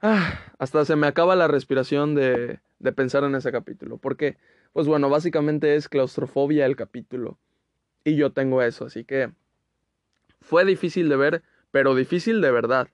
Ah, 0.00 0.40
hasta 0.58 0.84
se 0.84 0.96
me 0.96 1.06
acaba 1.06 1.36
la 1.36 1.48
respiración 1.48 2.14
de, 2.14 2.60
de 2.78 2.92
pensar 2.92 3.24
en 3.24 3.34
ese 3.34 3.50
capítulo. 3.52 3.98
¿Por 3.98 4.16
qué? 4.16 4.36
Pues 4.72 4.86
bueno, 4.86 5.08
básicamente 5.08 5.74
es 5.76 5.88
claustrofobia 5.88 6.66
el 6.66 6.76
capítulo. 6.76 7.38
Y 8.04 8.16
yo 8.16 8.32
tengo 8.32 8.62
eso, 8.62 8.86
así 8.86 9.04
que 9.04 9.32
fue 10.40 10.64
difícil 10.64 11.08
de 11.08 11.16
ver, 11.16 11.42
pero 11.70 11.94
difícil 11.94 12.40
de 12.40 12.50
verdad. 12.50 12.88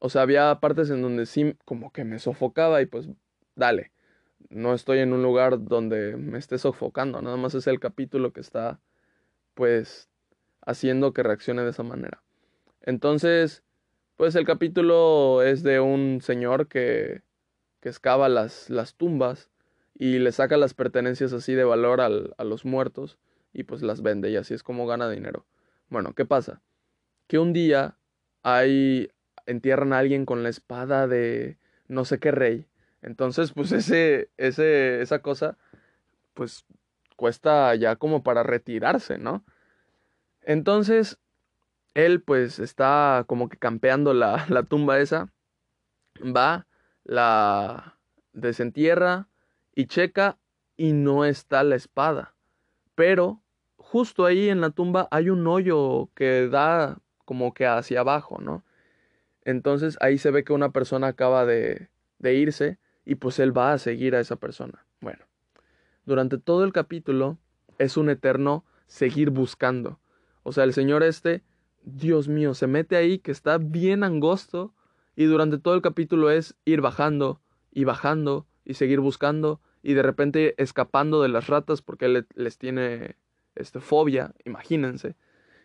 o 0.00 0.10
sea, 0.10 0.22
había 0.22 0.54
partes 0.60 0.90
en 0.90 1.02
donde 1.02 1.26
sí 1.26 1.56
como 1.66 1.92
que 1.92 2.04
me 2.04 2.20
sofocaba 2.20 2.82
y 2.82 2.86
pues 2.86 3.08
dale, 3.56 3.92
no 4.50 4.74
estoy 4.74 5.00
en 5.00 5.12
un 5.14 5.22
lugar 5.22 5.64
donde 5.66 6.16
me 6.18 6.38
esté 6.38 6.58
sofocando, 6.58 7.22
nada 7.22 7.36
más 7.38 7.54
es 7.54 7.66
el 7.68 7.80
capítulo 7.80 8.32
que 8.32 8.40
está 8.40 8.80
pues 9.54 10.10
haciendo 10.62 11.12
que 11.14 11.22
reaccione 11.24 11.62
de 11.64 11.70
esa 11.70 11.82
manera. 11.84 12.22
Entonces, 12.82 13.64
pues 14.16 14.34
el 14.34 14.44
capítulo 14.44 15.42
es 15.42 15.62
de 15.62 15.80
un 15.80 16.20
señor 16.22 16.68
que, 16.68 17.22
que 17.80 17.88
excava 17.88 18.28
las, 18.28 18.70
las 18.70 18.94
tumbas 18.94 19.50
y 19.94 20.18
le 20.18 20.32
saca 20.32 20.56
las 20.56 20.74
pertenencias 20.74 21.32
así 21.32 21.54
de 21.54 21.64
valor 21.64 22.00
al, 22.00 22.34
a 22.38 22.44
los 22.44 22.64
muertos 22.64 23.18
y 23.52 23.64
pues 23.64 23.82
las 23.82 24.02
vende 24.02 24.30
y 24.30 24.36
así 24.36 24.54
es 24.54 24.62
como 24.62 24.86
gana 24.86 25.08
dinero. 25.08 25.46
Bueno, 25.88 26.14
¿qué 26.14 26.24
pasa? 26.24 26.60
Que 27.26 27.38
un 27.38 27.52
día 27.52 27.96
hay 28.42 29.10
entierran 29.46 29.92
a 29.92 29.98
alguien 29.98 30.26
con 30.26 30.42
la 30.42 30.48
espada 30.48 31.06
de 31.06 31.58
no 31.88 32.04
sé 32.04 32.18
qué 32.18 32.30
rey. 32.30 32.66
Entonces, 33.02 33.52
pues 33.52 33.72
ese 33.72 34.30
ese 34.36 35.02
esa 35.02 35.20
cosa 35.20 35.56
pues 36.34 36.64
cuesta 37.16 37.74
ya 37.76 37.96
como 37.96 38.22
para 38.22 38.42
retirarse, 38.42 39.18
¿no? 39.18 39.44
Entonces, 40.42 41.18
él 41.94 42.22
pues 42.22 42.58
está 42.58 43.24
como 43.26 43.48
que 43.48 43.56
campeando 43.56 44.12
la, 44.12 44.44
la 44.48 44.62
tumba 44.64 44.98
esa, 44.98 45.32
va, 46.20 46.66
la 47.04 47.98
desentierra 48.32 49.28
y 49.74 49.86
checa 49.86 50.38
y 50.76 50.92
no 50.92 51.24
está 51.24 51.62
la 51.62 51.76
espada. 51.76 52.34
Pero 52.94 53.40
justo 53.76 54.24
ahí 54.24 54.48
en 54.48 54.60
la 54.60 54.70
tumba 54.70 55.08
hay 55.10 55.30
un 55.30 55.46
hoyo 55.46 56.10
que 56.14 56.48
da 56.48 56.98
como 57.24 57.54
que 57.54 57.66
hacia 57.66 58.00
abajo, 58.00 58.38
¿no? 58.40 58.64
Entonces 59.42 59.96
ahí 60.00 60.18
se 60.18 60.30
ve 60.30 60.44
que 60.44 60.52
una 60.52 60.70
persona 60.70 61.08
acaba 61.08 61.44
de, 61.44 61.88
de 62.18 62.34
irse 62.34 62.78
y 63.04 63.16
pues 63.16 63.38
él 63.38 63.56
va 63.56 63.72
a 63.72 63.78
seguir 63.78 64.14
a 64.14 64.20
esa 64.20 64.36
persona. 64.36 64.84
Bueno, 65.00 65.24
durante 66.06 66.38
todo 66.38 66.64
el 66.64 66.72
capítulo 66.72 67.38
es 67.78 67.96
un 67.96 68.10
eterno 68.10 68.64
seguir 68.86 69.30
buscando. 69.30 69.98
O 70.42 70.52
sea, 70.52 70.64
el 70.64 70.72
señor 70.72 71.02
este, 71.02 71.42
Dios 71.84 72.28
mío, 72.28 72.54
se 72.54 72.66
mete 72.66 72.96
ahí 72.96 73.18
que 73.18 73.30
está 73.30 73.58
bien 73.58 74.04
angosto 74.04 74.72
y 75.16 75.24
durante 75.24 75.58
todo 75.58 75.74
el 75.74 75.82
capítulo 75.82 76.30
es 76.30 76.56
ir 76.64 76.80
bajando 76.80 77.40
y 77.70 77.84
bajando 77.84 78.46
y 78.64 78.74
seguir 78.74 79.00
buscando 79.00 79.60
y 79.82 79.92
de 79.92 80.02
repente 80.02 80.54
escapando 80.56 81.20
de 81.20 81.28
las 81.28 81.46
ratas 81.46 81.82
porque 81.82 82.06
él 82.06 82.26
les 82.34 82.58
tiene 82.58 83.16
este, 83.54 83.80
fobia, 83.80 84.32
imagínense. 84.44 85.14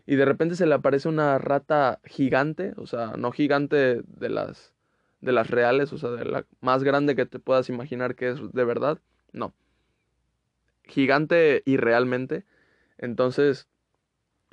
Y 0.05 0.15
de 0.15 0.25
repente 0.25 0.55
se 0.55 0.65
le 0.65 0.75
aparece 0.75 1.07
una 1.07 1.37
rata 1.37 1.99
gigante, 2.03 2.73
o 2.77 2.85
sea, 2.85 3.13
no 3.17 3.31
gigante 3.31 4.01
de 4.05 4.29
las 4.29 4.73
de 5.21 5.33
las 5.33 5.49
reales, 5.49 5.91
o 5.91 5.97
sea, 5.97 6.11
de 6.11 6.25
la 6.25 6.45
más 6.61 6.83
grande 6.83 7.15
que 7.15 7.25
te 7.25 7.39
puedas 7.39 7.69
imaginar 7.69 8.15
que 8.15 8.29
es 8.29 8.39
de 8.51 8.63
verdad, 8.65 8.99
no. 9.31 9.53
Gigante 10.83 11.61
y 11.65 11.77
realmente. 11.77 12.45
Entonces, 12.97 13.67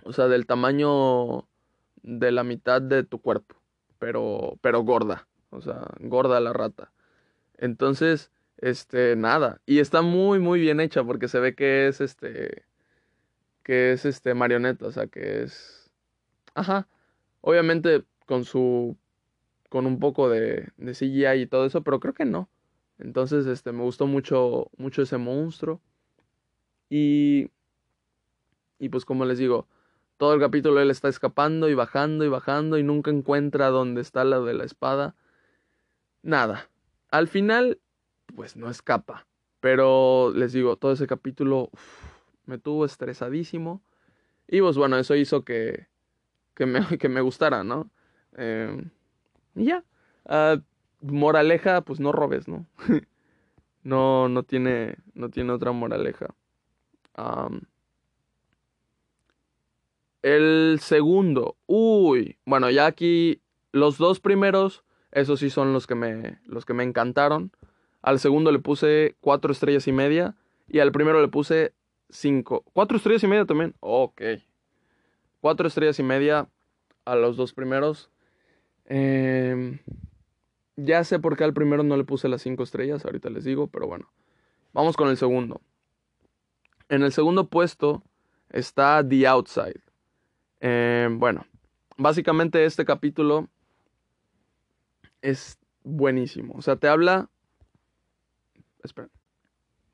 o 0.05 0.13
sea, 0.13 0.29
del 0.29 0.47
tamaño 0.47 1.49
de 2.07 2.33
la 2.33 2.45
mitad 2.45 2.81
de 2.81 3.05
tu 3.05 3.21
cuerpo, 3.21 3.57
pero 3.99 4.59
pero 4.63 4.83
gorda, 4.83 5.29
o 5.51 5.61
sea, 5.61 5.89
gorda 6.01 6.41
la 6.41 6.53
rata. 6.55 6.93
Entonces, 7.59 8.33
este, 8.59 9.17
nada, 9.17 9.61
y 9.67 9.81
está 9.81 10.03
muy 10.03 10.39
muy 10.39 10.61
bien 10.61 10.81
hecha 10.81 11.05
porque 11.05 11.29
se 11.29 11.41
ve 11.41 11.55
que 11.55 11.89
es 11.89 12.01
este 12.01 12.65
que 13.65 13.93
es 13.93 14.05
este 14.07 14.35
marioneta, 14.35 14.87
o 14.87 14.93
sea, 14.93 15.09
que 15.09 15.43
es 15.43 15.91
ajá, 16.55 16.89
obviamente 17.43 18.05
con 18.27 18.45
su 18.45 18.97
con 19.69 19.87
un 19.87 19.99
poco 19.99 20.29
de, 20.31 20.69
de 20.77 20.95
CGI 20.95 21.43
y 21.43 21.47
todo 21.47 21.67
eso, 21.67 21.83
pero 21.83 22.01
creo 22.01 22.15
que 22.15 22.25
no. 22.25 22.49
Entonces, 22.99 23.47
este, 23.47 23.73
me 23.73 23.83
gustó 23.83 24.07
mucho, 24.07 24.71
mucho 24.79 25.03
ese 25.03 25.19
monstruo. 25.19 25.81
Y, 26.89 27.51
y 28.79 28.89
pues 28.89 29.05
como 29.05 29.25
les 29.25 29.39
digo, 29.39 29.67
todo 30.17 30.35
el 30.35 30.41
capítulo 30.41 30.81
él 30.81 30.91
está 30.91 31.09
escapando 31.09 31.69
y 31.69 31.75
bajando 31.75 32.25
y 32.25 32.29
bajando 32.29 32.79
y 32.79 32.83
nunca 32.83 33.11
encuentra 33.11 33.69
dónde 33.69 34.01
está 34.01 34.25
la 34.25 34.41
de 34.41 34.55
la 34.55 34.65
espada. 34.65 35.15
Nada. 36.23 36.69
Al 37.11 37.29
final, 37.29 37.79
pues 38.35 38.57
no 38.57 38.71
escapa. 38.71 39.27
Pero 39.61 40.33
les 40.35 40.53
digo, 40.53 40.77
todo 40.77 40.93
ese 40.93 41.07
capítulo 41.07 41.71
me 42.47 42.59
tuvo 42.59 42.85
estresadísimo. 42.85 43.83
Y 44.49 44.61
pues 44.61 44.77
bueno, 44.77 44.97
eso 44.97 45.15
hizo 45.15 45.45
que, 45.45 45.89
que, 46.55 46.67
me, 46.67 46.81
que 46.99 47.09
me 47.09 47.21
gustara, 47.21 47.65
¿no? 47.65 47.91
Eh, 48.37 48.85
y 49.55 49.67
ya. 49.67 49.85
Uh, 50.25 50.61
moraleja, 51.01 51.83
pues 51.83 52.01
no 52.01 52.13
robes, 52.13 52.49
¿no? 52.49 52.67
no, 53.83 54.29
no 54.29 54.43
tiene, 54.43 54.97
no 55.15 55.31
tiene 55.31 55.53
otra 55.53 55.73
moraleja. 55.73 56.35
El 60.27 60.81
segundo, 60.81 61.57
uy, 61.67 62.37
bueno, 62.45 62.69
ya 62.69 62.87
aquí 62.87 63.43
los 63.71 63.97
dos 63.97 64.19
primeros, 64.19 64.83
esos 65.13 65.39
sí 65.39 65.51
son 65.51 65.73
los 65.73 65.87
que 65.87 65.95
me, 65.95 66.41
los 66.47 66.65
que 66.65 66.75
me 66.75 66.83
encantaron. 66.83 67.53
Al 68.03 68.19
segundo 68.19 68.51
le 68.51 68.59
puse 68.59 69.15
cuatro 69.21 69.53
estrellas 69.53 69.87
y 69.87 69.93
media 69.93 70.35
y 70.67 70.81
al 70.81 70.91
primero 70.91 71.21
le 71.21 71.29
puse 71.29 71.75
cinco. 72.09 72.65
¿Cuatro 72.73 72.97
estrellas 72.97 73.23
y 73.23 73.29
media 73.29 73.45
también? 73.45 73.77
Ok. 73.79 74.21
Cuatro 75.41 75.69
estrellas 75.69 76.01
y 76.01 76.03
media 76.03 76.49
a 77.05 77.15
los 77.15 77.37
dos 77.37 77.53
primeros. 77.53 78.11
Eh, 78.87 79.79
ya 80.75 81.05
sé 81.05 81.21
por 81.21 81.37
qué 81.37 81.45
al 81.45 81.55
primero 81.55 81.85
no 81.85 81.97
le 81.97 82.03
puse 82.03 82.29
las 82.29 82.43
5 82.43 82.65
estrellas, 82.65 83.05
ahorita 83.05 83.31
les 83.31 83.45
digo, 83.45 83.69
pero 83.69 83.87
bueno. 83.87 84.11
Vamos 84.73 84.97
con 84.97 85.09
el 85.09 85.17
segundo. 85.17 85.61
En 86.89 87.05
el 87.05 87.13
segundo 87.13 87.49
puesto 87.49 88.03
está 88.51 89.07
The 89.09 89.29
Outside. 89.29 89.86
Eh, 90.69 91.07
bueno, 91.13 91.47
básicamente 91.97 92.65
este 92.65 92.85
capítulo 92.85 93.49
es 95.23 95.61
buenísimo. 95.85 96.55
O 96.57 96.63
sea, 96.63 96.75
te 96.75 96.89
habla... 96.89 97.31
Espera. 98.83 99.09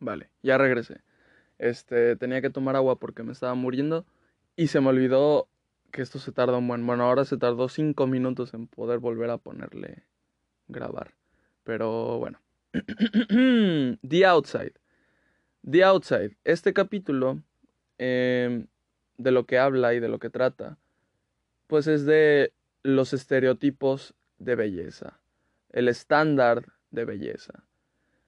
Vale, 0.01 0.31
ya 0.43 0.57
regresé. 0.57 1.03
Este, 1.59 2.17
tenía 2.17 2.41
que 2.41 2.49
tomar 2.49 2.75
agua 2.75 2.99
porque 2.99 3.23
me 3.23 3.33
estaba 3.33 3.53
muriendo 3.55 4.07
y 4.57 4.69
se 4.69 4.81
me 4.81 4.89
olvidó 4.89 5.47
que 5.91 6.01
esto 6.01 6.19
se 6.19 6.33
tarda 6.33 6.57
un 6.57 6.67
buen. 6.67 6.87
Bueno, 6.87 7.05
ahora 7.05 7.27
se 7.27 7.37
tardó 7.37 7.69
5 7.69 8.07
minutos 8.07 8.55
en 8.55 8.67
poder 8.67 8.99
volver 8.99 9.29
a 9.29 9.37
ponerle 9.37 10.05
grabar. 10.69 11.13
Pero 11.65 12.19
bueno. 12.19 12.41
The 14.09 14.25
Outside. 14.25 14.73
The 15.71 15.85
Outside. 15.85 16.39
Este 16.45 16.73
capítulo 16.73 17.43
em, 17.99 18.69
de 19.23 19.31
lo 19.31 19.47
que 19.47 19.59
habla 19.59 19.95
y 19.95 20.01
de 20.01 20.09
lo 20.09 20.19
que 20.19 20.31
trata, 20.31 20.79
pues 21.67 21.87
es 21.87 22.05
de 22.05 22.53
los 22.83 23.13
estereotipos 23.13 24.15
de 24.39 24.55
belleza. 24.57 25.21
El 25.71 25.89
estándar 25.89 26.67
de 26.91 27.05
belleza. 27.05 27.65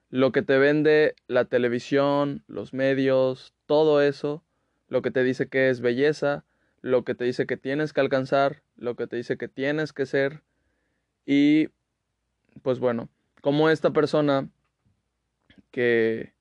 Lo 0.09 0.31
que 0.31 0.41
te 0.41 0.57
vende 0.57 1.15
la 1.27 1.45
televisión, 1.45 2.43
los 2.47 2.73
medios, 2.73 3.53
todo 3.65 4.01
eso, 4.01 4.43
lo 4.87 5.01
que 5.01 5.11
te 5.11 5.23
dice 5.23 5.47
que 5.47 5.69
es 5.69 5.81
belleza, 5.81 6.45
lo 6.81 7.03
que 7.03 7.15
te 7.15 7.25
dice 7.25 7.45
que 7.45 7.57
tienes 7.57 7.93
que 7.93 8.01
alcanzar, 8.01 8.61
lo 8.77 8.95
que 8.95 9.07
te 9.07 9.15
dice 9.15 9.37
que 9.37 9.47
tienes 9.47 9.93
que 9.93 10.05
ser. 10.05 10.43
Y 11.25 11.69
pues 12.61 12.79
bueno, 12.79 13.09
como 13.41 13.69
esta 13.69 13.91
persona 13.91 14.49
que 15.71 16.33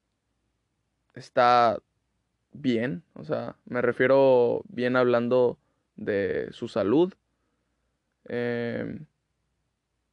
está 1.15 1.81
bien, 2.55 3.03
o 3.15 3.25
sea, 3.25 3.57
me 3.67 3.83
refiero 3.83 4.63
bien 4.69 4.97
hablando 4.97 5.59
de 5.97 6.49
su 6.53 6.69
salud, 6.69 7.13
em, 8.25 9.07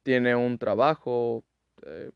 tiene 0.02 0.34
un 0.36 0.58
trabajo, 0.58 1.44
eh, 1.86 2.10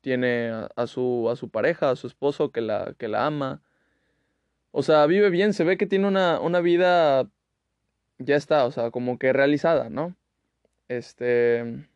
tiene 0.00 0.52
a, 0.76 0.86
su, 0.86 1.28
a 1.30 1.36
su 1.36 1.50
pareja, 1.50 1.90
a 1.90 1.96
su 1.96 2.06
esposo 2.06 2.50
que 2.52 2.62
la, 2.62 2.94
que 2.98 3.08
la 3.08 3.26
ama, 3.26 3.62
o 4.72 4.82
sea, 4.82 5.06
vive 5.06 5.30
bien, 5.30 5.52
se 5.52 5.64
ve 5.64 5.76
que 5.76 5.86
tiene 5.86 6.06
una, 6.06 6.40
una 6.40 6.60
vida, 6.60 7.28
ya 8.18 8.36
está, 8.36 8.64
o 8.66 8.70
sea, 8.70 8.90
como 8.90 9.18
que 9.18 9.32
realizada, 9.32 9.90
¿no? 9.90 10.16
Este, 10.88 11.86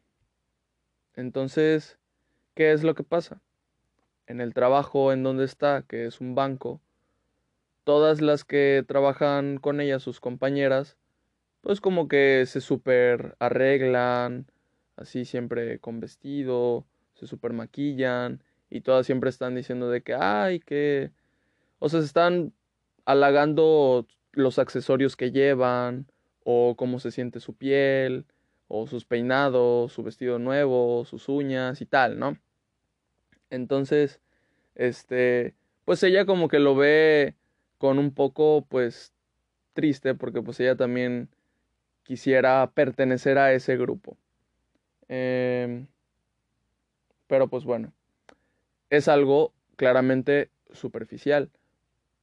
entonces, 1.15 1.99
¿qué 2.55 2.73
es 2.73 2.83
lo 2.83 2.95
que 2.95 3.05
pasa? 3.05 3.41
En 4.27 4.41
el 4.41 4.55
trabajo 4.55 5.13
en 5.13 5.23
donde 5.23 5.45
está, 5.45 5.85
que 5.87 6.07
es 6.07 6.21
un 6.21 6.35
banco, 6.35 6.81
todas 7.85 8.21
las 8.21 8.45
que 8.45 8.85
trabajan 8.87 9.59
con 9.59 9.81
ella, 9.81 9.99
sus 10.01 10.21
compañeras, 10.21 10.97
pues 11.61 11.81
como 11.81 12.09
que 12.09 12.45
se 12.47 12.61
super 12.61 13.37
arreglan, 13.39 14.47
así 14.97 15.25
siempre 15.25 15.79
con 15.79 16.01
vestido, 16.01 16.87
se 17.15 17.27
super 17.27 17.53
maquillan 17.53 18.43
y 18.71 18.81
todas 18.81 19.07
siempre 19.07 19.31
están 19.31 19.55
diciendo 19.55 19.91
de 19.91 20.03
que, 20.03 20.15
ay, 20.15 20.61
que, 20.61 21.11
o 21.79 21.89
sea, 21.89 22.01
se 22.01 22.07
están 22.07 22.53
halagando 23.05 24.07
los 24.33 24.59
accesorios 24.59 25.17
que 25.17 25.31
llevan 25.31 26.07
o 26.45 26.75
cómo 26.77 26.99
se 26.99 27.11
siente 27.11 27.41
su 27.41 27.55
piel 27.55 28.27
o 28.69 28.87
sus 28.87 29.05
peinados, 29.05 29.93
su 29.93 30.03
vestido 30.03 30.39
nuevo, 30.39 31.05
sus 31.05 31.29
uñas 31.29 31.81
y 31.81 31.87
tal, 31.87 32.19
¿no? 32.19 32.39
Entonces, 33.51 34.21
este, 34.75 35.55
pues 35.85 36.03
ella 36.03 36.27
como 36.27 36.49
que 36.49 36.59
lo 36.59 36.75
ve 36.75 37.37
con 37.79 37.99
un 37.99 38.13
poco, 38.13 38.67
pues, 38.69 39.15
triste, 39.75 40.15
porque 40.15 40.41
pues 40.41 40.59
ella 40.61 40.77
también 40.77 41.29
quisiera 42.05 42.71
pertenecer 42.75 43.39
a 43.39 43.53
ese 43.53 43.77
grupo. 43.77 44.17
Em, 45.09 45.87
pero 47.27 47.49
pues 47.49 47.65
bueno, 47.65 47.93
es 48.91 49.09
algo 49.09 49.53
claramente 49.77 50.51
superficial. 50.73 51.51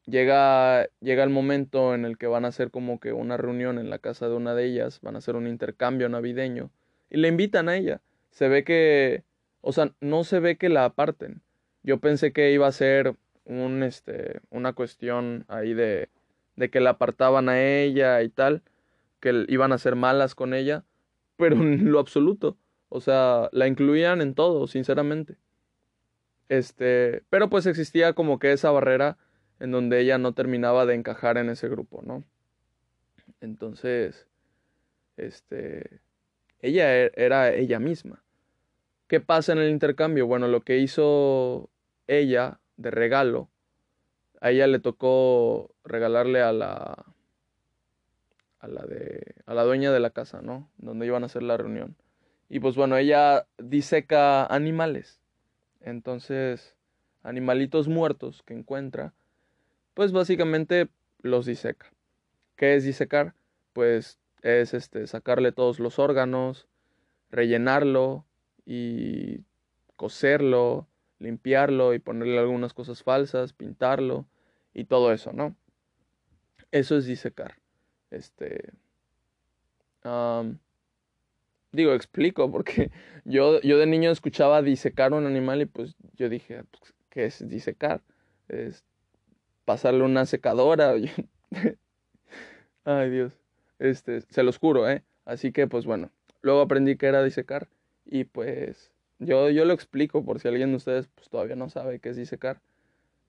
Llega, 0.05 0.87
llega 0.99 1.23
el 1.23 1.29
momento 1.29 1.93
en 1.93 2.05
el 2.05 2.17
que 2.17 2.27
van 2.27 2.45
a 2.45 2.49
hacer 2.49 2.71
como 2.71 2.99
que 2.99 3.13
una 3.13 3.37
reunión 3.37 3.77
en 3.77 3.89
la 3.89 3.99
casa 3.99 4.27
de 4.27 4.35
una 4.35 4.55
de 4.55 4.65
ellas, 4.65 4.99
van 5.01 5.15
a 5.15 5.19
hacer 5.19 5.35
un 5.35 5.47
intercambio 5.47 6.09
navideño 6.09 6.71
y 7.09 7.17
le 7.17 7.27
invitan 7.27 7.69
a 7.69 7.75
ella. 7.77 8.01
Se 8.31 8.47
ve 8.47 8.63
que, 8.63 9.23
o 9.61 9.73
sea, 9.73 9.93
no 9.99 10.23
se 10.23 10.39
ve 10.39 10.57
que 10.57 10.69
la 10.69 10.85
aparten. 10.85 11.41
Yo 11.83 11.99
pensé 11.99 12.31
que 12.33 12.51
iba 12.51 12.67
a 12.67 12.71
ser 12.71 13.15
un, 13.45 13.83
este, 13.83 14.41
una 14.49 14.73
cuestión 14.73 15.45
ahí 15.47 15.73
de, 15.73 16.09
de 16.55 16.69
que 16.69 16.79
la 16.79 16.91
apartaban 16.91 17.49
a 17.49 17.61
ella 17.61 18.21
y 18.21 18.29
tal, 18.29 18.63
que 19.19 19.45
iban 19.47 19.71
a 19.71 19.77
ser 19.77 19.95
malas 19.95 20.35
con 20.35 20.53
ella, 20.53 20.83
pero 21.37 21.55
en 21.55 21.91
lo 21.91 21.99
absoluto. 21.99 22.57
O 22.89 23.01
sea, 23.01 23.49
la 23.51 23.67
incluían 23.67 24.21
en 24.21 24.33
todo, 24.35 24.67
sinceramente. 24.67 25.37
Este, 26.49 27.23
pero 27.29 27.49
pues 27.49 27.65
existía 27.65 28.13
como 28.13 28.37
que 28.37 28.51
esa 28.51 28.71
barrera 28.71 29.17
en 29.59 29.71
donde 29.71 30.01
ella 30.01 30.17
no 30.17 30.33
terminaba 30.33 30.85
de 30.85 30.95
encajar 30.95 31.37
en 31.37 31.49
ese 31.49 31.69
grupo, 31.69 32.01
¿no? 32.05 32.25
Entonces, 33.39 34.27
este, 35.17 36.01
ella 36.59 37.05
e, 37.05 37.11
era 37.15 37.53
ella 37.53 37.79
misma. 37.79 38.23
¿Qué 39.07 39.19
pasa 39.21 39.53
en 39.53 39.59
el 39.59 39.69
intercambio? 39.69 40.27
Bueno, 40.27 40.47
lo 40.47 40.61
que 40.61 40.79
hizo 40.79 41.69
ella 42.07 42.59
de 42.81 42.91
regalo, 42.91 43.49
a 44.39 44.51
ella 44.51 44.67
le 44.67 44.79
tocó 44.79 45.73
regalarle 45.83 46.41
a 46.41 46.51
la 46.51 47.05
a 48.59 48.67
la 48.67 48.85
de 48.85 49.35
a 49.45 49.53
la 49.53 49.63
dueña 49.63 49.91
de 49.91 49.99
la 49.99 50.11
casa, 50.11 50.41
¿no? 50.41 50.69
Donde 50.77 51.05
iban 51.05 51.23
a 51.23 51.27
hacer 51.27 51.43
la 51.43 51.57
reunión. 51.57 51.95
Y 52.49 52.59
pues 52.59 52.75
bueno, 52.75 52.97
ella 52.97 53.47
diseca 53.57 54.45
animales. 54.45 55.19
Entonces, 55.79 56.75
animalitos 57.23 57.87
muertos 57.87 58.43
que 58.43 58.53
encuentra 58.53 59.13
pues 59.93 60.11
básicamente 60.11 60.89
los 61.21 61.45
diseca. 61.45 61.91
¿Qué 62.55 62.75
es 62.75 62.83
disecar? 62.83 63.33
Pues 63.73 64.19
es 64.41 64.73
este, 64.73 65.07
sacarle 65.07 65.51
todos 65.51 65.79
los 65.79 65.99
órganos, 65.99 66.67
rellenarlo 67.29 68.25
y 68.65 69.41
coserlo, 69.95 70.87
limpiarlo 71.21 71.93
y 71.93 71.99
ponerle 71.99 72.39
algunas 72.39 72.73
cosas 72.73 73.03
falsas, 73.03 73.53
pintarlo 73.53 74.25
y 74.73 74.85
todo 74.85 75.13
eso, 75.13 75.31
¿no? 75.33 75.55
Eso 76.71 76.97
es 76.97 77.05
disecar. 77.05 77.57
Este. 78.09 78.71
digo, 81.71 81.93
explico, 81.93 82.51
porque 82.51 82.91
yo, 83.25 83.61
yo 83.61 83.77
de 83.77 83.85
niño 83.85 84.11
escuchaba 84.11 84.61
disecar 84.61 85.13
un 85.13 85.25
animal 85.25 85.61
y 85.61 85.65
pues 85.65 85.95
yo 86.15 86.29
dije, 86.29 86.63
pues, 86.63 86.93
¿qué 87.09 87.25
es 87.25 87.47
disecar? 87.47 88.01
Es 88.47 88.83
pasarle 89.65 90.03
una 90.03 90.25
secadora. 90.25 90.93
Ay, 92.83 93.09
Dios. 93.09 93.39
Este, 93.79 94.21
se 94.21 94.43
los 94.43 94.57
juro, 94.57 94.89
¿eh? 94.89 95.03
Así 95.25 95.51
que, 95.51 95.67
pues 95.67 95.85
bueno, 95.85 96.11
luego 96.41 96.61
aprendí 96.61 96.97
que 96.97 97.07
era 97.07 97.23
disecar 97.23 97.69
y 98.05 98.25
pues 98.25 98.90
yo, 99.21 99.49
yo 99.49 99.65
lo 99.65 99.73
explico 99.73 100.25
por 100.25 100.39
si 100.39 100.47
alguien 100.47 100.71
de 100.71 100.77
ustedes 100.77 101.07
pues, 101.15 101.29
todavía 101.29 101.55
no 101.55 101.69
sabe 101.69 101.99
qué 101.99 102.09
es 102.09 102.17
disecar. 102.17 102.61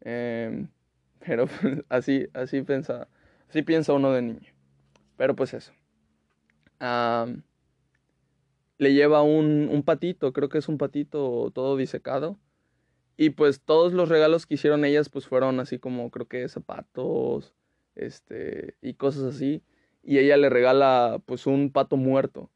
Em, 0.01 0.69
pero 1.27 1.47
pues, 1.47 1.85
así, 1.89 2.29
así 2.35 2.63
piensa, 2.63 3.09
así 3.49 3.63
piensa 3.63 3.93
uno 3.93 4.13
de 4.13 4.23
niño. 4.23 4.53
Pero 5.17 5.37
pues 5.37 5.55
eso. 5.55 5.73
le 8.79 8.93
lleva 8.95 9.23
un, 9.23 9.69
un 9.71 9.83
patito, 9.85 10.33
creo 10.33 10.49
que 10.49 10.59
es 10.59 10.69
un 10.69 10.79
patito 10.79 11.51
todo 11.55 11.77
disecado 11.77 12.39
y 13.17 13.31
pues 13.31 13.61
todos 13.61 13.93
los 13.93 14.09
regalos 14.09 14.47
que 14.47 14.55
hicieron 14.55 14.85
ellas 14.85 15.09
pues 15.09 15.27
fueron 15.29 15.61
así 15.61 15.79
como 15.79 16.11
creo 16.11 16.27
que 16.27 16.49
zapatos, 16.49 17.55
este, 17.95 18.77
y 18.81 18.95
cosas 18.95 19.35
así. 19.35 19.63
Y 20.03 20.19
ella 20.19 20.37
le 20.37 20.51
regala 20.51 21.23
pues 21.27 21.47
un 21.47 21.71
pato 21.71 21.97
muerto 21.97 22.51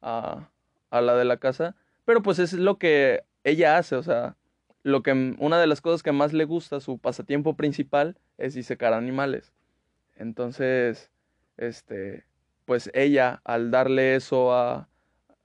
a, 0.00 0.50
a 0.90 1.00
la 1.00 1.16
de 1.16 1.24
la 1.24 1.38
casa. 1.38 1.76
Pero 2.12 2.22
pues 2.22 2.38
es 2.38 2.52
lo 2.52 2.76
que 2.76 3.24
ella 3.42 3.78
hace, 3.78 3.96
o 3.96 4.02
sea, 4.02 4.36
lo 4.82 5.02
que 5.02 5.34
una 5.38 5.58
de 5.58 5.66
las 5.66 5.80
cosas 5.80 6.02
que 6.02 6.12
más 6.12 6.34
le 6.34 6.44
gusta, 6.44 6.78
su 6.78 6.98
pasatiempo 6.98 7.56
principal, 7.56 8.18
es 8.36 8.52
disecar 8.52 8.92
animales. 8.92 9.54
Entonces, 10.16 11.10
este, 11.56 12.26
pues 12.66 12.90
ella 12.92 13.40
al 13.44 13.70
darle 13.70 14.14
eso 14.14 14.52
a, 14.52 14.90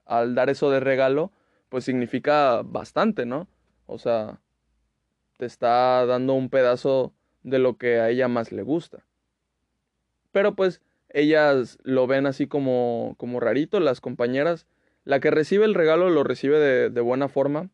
al 0.04 0.34
dar 0.34 0.50
eso 0.50 0.70
de 0.70 0.80
regalo, 0.80 1.32
pues 1.70 1.84
significa 1.84 2.60
bastante, 2.62 3.24
¿no? 3.24 3.48
O 3.86 3.96
sea, 3.96 4.38
te 5.38 5.46
está 5.46 6.04
dando 6.04 6.34
un 6.34 6.50
pedazo 6.50 7.14
de 7.44 7.60
lo 7.60 7.78
que 7.78 7.98
a 7.98 8.10
ella 8.10 8.28
más 8.28 8.52
le 8.52 8.60
gusta. 8.60 9.06
Pero 10.32 10.54
pues 10.54 10.82
ellas 11.08 11.78
lo 11.82 12.06
ven 12.06 12.26
así 12.26 12.46
como, 12.46 13.14
como 13.16 13.40
rarito, 13.40 13.80
las 13.80 14.02
compañeras. 14.02 14.66
La 15.08 15.20
que 15.20 15.30
recibe 15.30 15.64
el 15.64 15.72
regalo 15.72 16.10
lo 16.10 16.22
recibe 16.22 16.58
de, 16.58 16.90
de 16.90 17.00
buena 17.00 17.28
forma. 17.28 17.70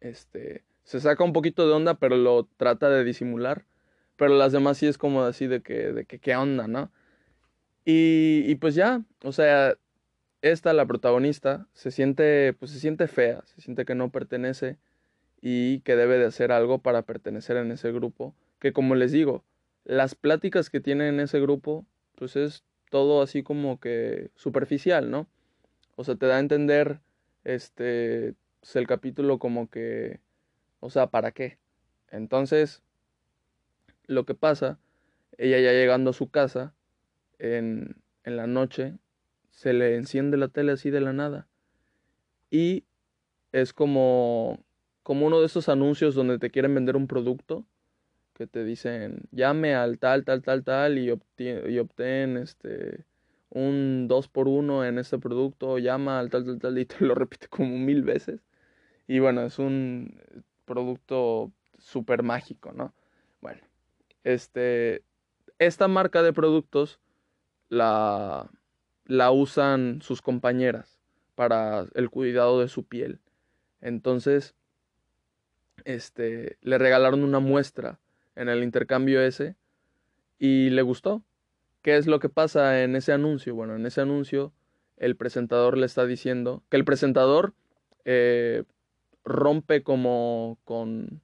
Este, 0.00 0.62
se 0.84 1.00
saca 1.00 1.24
un 1.24 1.32
poquito 1.32 1.66
de 1.66 1.72
onda, 1.72 1.94
pero 1.94 2.18
lo 2.18 2.50
trata 2.58 2.90
de 2.90 3.02
disimular. 3.02 3.64
Pero 4.16 4.36
las 4.36 4.52
demás 4.52 4.76
sí 4.76 4.86
es 4.86 4.98
como 4.98 5.22
así 5.22 5.46
de 5.46 5.62
que, 5.62 5.90
de 5.94 6.04
que 6.04 6.18
qué 6.18 6.36
onda, 6.36 6.68
¿no? 6.68 6.92
Y, 7.86 8.44
y 8.46 8.56
pues 8.56 8.74
ya, 8.74 9.00
o 9.24 9.32
sea, 9.32 9.78
esta, 10.42 10.74
la 10.74 10.84
protagonista, 10.84 11.66
se 11.72 11.90
siente, 11.90 12.52
pues 12.58 12.72
se 12.72 12.78
siente 12.78 13.08
fea, 13.08 13.42
se 13.46 13.62
siente 13.62 13.86
que 13.86 13.94
no 13.94 14.10
pertenece 14.10 14.76
y 15.40 15.80
que 15.80 15.96
debe 15.96 16.18
de 16.18 16.26
hacer 16.26 16.52
algo 16.52 16.80
para 16.80 17.06
pertenecer 17.06 17.56
en 17.56 17.72
ese 17.72 17.90
grupo, 17.90 18.34
que 18.58 18.74
como 18.74 18.96
les 18.96 19.12
digo, 19.12 19.44
las 19.84 20.14
pláticas 20.14 20.68
que 20.68 20.80
tiene 20.80 21.08
en 21.08 21.20
ese 21.20 21.40
grupo, 21.40 21.86
pues 22.16 22.36
es 22.36 22.64
todo 22.90 23.22
así 23.22 23.42
como 23.42 23.80
que 23.80 24.30
superficial, 24.34 25.10
¿no? 25.10 25.26
O 26.02 26.04
sea, 26.04 26.16
te 26.16 26.26
da 26.26 26.38
a 26.38 26.40
entender 26.40 26.98
este 27.44 28.34
pues, 28.58 28.74
el 28.74 28.88
capítulo 28.88 29.38
como 29.38 29.70
que 29.70 30.18
o 30.80 30.90
sea, 30.90 31.06
¿para 31.06 31.30
qué? 31.30 31.58
Entonces, 32.10 32.82
lo 34.08 34.26
que 34.26 34.34
pasa, 34.34 34.80
ella 35.38 35.60
ya 35.60 35.70
llegando 35.70 36.10
a 36.10 36.12
su 36.12 36.28
casa 36.28 36.74
en, 37.38 38.02
en 38.24 38.36
la 38.36 38.48
noche, 38.48 38.98
se 39.52 39.74
le 39.74 39.94
enciende 39.94 40.36
la 40.38 40.48
tele 40.48 40.72
así 40.72 40.90
de 40.90 41.00
la 41.00 41.12
nada. 41.12 41.46
Y 42.50 42.82
es 43.52 43.72
como 43.72 44.58
como 45.04 45.24
uno 45.24 45.38
de 45.38 45.46
esos 45.46 45.68
anuncios 45.68 46.16
donde 46.16 46.40
te 46.40 46.50
quieren 46.50 46.74
vender 46.74 46.96
un 46.96 47.06
producto 47.06 47.64
que 48.34 48.48
te 48.48 48.64
dicen 48.64 49.22
llame 49.30 49.76
al 49.76 50.00
tal, 50.00 50.24
tal, 50.24 50.42
tal, 50.42 50.64
tal 50.64 50.98
y, 50.98 51.12
y 51.38 51.78
obtén 51.78 52.38
este 52.38 53.04
un 53.52 54.08
2 54.08 54.28
por 54.28 54.48
1 54.48 54.84
en 54.86 54.98
este 54.98 55.18
producto, 55.18 55.78
llama 55.78 56.18
al 56.18 56.30
tal, 56.30 56.44
tal, 56.44 56.58
tal 56.58 56.78
y 56.78 56.86
te 56.86 57.04
lo 57.04 57.14
repite 57.14 57.48
como 57.48 57.78
mil 57.78 58.02
veces. 58.02 58.40
Y 59.06 59.18
bueno, 59.18 59.42
es 59.42 59.58
un 59.58 60.20
producto 60.64 61.52
súper 61.78 62.22
mágico, 62.22 62.72
¿no? 62.72 62.94
Bueno, 63.40 63.60
este, 64.24 65.02
esta 65.58 65.88
marca 65.88 66.22
de 66.22 66.32
productos 66.32 67.00
la, 67.68 68.50
la 69.04 69.30
usan 69.32 70.00
sus 70.00 70.22
compañeras 70.22 70.98
para 71.34 71.86
el 71.94 72.08
cuidado 72.10 72.60
de 72.60 72.68
su 72.68 72.84
piel. 72.84 73.20
Entonces, 73.80 74.54
este, 75.84 76.56
le 76.62 76.78
regalaron 76.78 77.24
una 77.24 77.40
muestra 77.40 77.98
en 78.36 78.48
el 78.48 78.62
intercambio 78.62 79.20
ese 79.20 79.56
y 80.38 80.70
le 80.70 80.82
gustó. 80.82 81.22
¿Qué 81.82 81.96
es 81.96 82.06
lo 82.06 82.20
que 82.20 82.28
pasa 82.28 82.82
en 82.82 82.96
ese 82.96 83.12
anuncio? 83.12 83.54
Bueno, 83.54 83.76
en 83.76 83.86
ese 83.86 84.00
anuncio 84.00 84.52
el 84.96 85.16
presentador 85.16 85.76
le 85.76 85.86
está 85.86 86.06
diciendo 86.06 86.62
que 86.68 86.76
el 86.76 86.84
presentador 86.84 87.54
eh, 88.04 88.64
rompe 89.24 89.82
como 89.82 90.58
con, 90.64 91.20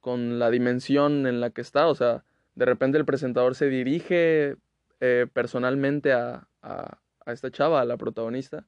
con 0.00 0.38
la 0.38 0.50
dimensión 0.50 1.26
en 1.26 1.40
la 1.40 1.50
que 1.50 1.62
está, 1.62 1.86
o 1.88 1.94
sea, 1.94 2.24
de 2.54 2.66
repente 2.66 2.98
el 2.98 3.04
presentador 3.04 3.54
se 3.54 3.68
dirige 3.68 4.56
eh, 5.00 5.26
personalmente 5.32 6.12
a, 6.12 6.46
a, 6.62 6.98
a 7.24 7.32
esta 7.32 7.50
chava, 7.50 7.80
a 7.80 7.84
la 7.84 7.96
protagonista, 7.96 8.66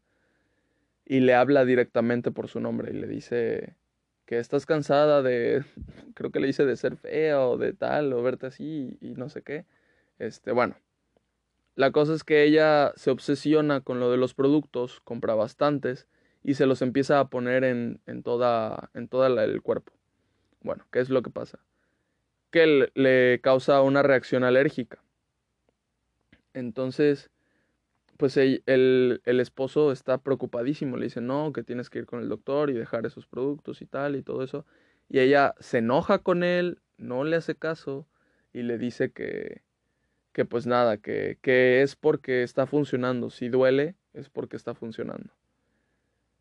y 1.04 1.20
le 1.20 1.34
habla 1.34 1.64
directamente 1.64 2.30
por 2.30 2.48
su 2.48 2.58
nombre 2.60 2.90
y 2.90 2.94
le 2.94 3.06
dice, 3.06 3.76
que 4.26 4.38
estás 4.38 4.66
cansada 4.66 5.22
de, 5.22 5.64
creo 6.14 6.30
que 6.30 6.40
le 6.40 6.48
dice 6.48 6.66
de 6.66 6.76
ser 6.76 6.96
fea 6.96 7.40
o 7.40 7.56
de 7.56 7.72
tal, 7.72 8.12
o 8.12 8.22
verte 8.22 8.46
así 8.46 8.98
y, 9.00 9.14
no 9.14 9.28
sé 9.28 9.42
qué. 9.42 9.64
Este, 10.18 10.52
bueno, 10.52 10.76
la 11.76 11.92
cosa 11.92 12.14
es 12.14 12.24
que 12.24 12.42
ella 12.42 12.92
se 12.96 13.10
obsesiona 13.10 13.82
con 13.82 14.00
lo 14.00 14.10
de 14.10 14.16
los 14.16 14.32
productos, 14.32 15.00
compra 15.04 15.34
bastantes 15.34 16.08
y 16.42 16.54
se 16.54 16.64
los 16.64 16.80
empieza 16.80 17.20
a 17.20 17.28
poner 17.28 17.64
en, 17.64 18.00
en 18.06 18.22
toda, 18.22 18.90
en 18.94 19.08
toda 19.08 19.44
el 19.44 19.60
cuerpo. 19.60 19.92
Bueno, 20.62 20.86
¿qué 20.90 21.00
es 21.00 21.10
lo 21.10 21.22
que 21.22 21.30
pasa? 21.30 21.58
Que 22.50 22.90
le 22.94 23.40
causa 23.42 23.82
una 23.82 24.02
reacción 24.02 24.42
alérgica. 24.42 25.02
Entonces, 26.54 27.30
pues 28.16 28.38
el, 28.38 28.62
el, 28.64 29.40
esposo 29.40 29.92
está 29.92 30.16
preocupadísimo, 30.16 30.96
le 30.96 31.04
dice, 31.04 31.20
no, 31.20 31.52
que 31.52 31.62
tienes 31.62 31.90
que 31.90 31.98
ir 31.98 32.06
con 32.06 32.20
el 32.20 32.30
doctor 32.30 32.70
y 32.70 32.72
dejar 32.72 33.04
esos 33.04 33.26
productos 33.26 33.82
y 33.82 33.86
tal 33.86 34.16
y 34.16 34.22
todo 34.22 34.42
eso. 34.42 34.64
Y 35.10 35.18
ella 35.18 35.54
se 35.60 35.78
enoja 35.78 36.20
con 36.20 36.42
él, 36.42 36.80
no 36.96 37.24
le 37.24 37.36
hace 37.36 37.54
caso 37.54 38.08
y 38.54 38.62
le 38.62 38.78
dice 38.78 39.12
que, 39.12 39.65
que 40.36 40.44
pues 40.44 40.66
nada, 40.66 40.98
que, 40.98 41.38
que 41.40 41.80
es 41.80 41.96
porque 41.96 42.42
está 42.42 42.66
funcionando. 42.66 43.30
Si 43.30 43.48
duele, 43.48 43.94
es 44.12 44.28
porque 44.28 44.56
está 44.56 44.74
funcionando. 44.74 45.32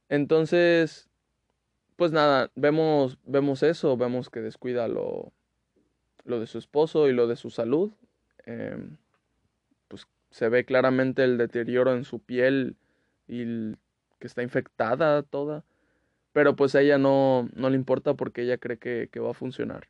Entonces, 0.10 1.08
pues 1.96 2.12
nada, 2.12 2.52
vemos, 2.56 3.18
vemos 3.24 3.64
eso, 3.64 3.96
vemos 3.96 4.30
que 4.30 4.42
descuida 4.42 4.90
lo, 4.90 5.32
lo 6.26 6.42
de 6.42 6.46
su 6.46 6.58
esposo 6.58 7.08
y 7.08 7.14
lo 7.14 7.28
de 7.28 7.38
su 7.38 7.50
salud. 7.50 7.94
Em, 8.46 8.98
pues 9.88 10.08
se 10.30 10.50
ve 10.50 10.66
claramente 10.66 11.24
el 11.24 11.38
deterioro 11.38 11.96
en 11.96 12.04
su 12.04 12.20
piel 12.20 12.76
y 13.30 13.76
que 14.20 14.28
está 14.28 14.44
infectada 14.44 15.24
toda. 15.24 15.64
Pero 16.34 16.58
pues 16.58 16.76
a 16.76 16.82
ella 16.82 16.98
no, 16.98 17.48
no 17.54 17.70
le 17.70 17.78
importa 17.78 18.14
porque 18.16 18.42
ella 18.42 18.58
cree 18.58 18.78
que, 18.78 19.08
que 19.10 19.22
va 19.22 19.32
a 19.32 19.34
funcionar. 19.34 19.88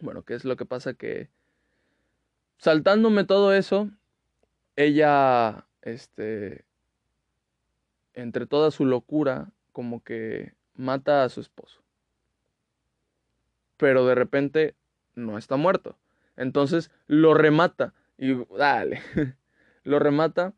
Bueno, 0.00 0.22
¿qué 0.22 0.32
es 0.32 0.46
lo 0.46 0.56
que 0.56 0.64
pasa? 0.64 0.94
Que 0.94 1.28
saltándome 2.58 3.24
todo 3.24 3.52
eso, 3.52 3.90
ella, 4.76 5.66
este, 5.82 6.64
entre 8.14 8.46
toda 8.46 8.70
su 8.70 8.84
locura, 8.84 9.52
como 9.72 10.02
que 10.02 10.54
mata 10.74 11.24
a 11.24 11.28
su 11.28 11.40
esposo. 11.40 11.82
Pero 13.76 14.06
de 14.06 14.14
repente 14.14 14.74
no 15.14 15.38
está 15.38 15.56
muerto. 15.56 15.96
Entonces 16.36 16.90
lo 17.06 17.34
remata 17.34 17.94
y 18.16 18.34
dale, 18.56 19.00
lo 19.84 19.98
remata 19.98 20.54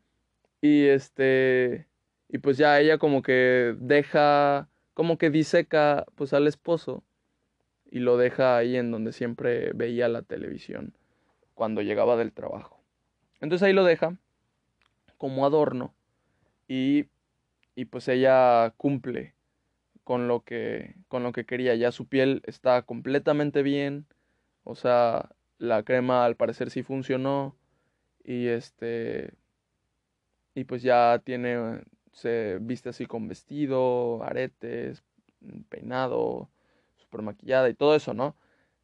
y 0.61 0.85
este 0.85 1.87
y 2.29 2.39
pues 2.39 2.57
ya 2.57 2.79
ella 2.79 2.97
como 2.97 3.21
que 3.21 3.75
deja 3.79 4.69
como 4.93 5.17
que 5.17 5.29
diseca 5.29 6.05
pues 6.15 6.33
al 6.33 6.47
esposo 6.47 7.03
y 7.89 7.99
lo 7.99 8.17
deja 8.17 8.57
ahí 8.57 8.77
en 8.77 8.91
donde 8.91 9.11
siempre 9.11 9.71
veía 9.73 10.07
la 10.07 10.21
televisión 10.21 10.93
cuando 11.55 11.81
llegaba 11.81 12.15
del 12.15 12.33
trabajo. 12.33 12.79
Entonces 13.41 13.65
ahí 13.65 13.73
lo 13.73 13.83
deja 13.83 14.17
como 15.17 15.45
adorno 15.45 15.93
y, 16.67 17.05
y 17.75 17.85
pues 17.85 18.07
ella 18.07 18.73
cumple 18.77 19.33
con 20.03 20.27
lo 20.27 20.41
que 20.41 20.95
con 21.07 21.23
lo 21.23 21.31
que 21.31 21.45
quería. 21.45 21.75
Ya 21.75 21.91
su 21.91 22.07
piel 22.07 22.41
está 22.45 22.83
completamente 22.83 23.63
bien. 23.63 24.05
O 24.63 24.75
sea, 24.75 25.31
la 25.57 25.83
crema 25.83 26.25
al 26.25 26.35
parecer 26.35 26.69
sí 26.69 26.83
funcionó 26.83 27.55
y 28.23 28.47
este 28.47 29.33
y 30.53 30.63
pues 30.65 30.81
ya 30.83 31.21
tiene 31.23 31.81
se 32.13 32.59
viste 32.61 32.89
así 32.89 33.05
con 33.05 33.27
vestido, 33.27 34.23
aretes, 34.23 35.03
peinado, 35.69 36.49
super 36.97 37.21
maquillada 37.21 37.69
y 37.69 37.73
todo 37.73 37.95
eso, 37.95 38.13
¿no? 38.13 38.35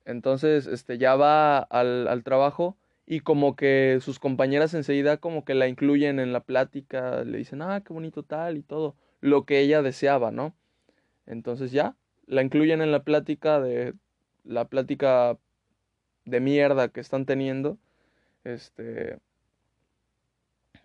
Entonces, 0.06 0.68
este 0.68 0.97
ya 0.97 1.16
va 1.16 1.60
al, 1.60 2.08
al 2.08 2.24
trabajo 2.24 2.78
y 3.06 3.22
como 3.22 3.56
que 3.56 3.99
sus 4.02 4.20
compañeras 4.20 4.74
enseguida 4.74 5.18
como 5.18 5.43
que 5.45 5.54
la 5.56 5.68
incluyen 5.68 6.20
en 6.20 6.34
la 6.34 6.41
plática, 6.41 7.24
le 7.24 7.38
dicen, 7.39 7.62
"Ah, 7.62 7.82
qué 7.86 7.93
bonito 7.93 8.24
tal" 8.24 8.58
y 8.58 8.64
todo, 8.64 8.95
lo 9.20 9.45
que 9.45 9.60
ella 9.60 9.82
deseaba, 9.82 10.32
¿no? 10.32 10.56
Entonces 11.26 11.72
ya, 11.72 11.95
la 12.28 12.41
incluyen 12.43 12.82
en 12.82 12.91
la 12.91 13.04
plática 13.04 13.60
de 13.62 13.93
la 14.43 14.66
plática 14.66 15.38
de 16.26 16.39
mierda 16.39 16.89
que 16.89 16.99
están 17.02 17.26
teniendo. 17.26 17.78
Este 18.43 19.20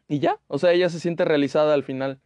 y 0.08 0.20
ya, 0.20 0.38
o 0.48 0.58
sea, 0.58 0.72
ella 0.72 0.88
se 0.88 1.00
siente 1.00 1.24
realizada 1.24 1.74
al 1.74 1.82
final. 1.84 2.20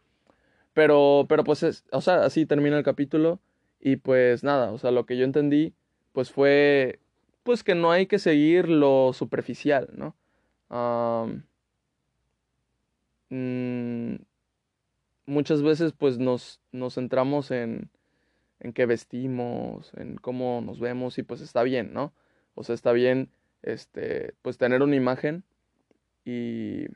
Pero 0.75 1.27
pero 1.29 1.45
pues 1.45 1.63
es, 1.63 1.85
o 1.93 2.01
sea, 2.01 2.25
así 2.25 2.47
termina 2.47 2.79
el 2.79 2.85
capítulo 2.85 3.41
y 3.81 3.97
pues 3.97 4.45
nada, 4.45 4.73
o 4.73 4.79
sea, 4.79 4.91
lo 4.93 5.07
que 5.07 5.17
yo 5.17 5.25
entendí 5.25 5.75
pues 6.13 6.31
fue 6.31 6.99
pues 7.43 7.65
que 7.65 7.75
no 7.75 7.91
hay 7.91 8.07
que 8.07 8.19
seguir 8.19 8.69
lo 8.69 9.13
superficial, 9.13 9.89
¿no? 9.95 10.15
Mm, 13.31 14.17
muchas 15.27 15.63
veces 15.63 15.93
pues 15.93 16.19
nos, 16.19 16.61
nos 16.73 16.95
centramos 16.95 17.51
en, 17.51 17.91
en 18.61 18.73
qué 18.73 18.87
vestimos, 18.87 19.93
en 19.97 20.17
cómo 20.17 20.61
nos 20.61 20.81
vemos 20.81 21.19
y 21.19 21.23
pues 21.23 21.41
está 21.41 21.63
bien, 21.63 21.93
¿no? 21.93 22.13
O 22.55 22.65
sea, 22.65 22.75
está 22.75 22.93
bien 22.93 23.31
este 23.63 24.35
pues 24.43 24.59
tener 24.59 24.83
una 24.83 24.97
imagen 24.97 25.45
y 26.25 26.87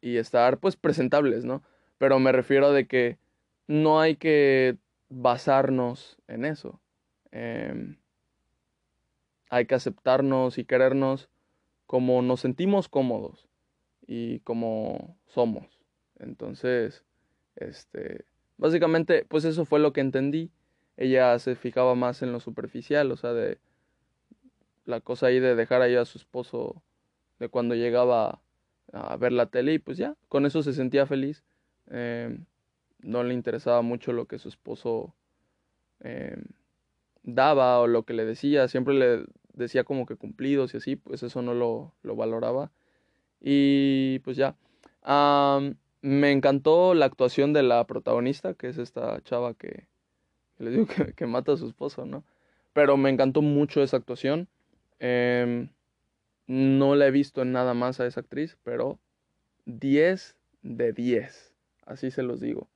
y 0.00 0.16
estar 0.16 0.58
pues 0.58 0.76
presentables, 0.76 1.44
¿no? 1.44 1.62
Pero 1.98 2.18
me 2.18 2.32
refiero 2.32 2.72
de 2.72 2.86
que 2.86 3.18
no 3.66 4.00
hay 4.00 4.16
que 4.16 4.76
basarnos 5.08 6.18
en 6.28 6.44
eso. 6.44 6.80
Em, 7.32 7.96
hay 9.50 9.66
que 9.66 9.74
aceptarnos 9.74 10.58
y 10.58 10.64
querernos 10.64 11.28
como 11.86 12.22
nos 12.22 12.40
sentimos 12.40 12.88
cómodos 12.88 13.48
y 14.06 14.40
como 14.40 15.16
somos. 15.26 15.66
Entonces, 16.18 17.04
este, 17.56 18.24
Básicamente, 18.60 19.24
pues 19.26 19.46
eso 19.46 19.64
fue 19.64 19.80
lo 19.80 19.94
que 19.94 20.02
entendí. 20.02 20.50
Ella 20.98 21.38
se 21.38 21.54
fijaba 21.56 21.94
más 21.94 22.20
en 22.20 22.30
lo 22.30 22.40
superficial, 22.40 23.10
o 23.10 23.16
sea, 23.16 23.32
de 23.32 23.58
la 24.84 25.00
cosa 25.00 25.28
ahí 25.28 25.40
de 25.40 25.54
dejar 25.54 25.80
ahí 25.80 25.96
a 25.96 26.04
su 26.04 26.18
esposo 26.18 26.82
de 27.38 27.48
cuando 27.48 27.74
llegaba 27.74 28.42
a 28.92 29.16
ver 29.16 29.32
la 29.32 29.46
tele 29.46 29.72
y 29.72 29.78
pues 29.78 29.96
ya, 29.96 30.14
con 30.28 30.44
eso 30.44 30.62
se 30.62 30.74
sentía 30.74 31.06
feliz. 31.06 31.42
Em, 31.86 32.44
no 32.98 33.22
le 33.24 33.32
interesaba 33.32 33.80
mucho 33.80 34.12
lo 34.12 34.26
que 34.26 34.38
su 34.38 34.50
esposo 34.50 35.14
em, 36.00 36.44
daba 37.22 37.80
o 37.80 37.86
lo 37.86 38.04
que 38.04 38.14
le 38.14 38.24
decía, 38.24 38.68
siempre 38.68 38.94
le 38.94 39.24
decía 39.52 39.84
como 39.84 40.06
que 40.06 40.16
cumplidos 40.16 40.74
y 40.74 40.78
así, 40.78 40.96
pues 40.96 41.22
eso 41.22 41.42
no 41.42 41.54
lo, 41.54 41.94
lo 42.02 42.16
valoraba. 42.16 42.70
Y 43.40 44.20
pues 44.20 44.36
ya. 44.36 44.56
Me 46.02 46.32
encantó 46.32 46.94
la 46.94 47.06
actuación 47.06 47.52
de 47.52 47.62
la 47.62 47.86
protagonista, 47.86 48.54
que 48.54 48.68
es 48.68 48.78
esta 48.78 49.20
chava 49.22 49.54
que, 49.54 49.86
que 50.56 50.64
les 50.64 51.14
que, 51.14 51.26
mata 51.26 51.52
a 51.52 51.56
su 51.56 51.66
esposo, 51.66 52.06
¿no? 52.06 52.24
Pero 52.72 52.96
me 52.96 53.10
encantó 53.10 53.42
mucho 53.42 53.82
esa 53.82 53.98
actuación. 53.98 54.48
Em, 54.98 55.68
no 56.46 56.94
la 56.94 57.06
he 57.06 57.10
visto 57.10 57.42
en 57.42 57.52
nada 57.52 57.74
más 57.74 58.00
a 58.00 58.06
esa 58.06 58.20
actriz, 58.20 58.56
pero 58.64 58.98
10 59.66 60.36
de 60.62 60.92
10, 60.92 61.54
así 61.84 62.10
se 62.10 62.22
los 62.22 62.40
digo. 62.40 62.68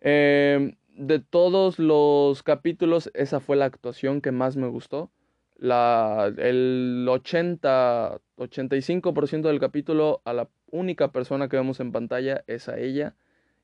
Em, 0.00 0.76
de 0.94 1.18
todos 1.18 1.78
los 1.78 2.42
capítulos, 2.42 3.10
esa 3.14 3.40
fue 3.40 3.56
la 3.56 3.64
actuación 3.66 4.20
que 4.20 4.32
más 4.32 4.56
me 4.56 4.68
gustó. 4.68 5.10
La, 5.56 6.32
el 6.36 7.06
80, 7.08 8.20
85% 8.36 9.42
del 9.42 9.60
capítulo 9.60 10.22
a 10.24 10.32
la 10.32 10.48
única 10.70 11.12
persona 11.12 11.48
que 11.48 11.56
vemos 11.56 11.80
en 11.80 11.92
pantalla 11.92 12.44
es 12.46 12.68
a 12.68 12.78
ella 12.78 13.14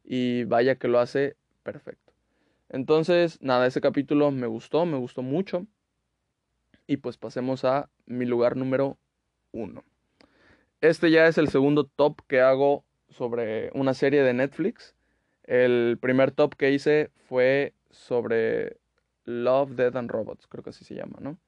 y 0.05 0.45
vaya 0.45 0.76
que 0.76 0.89
lo 0.89 0.99
hace 0.99 1.37
perfecto. 1.62 2.12
Entonces, 2.68 3.39
nada, 3.41 3.66
ese 3.66 3.81
capítulo 3.81 4.31
me 4.31 4.47
gustó, 4.47 4.87
me 4.87 4.97
gustó 4.97 5.22
mucho. 5.22 5.66
Y 6.87 6.99
pues 6.99 7.16
pasemos 7.16 7.64
a 7.64 7.91
mi 8.07 8.26
lugar 8.26 8.57
número 8.57 8.99
uno. 9.53 9.85
Este 10.81 11.11
ya 11.11 11.26
es 11.26 11.39
el 11.39 11.49
segundo 11.49 11.85
top 11.85 12.20
que 12.26 12.41
hago 12.41 12.85
sobre 13.09 13.70
una 13.74 13.95
serie 13.95 14.22
de 14.22 14.35
Netflix. 14.35 14.95
El 15.51 15.99
primer 16.01 16.31
top 16.31 16.55
que 16.55 16.71
hice 16.71 17.11
fue 17.27 17.75
sobre 17.91 18.77
Love, 19.25 19.73
Dead 19.73 19.97
and 19.97 20.09
Robots, 20.09 20.47
creo 20.47 20.63
que 20.63 20.71
así 20.71 20.85
se 20.85 20.95
llama, 20.95 21.19
¿no? 21.21 21.39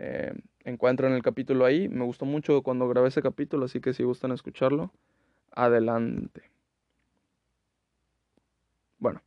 Eh, 0.00 0.32
encuentran 0.64 1.12
el 1.12 1.22
capítulo 1.22 1.64
ahí. 1.64 1.88
Me 1.88 2.04
gustó 2.04 2.24
mucho 2.24 2.62
cuando 2.62 2.88
grabé 2.88 3.06
ese 3.06 3.22
capítulo, 3.22 3.66
así 3.66 3.80
que 3.80 3.92
si 3.92 4.02
gustan 4.02 4.32
escucharlo, 4.32 4.90
adelante. 5.52 6.50
Bueno, 8.98 9.22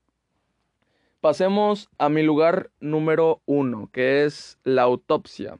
pasemos 1.21 1.89
a 1.97 2.09
mi 2.09 2.21
lugar 2.21 2.71
número 2.81 3.41
uno, 3.45 3.89
que 3.93 4.25
es 4.25 4.59
la 4.65 4.81
autopsia. 4.81 5.59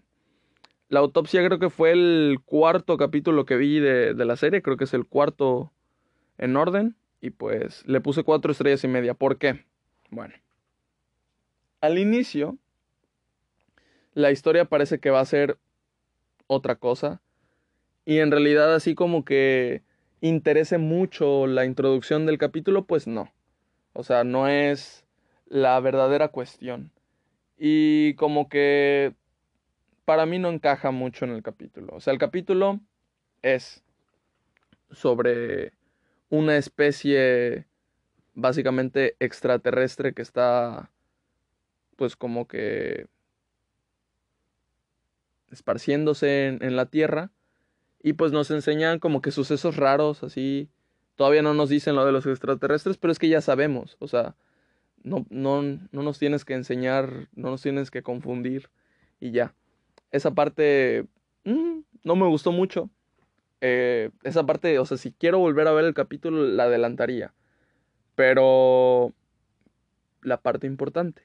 La 0.90 1.00
autopsia 1.00 1.46
creo 1.46 1.60
que 1.60 1.70
fue 1.70 1.94
el 1.94 2.42
cuarto 2.44 2.98
capítulo 2.98 3.46
que 3.46 3.56
vi 3.56 3.80
de, 3.80 4.14
de 4.14 4.26
la 4.26 4.36
serie, 4.36 4.62
creo 4.62 4.76
que 4.76 4.84
es 4.84 4.94
el 4.94 5.06
cuarto 5.06 5.72
en 6.38 6.58
orden, 6.58 6.98
y 7.22 7.32
pues 7.32 7.86
le 7.86 8.02
puse 8.02 8.24
cuatro 8.24 8.52
estrellas 8.52 8.84
y 8.84 8.88
media. 8.88 9.14
¿Por 9.14 9.38
qué? 9.38 9.66
Bueno, 10.10 10.34
al 11.82 11.98
inicio 11.98 12.58
la 14.14 14.32
historia 14.32 14.66
parece 14.66 15.00
que 15.00 15.10
va 15.10 15.20
a 15.20 15.26
ser 15.26 15.58
otra 16.48 16.76
cosa. 16.76 17.22
y 18.06 18.20
en 18.20 18.32
realidad 18.32 18.74
así 18.74 18.96
como 18.96 19.24
que 19.24 19.84
interese 20.22 20.78
mucho 20.78 21.48
la 21.48 21.66
introducción 21.66 22.26
del 22.26 22.38
capítulo, 22.38 22.86
pues 22.86 23.08
no. 23.08 23.32
O 23.94 24.04
sea, 24.04 24.24
no 24.24 24.48
es 24.48 25.06
la 25.46 25.80
verdadera 25.80 26.30
cuestión. 26.30 26.92
Y 27.58 28.16
como 28.16 28.50
que 28.50 29.14
para 30.06 30.26
mí 30.26 30.40
no 30.40 30.50
encaja 30.50 30.92
mucho 30.92 31.26
en 31.26 31.32
el 31.32 31.44
capítulo. 31.44 31.94
O 31.96 32.00
sea, 32.00 32.14
el 32.14 32.20
capítulo 32.20 32.80
es 33.42 33.84
sobre 34.92 35.74
una 36.30 36.58
especie 36.58 37.66
básicamente 38.34 39.16
extraterrestre 39.20 40.14
que 40.14 40.22
está 40.22 40.92
pues 41.96 42.16
como 42.16 42.48
que 42.48 43.08
esparciéndose 45.52 46.48
en, 46.48 46.76
la 46.76 46.86
Tierra 46.86 47.32
y 48.02 48.14
pues 48.14 48.32
nos 48.32 48.52
enseñan 48.52 49.00
como 49.00 49.22
que 49.22 49.32
sucesos 49.32 49.76
raros 49.76 50.24
así. 50.24 50.70
Todavía 51.16 51.42
no 51.42 51.54
nos 51.54 51.70
dicen 51.70 51.96
lo 51.96 52.06
de 52.06 52.14
los 52.14 52.26
extraterrestres, 52.26 52.98
pero 52.98 53.12
es 53.12 53.20
que 53.20 53.28
ya 53.28 53.42
sabemos, 53.42 53.98
o 54.00 54.08
sea, 54.08 54.36
no, 55.04 55.26
no, 55.30 55.62
no 55.62 56.04
nos 56.04 56.20
tienes 56.20 56.46
que 56.46 56.54
enseñar, 56.54 57.28
no 57.34 57.50
nos 57.50 57.62
tienes 57.62 57.92
que 57.92 58.04
confundir 58.04 58.70
y 59.20 59.32
ya. 59.32 59.54
Esa 60.12 60.32
parte 60.32 61.06
mmm, 61.44 61.82
no 62.04 62.16
me 62.16 62.28
gustó 62.28 62.52
mucho. 62.52 62.90
Eh, 63.62 64.12
esa 64.24 64.46
parte, 64.46 64.80
o 64.80 64.86
sea, 64.86 64.98
si 64.98 65.12
quiero 65.12 65.40
volver 65.40 65.68
a 65.68 65.74
ver 65.74 65.86
el 65.86 65.94
capítulo, 65.94 66.46
la 66.46 66.64
adelantaría. 66.64 67.34
Pero 68.16 69.14
la 70.22 70.42
parte 70.42 70.68
importante, 70.68 71.24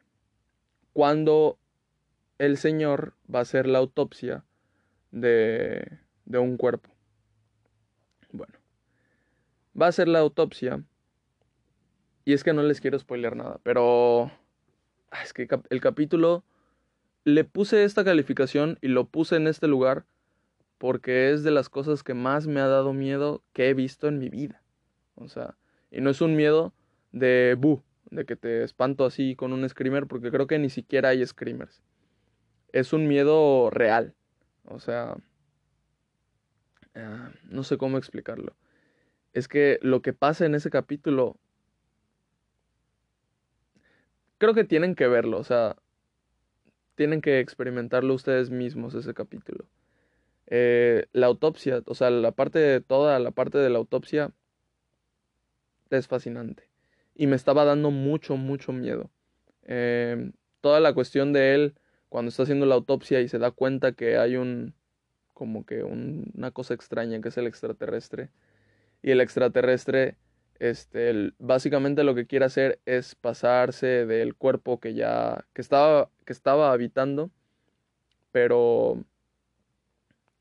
cuando 0.92 1.58
el 2.38 2.56
Señor 2.56 3.14
va 3.32 3.40
a 3.40 3.42
hacer 3.42 3.66
la 3.66 3.78
autopsia 3.78 4.44
de, 5.10 5.98
de 6.24 6.38
un 6.38 6.56
cuerpo. 6.56 6.90
Bueno, 8.32 8.54
va 9.80 9.86
a 9.86 9.88
hacer 9.90 10.08
la 10.08 10.18
autopsia. 10.20 10.82
Y 12.24 12.32
es 12.32 12.42
que 12.42 12.52
no 12.52 12.62
les 12.62 12.80
quiero 12.80 12.98
spoiler 12.98 13.36
nada, 13.36 13.60
pero 13.62 14.30
ah, 15.10 15.22
es 15.22 15.32
que 15.32 15.46
el 15.68 15.80
capítulo 15.80 16.42
le 17.24 17.44
puse 17.44 17.84
esta 17.84 18.04
calificación 18.04 18.78
y 18.80 18.88
lo 18.88 19.06
puse 19.06 19.36
en 19.36 19.46
este 19.46 19.68
lugar 19.68 20.06
porque 20.78 21.32
es 21.32 21.42
de 21.42 21.50
las 21.50 21.68
cosas 21.68 22.02
que 22.02 22.14
más 22.14 22.46
me 22.46 22.60
ha 22.60 22.66
dado 22.66 22.92
miedo 22.92 23.42
que 23.52 23.68
he 23.68 23.74
visto 23.74 24.08
en 24.08 24.18
mi 24.18 24.28
vida. 24.28 24.62
O 25.14 25.28
sea, 25.28 25.56
y 25.90 26.00
no 26.00 26.10
es 26.10 26.20
un 26.20 26.36
miedo 26.36 26.74
de 27.12 27.56
bu, 27.58 27.82
de 28.10 28.24
que 28.24 28.36
te 28.36 28.64
espanto 28.64 29.04
así 29.04 29.36
con 29.36 29.52
un 29.52 29.68
screamer, 29.68 30.06
porque 30.06 30.30
creo 30.30 30.46
que 30.46 30.58
ni 30.58 30.70
siquiera 30.70 31.10
hay 31.10 31.24
screamers. 31.24 31.82
Es 32.72 32.92
un 32.92 33.06
miedo 33.06 33.70
real. 33.70 34.14
O 34.64 34.80
sea, 34.80 35.16
uh, 36.96 37.30
no 37.44 37.62
sé 37.62 37.78
cómo 37.78 37.98
explicarlo. 37.98 38.56
Es 39.32 39.48
que 39.48 39.78
lo 39.82 40.02
que 40.02 40.12
pasa 40.12 40.46
en 40.46 40.54
ese 40.54 40.70
capítulo, 40.70 41.36
creo 44.38 44.54
que 44.54 44.64
tienen 44.64 44.94
que 44.94 45.08
verlo, 45.08 45.38
o 45.38 45.44
sea, 45.44 45.76
tienen 46.94 47.20
que 47.20 47.40
experimentarlo 47.40 48.14
ustedes 48.14 48.50
mismos 48.50 48.94
ese 48.94 49.14
capítulo. 49.14 49.66
Eh, 50.46 51.06
la 51.12 51.26
autopsia, 51.26 51.82
o 51.86 51.94
sea, 51.94 52.10
la 52.10 52.32
parte 52.32 52.58
de 52.58 52.80
toda 52.80 53.18
la 53.18 53.30
parte 53.30 53.58
de 53.58 53.70
la 53.70 53.78
autopsia 53.78 54.32
es 55.90 56.06
fascinante 56.06 56.68
y 57.14 57.26
me 57.26 57.36
estaba 57.36 57.64
dando 57.64 57.90
mucho, 57.90 58.36
mucho 58.36 58.72
miedo. 58.72 59.10
Eh, 59.62 60.32
toda 60.60 60.80
la 60.80 60.92
cuestión 60.94 61.32
de 61.32 61.54
él 61.54 61.74
cuando 62.08 62.28
está 62.28 62.44
haciendo 62.44 62.66
la 62.66 62.74
autopsia 62.74 63.20
y 63.20 63.28
se 63.28 63.38
da 63.38 63.50
cuenta 63.50 63.92
que 63.92 64.18
hay 64.18 64.36
un, 64.36 64.74
como 65.32 65.66
que 65.66 65.82
un, 65.82 66.30
una 66.34 66.50
cosa 66.50 66.74
extraña 66.74 67.20
que 67.20 67.28
es 67.28 67.36
el 67.38 67.46
extraterrestre. 67.46 68.30
Y 69.02 69.10
el 69.10 69.20
extraterrestre, 69.20 70.16
este, 70.58 71.32
básicamente 71.38 72.04
lo 72.04 72.14
que 72.14 72.26
quiere 72.26 72.46
hacer 72.46 72.80
es 72.86 73.14
pasarse 73.14 74.06
del 74.06 74.34
cuerpo 74.34 74.80
que 74.80 74.94
ya, 74.94 75.44
que 75.52 75.60
estaba, 75.60 76.10
que 76.24 76.32
estaba 76.32 76.72
habitando, 76.72 77.30
pero 78.32 79.04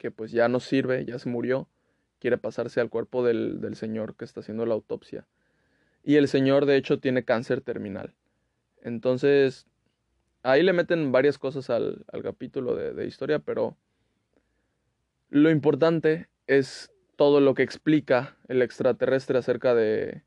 que 0.03 0.11
pues 0.11 0.33
ya 0.33 0.49
no 0.49 0.59
sirve, 0.59 1.05
ya 1.05 1.17
se 1.17 1.29
murió, 1.29 1.69
quiere 2.19 2.37
pasarse 2.37 2.81
al 2.81 2.89
cuerpo 2.89 3.23
del, 3.23 3.61
del 3.61 3.77
señor 3.77 4.17
que 4.17 4.25
está 4.25 4.41
haciendo 4.41 4.65
la 4.65 4.73
autopsia. 4.73 5.25
Y 6.03 6.17
el 6.17 6.27
señor, 6.27 6.65
de 6.65 6.75
hecho, 6.75 6.99
tiene 6.99 7.23
cáncer 7.23 7.61
terminal. 7.61 8.13
Entonces, 8.81 9.65
ahí 10.41 10.61
le 10.61 10.73
meten 10.73 11.13
varias 11.13 11.37
cosas 11.37 11.69
al, 11.69 12.03
al 12.11 12.21
capítulo 12.21 12.75
de, 12.75 12.93
de, 12.93 13.07
historia, 13.07 13.39
pero 13.39 13.77
lo 15.29 15.49
importante 15.49 16.27
es 16.47 16.91
todo 17.15 17.39
lo 17.39 17.53
que 17.53 17.63
explica 17.63 18.35
el 18.49 18.61
extraterrestre 18.61 19.37
acerca 19.37 19.73
de, 19.73 20.23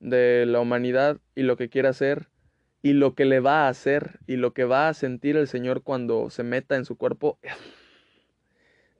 de 0.00 0.44
la 0.44 0.60
humanidad 0.60 1.18
y 1.34 1.44
lo 1.44 1.56
que 1.56 1.70
quiere 1.70 1.88
hacer 1.88 2.28
y 2.82 2.92
lo 2.92 3.14
que 3.14 3.24
le 3.24 3.40
va 3.40 3.64
a 3.64 3.68
hacer 3.70 4.20
y 4.26 4.36
lo 4.36 4.52
que 4.52 4.64
va 4.64 4.90
a 4.90 4.94
sentir 4.94 5.38
el 5.38 5.48
Señor 5.48 5.82
cuando 5.82 6.28
se 6.28 6.42
meta 6.42 6.76
en 6.76 6.84
su 6.84 6.98
cuerpo. 6.98 7.38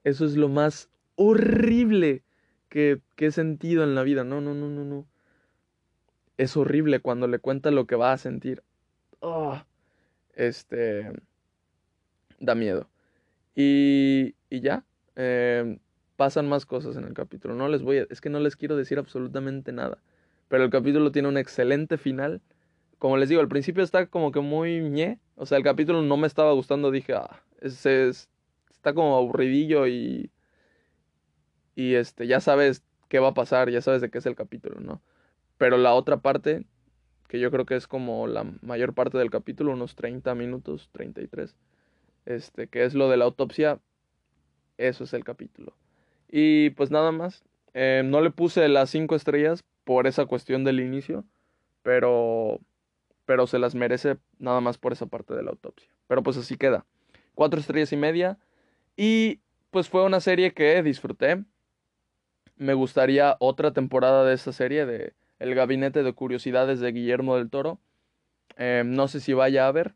Eso 0.04 0.24
es 0.24 0.36
lo 0.36 0.48
más 0.48 0.90
horrible 1.16 2.22
que, 2.68 3.00
he 3.16 3.30
sentido 3.30 3.82
en 3.84 3.94
la 3.94 4.02
vida. 4.02 4.24
No, 4.24 4.40
no, 4.40 4.54
no, 4.54 4.68
no, 4.68 4.84
no 4.84 5.06
es 6.36 6.56
horrible 6.56 7.00
cuando 7.00 7.26
le 7.26 7.38
cuenta 7.38 7.70
lo 7.70 7.86
que 7.86 7.96
va 7.96 8.12
a 8.12 8.18
sentir. 8.18 8.62
Oh, 9.20 9.60
este. 10.34 11.10
Da 12.40 12.54
miedo. 12.54 12.88
Y, 13.54 14.34
y 14.50 14.60
ya. 14.60 14.84
Eh, 15.16 15.78
pasan 16.16 16.48
más 16.48 16.66
cosas 16.66 16.96
en 16.96 17.04
el 17.04 17.14
capítulo. 17.14 17.54
No 17.54 17.68
les 17.68 17.82
voy 17.82 17.98
a, 17.98 18.06
es 18.10 18.20
que 18.20 18.30
no 18.30 18.40
les 18.40 18.56
quiero 18.56 18.76
decir 18.76 18.98
absolutamente 18.98 19.72
nada. 19.72 19.98
Pero 20.48 20.64
el 20.64 20.70
capítulo 20.70 21.12
tiene 21.12 21.28
un 21.28 21.38
excelente 21.38 21.98
final. 21.98 22.42
Como 22.98 23.16
les 23.16 23.28
digo, 23.28 23.40
al 23.40 23.48
principio 23.48 23.82
está 23.82 24.06
como 24.06 24.32
que 24.32 24.40
muy 24.40 24.80
ñe. 24.80 25.20
O 25.36 25.46
sea, 25.46 25.58
el 25.58 25.64
capítulo 25.64 26.02
no 26.02 26.16
me 26.16 26.26
estaba 26.26 26.52
gustando. 26.52 26.90
Dije, 26.90 27.14
ah, 27.14 27.42
es, 27.60 27.86
es, 27.86 28.28
está 28.84 28.92
como 28.92 29.16
aburridillo 29.16 29.86
y. 29.86 30.30
Y 31.74 31.94
este, 31.94 32.26
ya 32.26 32.38
sabes 32.40 32.84
qué 33.08 33.18
va 33.18 33.28
a 33.28 33.34
pasar, 33.34 33.70
ya 33.70 33.80
sabes 33.80 34.00
de 34.00 34.10
qué 34.10 34.18
es 34.18 34.26
el 34.26 34.36
capítulo, 34.36 34.78
¿no? 34.78 35.00
Pero 35.58 35.76
la 35.76 35.94
otra 35.94 36.18
parte, 36.18 36.66
que 37.26 37.40
yo 37.40 37.50
creo 37.50 37.66
que 37.66 37.74
es 37.74 37.88
como 37.88 38.28
la 38.28 38.44
mayor 38.62 38.94
parte 38.94 39.18
del 39.18 39.30
capítulo, 39.30 39.72
unos 39.72 39.96
30 39.96 40.34
minutos, 40.36 40.88
33, 40.92 41.56
este, 42.26 42.68
que 42.68 42.84
es 42.84 42.94
lo 42.94 43.08
de 43.08 43.16
la 43.16 43.24
autopsia, 43.24 43.80
eso 44.78 45.02
es 45.02 45.14
el 45.14 45.24
capítulo. 45.24 45.74
Y 46.30 46.70
pues 46.70 46.92
nada 46.92 47.10
más, 47.10 47.42
eh, 47.72 48.02
no 48.04 48.20
le 48.20 48.30
puse 48.30 48.68
las 48.68 48.90
5 48.90 49.16
estrellas 49.16 49.64
por 49.82 50.06
esa 50.06 50.26
cuestión 50.26 50.62
del 50.62 50.78
inicio, 50.78 51.24
pero, 51.82 52.60
pero 53.24 53.48
se 53.48 53.58
las 53.58 53.74
merece 53.74 54.18
nada 54.38 54.60
más 54.60 54.78
por 54.78 54.92
esa 54.92 55.06
parte 55.06 55.34
de 55.34 55.42
la 55.42 55.50
autopsia. 55.50 55.90
Pero 56.06 56.22
pues 56.22 56.36
así 56.36 56.56
queda. 56.56 56.84
4 57.34 57.58
estrellas 57.58 57.92
y 57.92 57.96
media. 57.96 58.38
Y 58.96 59.40
pues 59.70 59.88
fue 59.88 60.04
una 60.04 60.20
serie 60.20 60.52
que 60.52 60.82
disfruté. 60.82 61.44
Me 62.56 62.74
gustaría 62.74 63.36
otra 63.40 63.72
temporada 63.72 64.24
de 64.24 64.34
esta 64.34 64.52
serie 64.52 64.86
de 64.86 65.14
el 65.38 65.54
gabinete 65.54 66.02
de 66.02 66.12
curiosidades 66.12 66.80
de 66.80 66.92
Guillermo 66.92 67.36
del 67.36 67.50
Toro. 67.50 67.80
Eh, 68.56 68.82
no 68.86 69.08
sé 69.08 69.20
si 69.20 69.32
vaya 69.32 69.64
a 69.64 69.68
haber, 69.68 69.94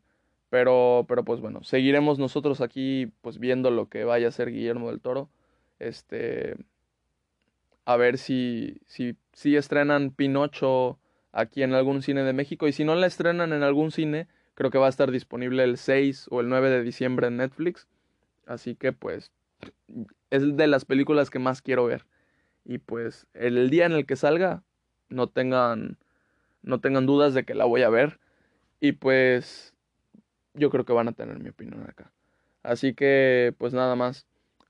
pero, 0.49 1.05
pero 1.07 1.23
pues 1.23 1.39
bueno, 1.39 1.63
seguiremos 1.63 2.19
nosotros 2.19 2.61
aquí 2.61 3.11
pues 3.21 3.39
viendo 3.39 3.71
lo 3.71 3.87
que 3.87 4.03
vaya 4.03 4.27
a 4.27 4.29
hacer 4.29 4.51
Guillermo 4.51 4.89
del 4.89 5.01
Toro. 5.01 5.29
Este, 5.79 6.57
a 7.85 7.95
ver 7.95 8.17
si, 8.17 8.81
si, 8.87 9.15
si 9.33 9.55
estrenan 9.55 10.11
Pinocho 10.11 10.99
aquí 11.31 11.63
en 11.63 11.73
algún 11.73 12.01
cine 12.01 12.23
de 12.23 12.33
México 12.33 12.67
y 12.67 12.73
si 12.73 12.83
no 12.83 12.95
la 12.95 13.07
estrenan 13.07 13.53
en 13.53 13.63
algún 13.63 13.91
cine, 13.91 14.27
creo 14.55 14.71
que 14.71 14.77
va 14.77 14.87
a 14.87 14.89
estar 14.89 15.09
disponible 15.09 15.63
el 15.63 15.77
6 15.77 16.27
o 16.29 16.41
el 16.41 16.49
9 16.49 16.69
de 16.69 16.83
diciembre 16.83 17.27
en 17.27 17.37
Netflix. 17.37 17.87
Así 18.49 18.73
que 18.73 18.93
pues 18.93 19.31
es 20.31 20.57
de 20.57 20.65
las 20.65 20.83
películas 20.83 21.29
que 21.29 21.37
más 21.37 21.61
quiero 21.61 21.85
ver. 21.85 22.07
Y 22.65 22.79
pues 22.79 23.27
el 23.35 23.69
día 23.69 23.85
en 23.85 23.91
el 23.91 24.07
que 24.07 24.15
salga, 24.15 24.63
no 25.07 25.27
tengan, 25.27 25.99
no 26.63 26.81
tengan 26.81 27.05
dudas 27.05 27.35
de 27.35 27.45
que 27.45 27.53
la 27.53 27.65
voy 27.65 27.83
a 27.83 27.89
ver. 27.89 28.19
Y 28.79 28.93
pues 28.93 29.75
yo 30.55 30.71
creo 30.71 30.83
que 30.83 30.93
van 30.93 31.07
a 31.07 31.11
tener 31.11 31.37
mi 31.37 31.49
opinión 31.49 31.83
acá. 31.87 32.11
Así 32.63 32.95
que 32.95 33.53
pues 33.59 33.73
nada 33.73 33.95
más. 33.95 34.25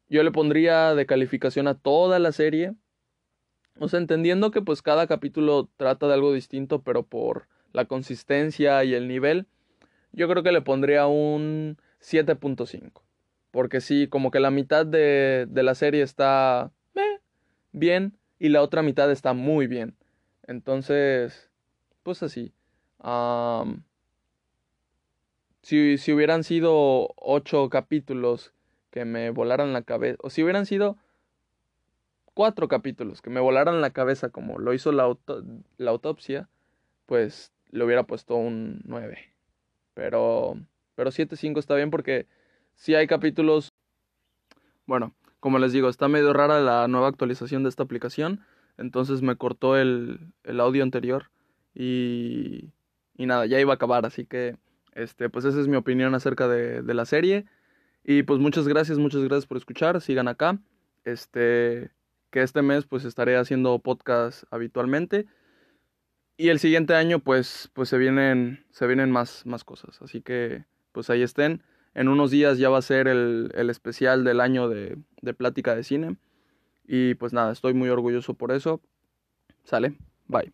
Yo 0.10 0.24
le 0.24 0.32
pondría 0.32 0.94
de 0.94 1.06
calificación 1.06 1.70
a 1.70 1.76
toda 1.76 2.20
la 2.20 2.34
serie. 2.34 2.74
O 3.80 3.88
sea, 3.88 4.00
entendiendo 4.02 4.52
que 4.52 4.62
pues 4.62 4.82
cada 4.82 5.08
capítulo 5.08 5.70
trata 5.78 6.08
de 6.08 6.16
algo 6.16 6.34
distinto, 6.34 6.82
pero 6.82 7.04
por 7.04 7.48
la 7.72 7.86
consistencia 7.86 8.84
y 8.84 8.94
el 8.94 9.08
nivel, 9.08 9.48
yo 10.12 10.28
creo 10.28 10.44
que 10.44 10.52
le 10.52 10.62
pondría 10.62 11.08
un 11.08 11.78
7.5. 12.02 13.04
Porque 13.52 13.82
sí, 13.82 14.08
como 14.08 14.32
que 14.32 14.40
la 14.40 14.52
mitad 14.52 14.86
de, 14.86 15.46
de 15.50 15.64
la 15.64 15.76
serie 15.76 16.04
está 16.04 16.72
bien 17.72 18.18
y 18.40 18.50
la 18.50 18.62
otra 18.62 18.82
mitad 18.82 19.12
está 19.12 19.34
muy 19.34 19.68
bien. 19.68 19.96
Entonces, 20.48 21.50
pues 22.04 22.24
así. 22.24 22.54
si, 25.62 25.98
si 25.98 26.12
hubieran 26.14 26.44
sido 26.44 27.14
ocho 27.18 27.70
capítulos 27.70 28.54
que 28.90 29.06
me 29.06 29.30
volaran 29.30 29.74
la 29.74 29.84
cabeza, 29.84 30.18
o 30.22 30.30
si 30.30 30.44
hubieran 30.44 30.66
sido 30.66 30.98
cuatro 32.34 32.68
capítulos 32.68 33.22
que 33.22 33.30
me 33.30 33.40
volaran 33.40 33.82
la 33.82 33.92
cabeza 33.92 34.30
como 34.30 34.58
lo 34.60 34.74
hizo 34.74 34.92
la, 34.92 35.16
la 35.78 35.92
autopsia, 35.92 36.50
pues 37.06 37.52
le 37.72 37.84
hubiera 37.84 38.04
puesto 38.04 38.36
un 38.36 38.82
9. 38.86 39.34
Pero, 39.94 40.58
pero 40.96 41.12
7.5 41.12 41.60
está 41.60 41.76
bien 41.76 41.92
porque 41.92 42.28
si 42.80 42.96
hay 42.96 43.08
capítulos... 43.08 43.74
Bueno, 44.86 45.14
como 45.42 45.60
les 45.60 45.74
digo, 45.74 45.90
está 45.90 46.08
medio 46.08 46.32
rara 46.32 46.62
la 46.62 46.88
nueva 46.88 47.10
actualización 47.10 47.62
de 47.62 47.70
esta 47.70 47.84
aplicación. 47.84 48.40
Entonces 48.78 49.22
me 49.22 49.36
cortó 49.36 49.78
el, 49.78 50.32
el 50.44 50.62
audio 50.62 50.82
anterior. 50.82 51.30
Y, 51.76 52.72
y 53.18 53.26
nada, 53.26 53.46
ya 53.46 53.60
iba 53.60 53.74
a 53.74 53.76
acabar. 53.76 54.06
Así 54.06 54.26
que, 54.26 54.56
este, 54.94 55.30
pues 55.30 55.44
esa 55.44 55.60
es 55.60 55.68
mi 55.68 55.76
opinión 55.76 56.16
acerca 56.16 56.48
de, 56.48 56.82
de 56.82 56.94
la 56.94 57.06
serie. 57.06 57.46
Y 58.06 58.24
pues 58.24 58.40
muchas 58.40 58.66
gracias, 58.66 58.98
muchas 58.98 59.24
gracias 59.24 59.46
por 59.46 59.58
escuchar. 59.58 60.00
Sigan 60.00 60.30
acá. 60.30 60.58
Este, 61.04 61.92
que 62.32 62.42
este 62.42 62.62
mes 62.62 62.86
pues 62.86 63.04
estaré 63.04 63.36
haciendo 63.36 63.78
podcast 63.80 64.46
habitualmente. 64.52 65.26
Y 66.38 66.48
el 66.48 66.60
siguiente 66.60 66.96
año, 66.96 67.20
pues, 67.20 67.70
pues 67.74 67.90
se 67.90 67.98
vienen, 67.98 68.66
se 68.72 68.88
vienen 68.88 69.12
más, 69.12 69.46
más 69.46 69.66
cosas. 69.66 70.02
Así 70.02 70.22
que, 70.22 70.64
pues 70.94 71.10
ahí 71.10 71.24
estén. 71.24 71.62
En 72.00 72.08
unos 72.08 72.32
días 72.32 72.58
ya 72.58 72.70
va 72.70 72.78
a 72.78 72.82
ser 72.82 73.10
el, 73.10 73.52
el 73.56 73.70
especial 73.70 74.24
del 74.24 74.40
año 74.40 74.70
de, 74.70 74.98
de 75.22 75.34
plática 75.34 75.76
de 75.76 75.84
cine. 75.84 76.16
Y 76.88 77.16
pues 77.16 77.34
nada, 77.34 77.52
estoy 77.52 77.74
muy 77.74 77.90
orgulloso 77.90 78.36
por 78.36 78.54
eso. 78.54 78.80
Sale, 79.66 79.98
bye. 80.26 80.54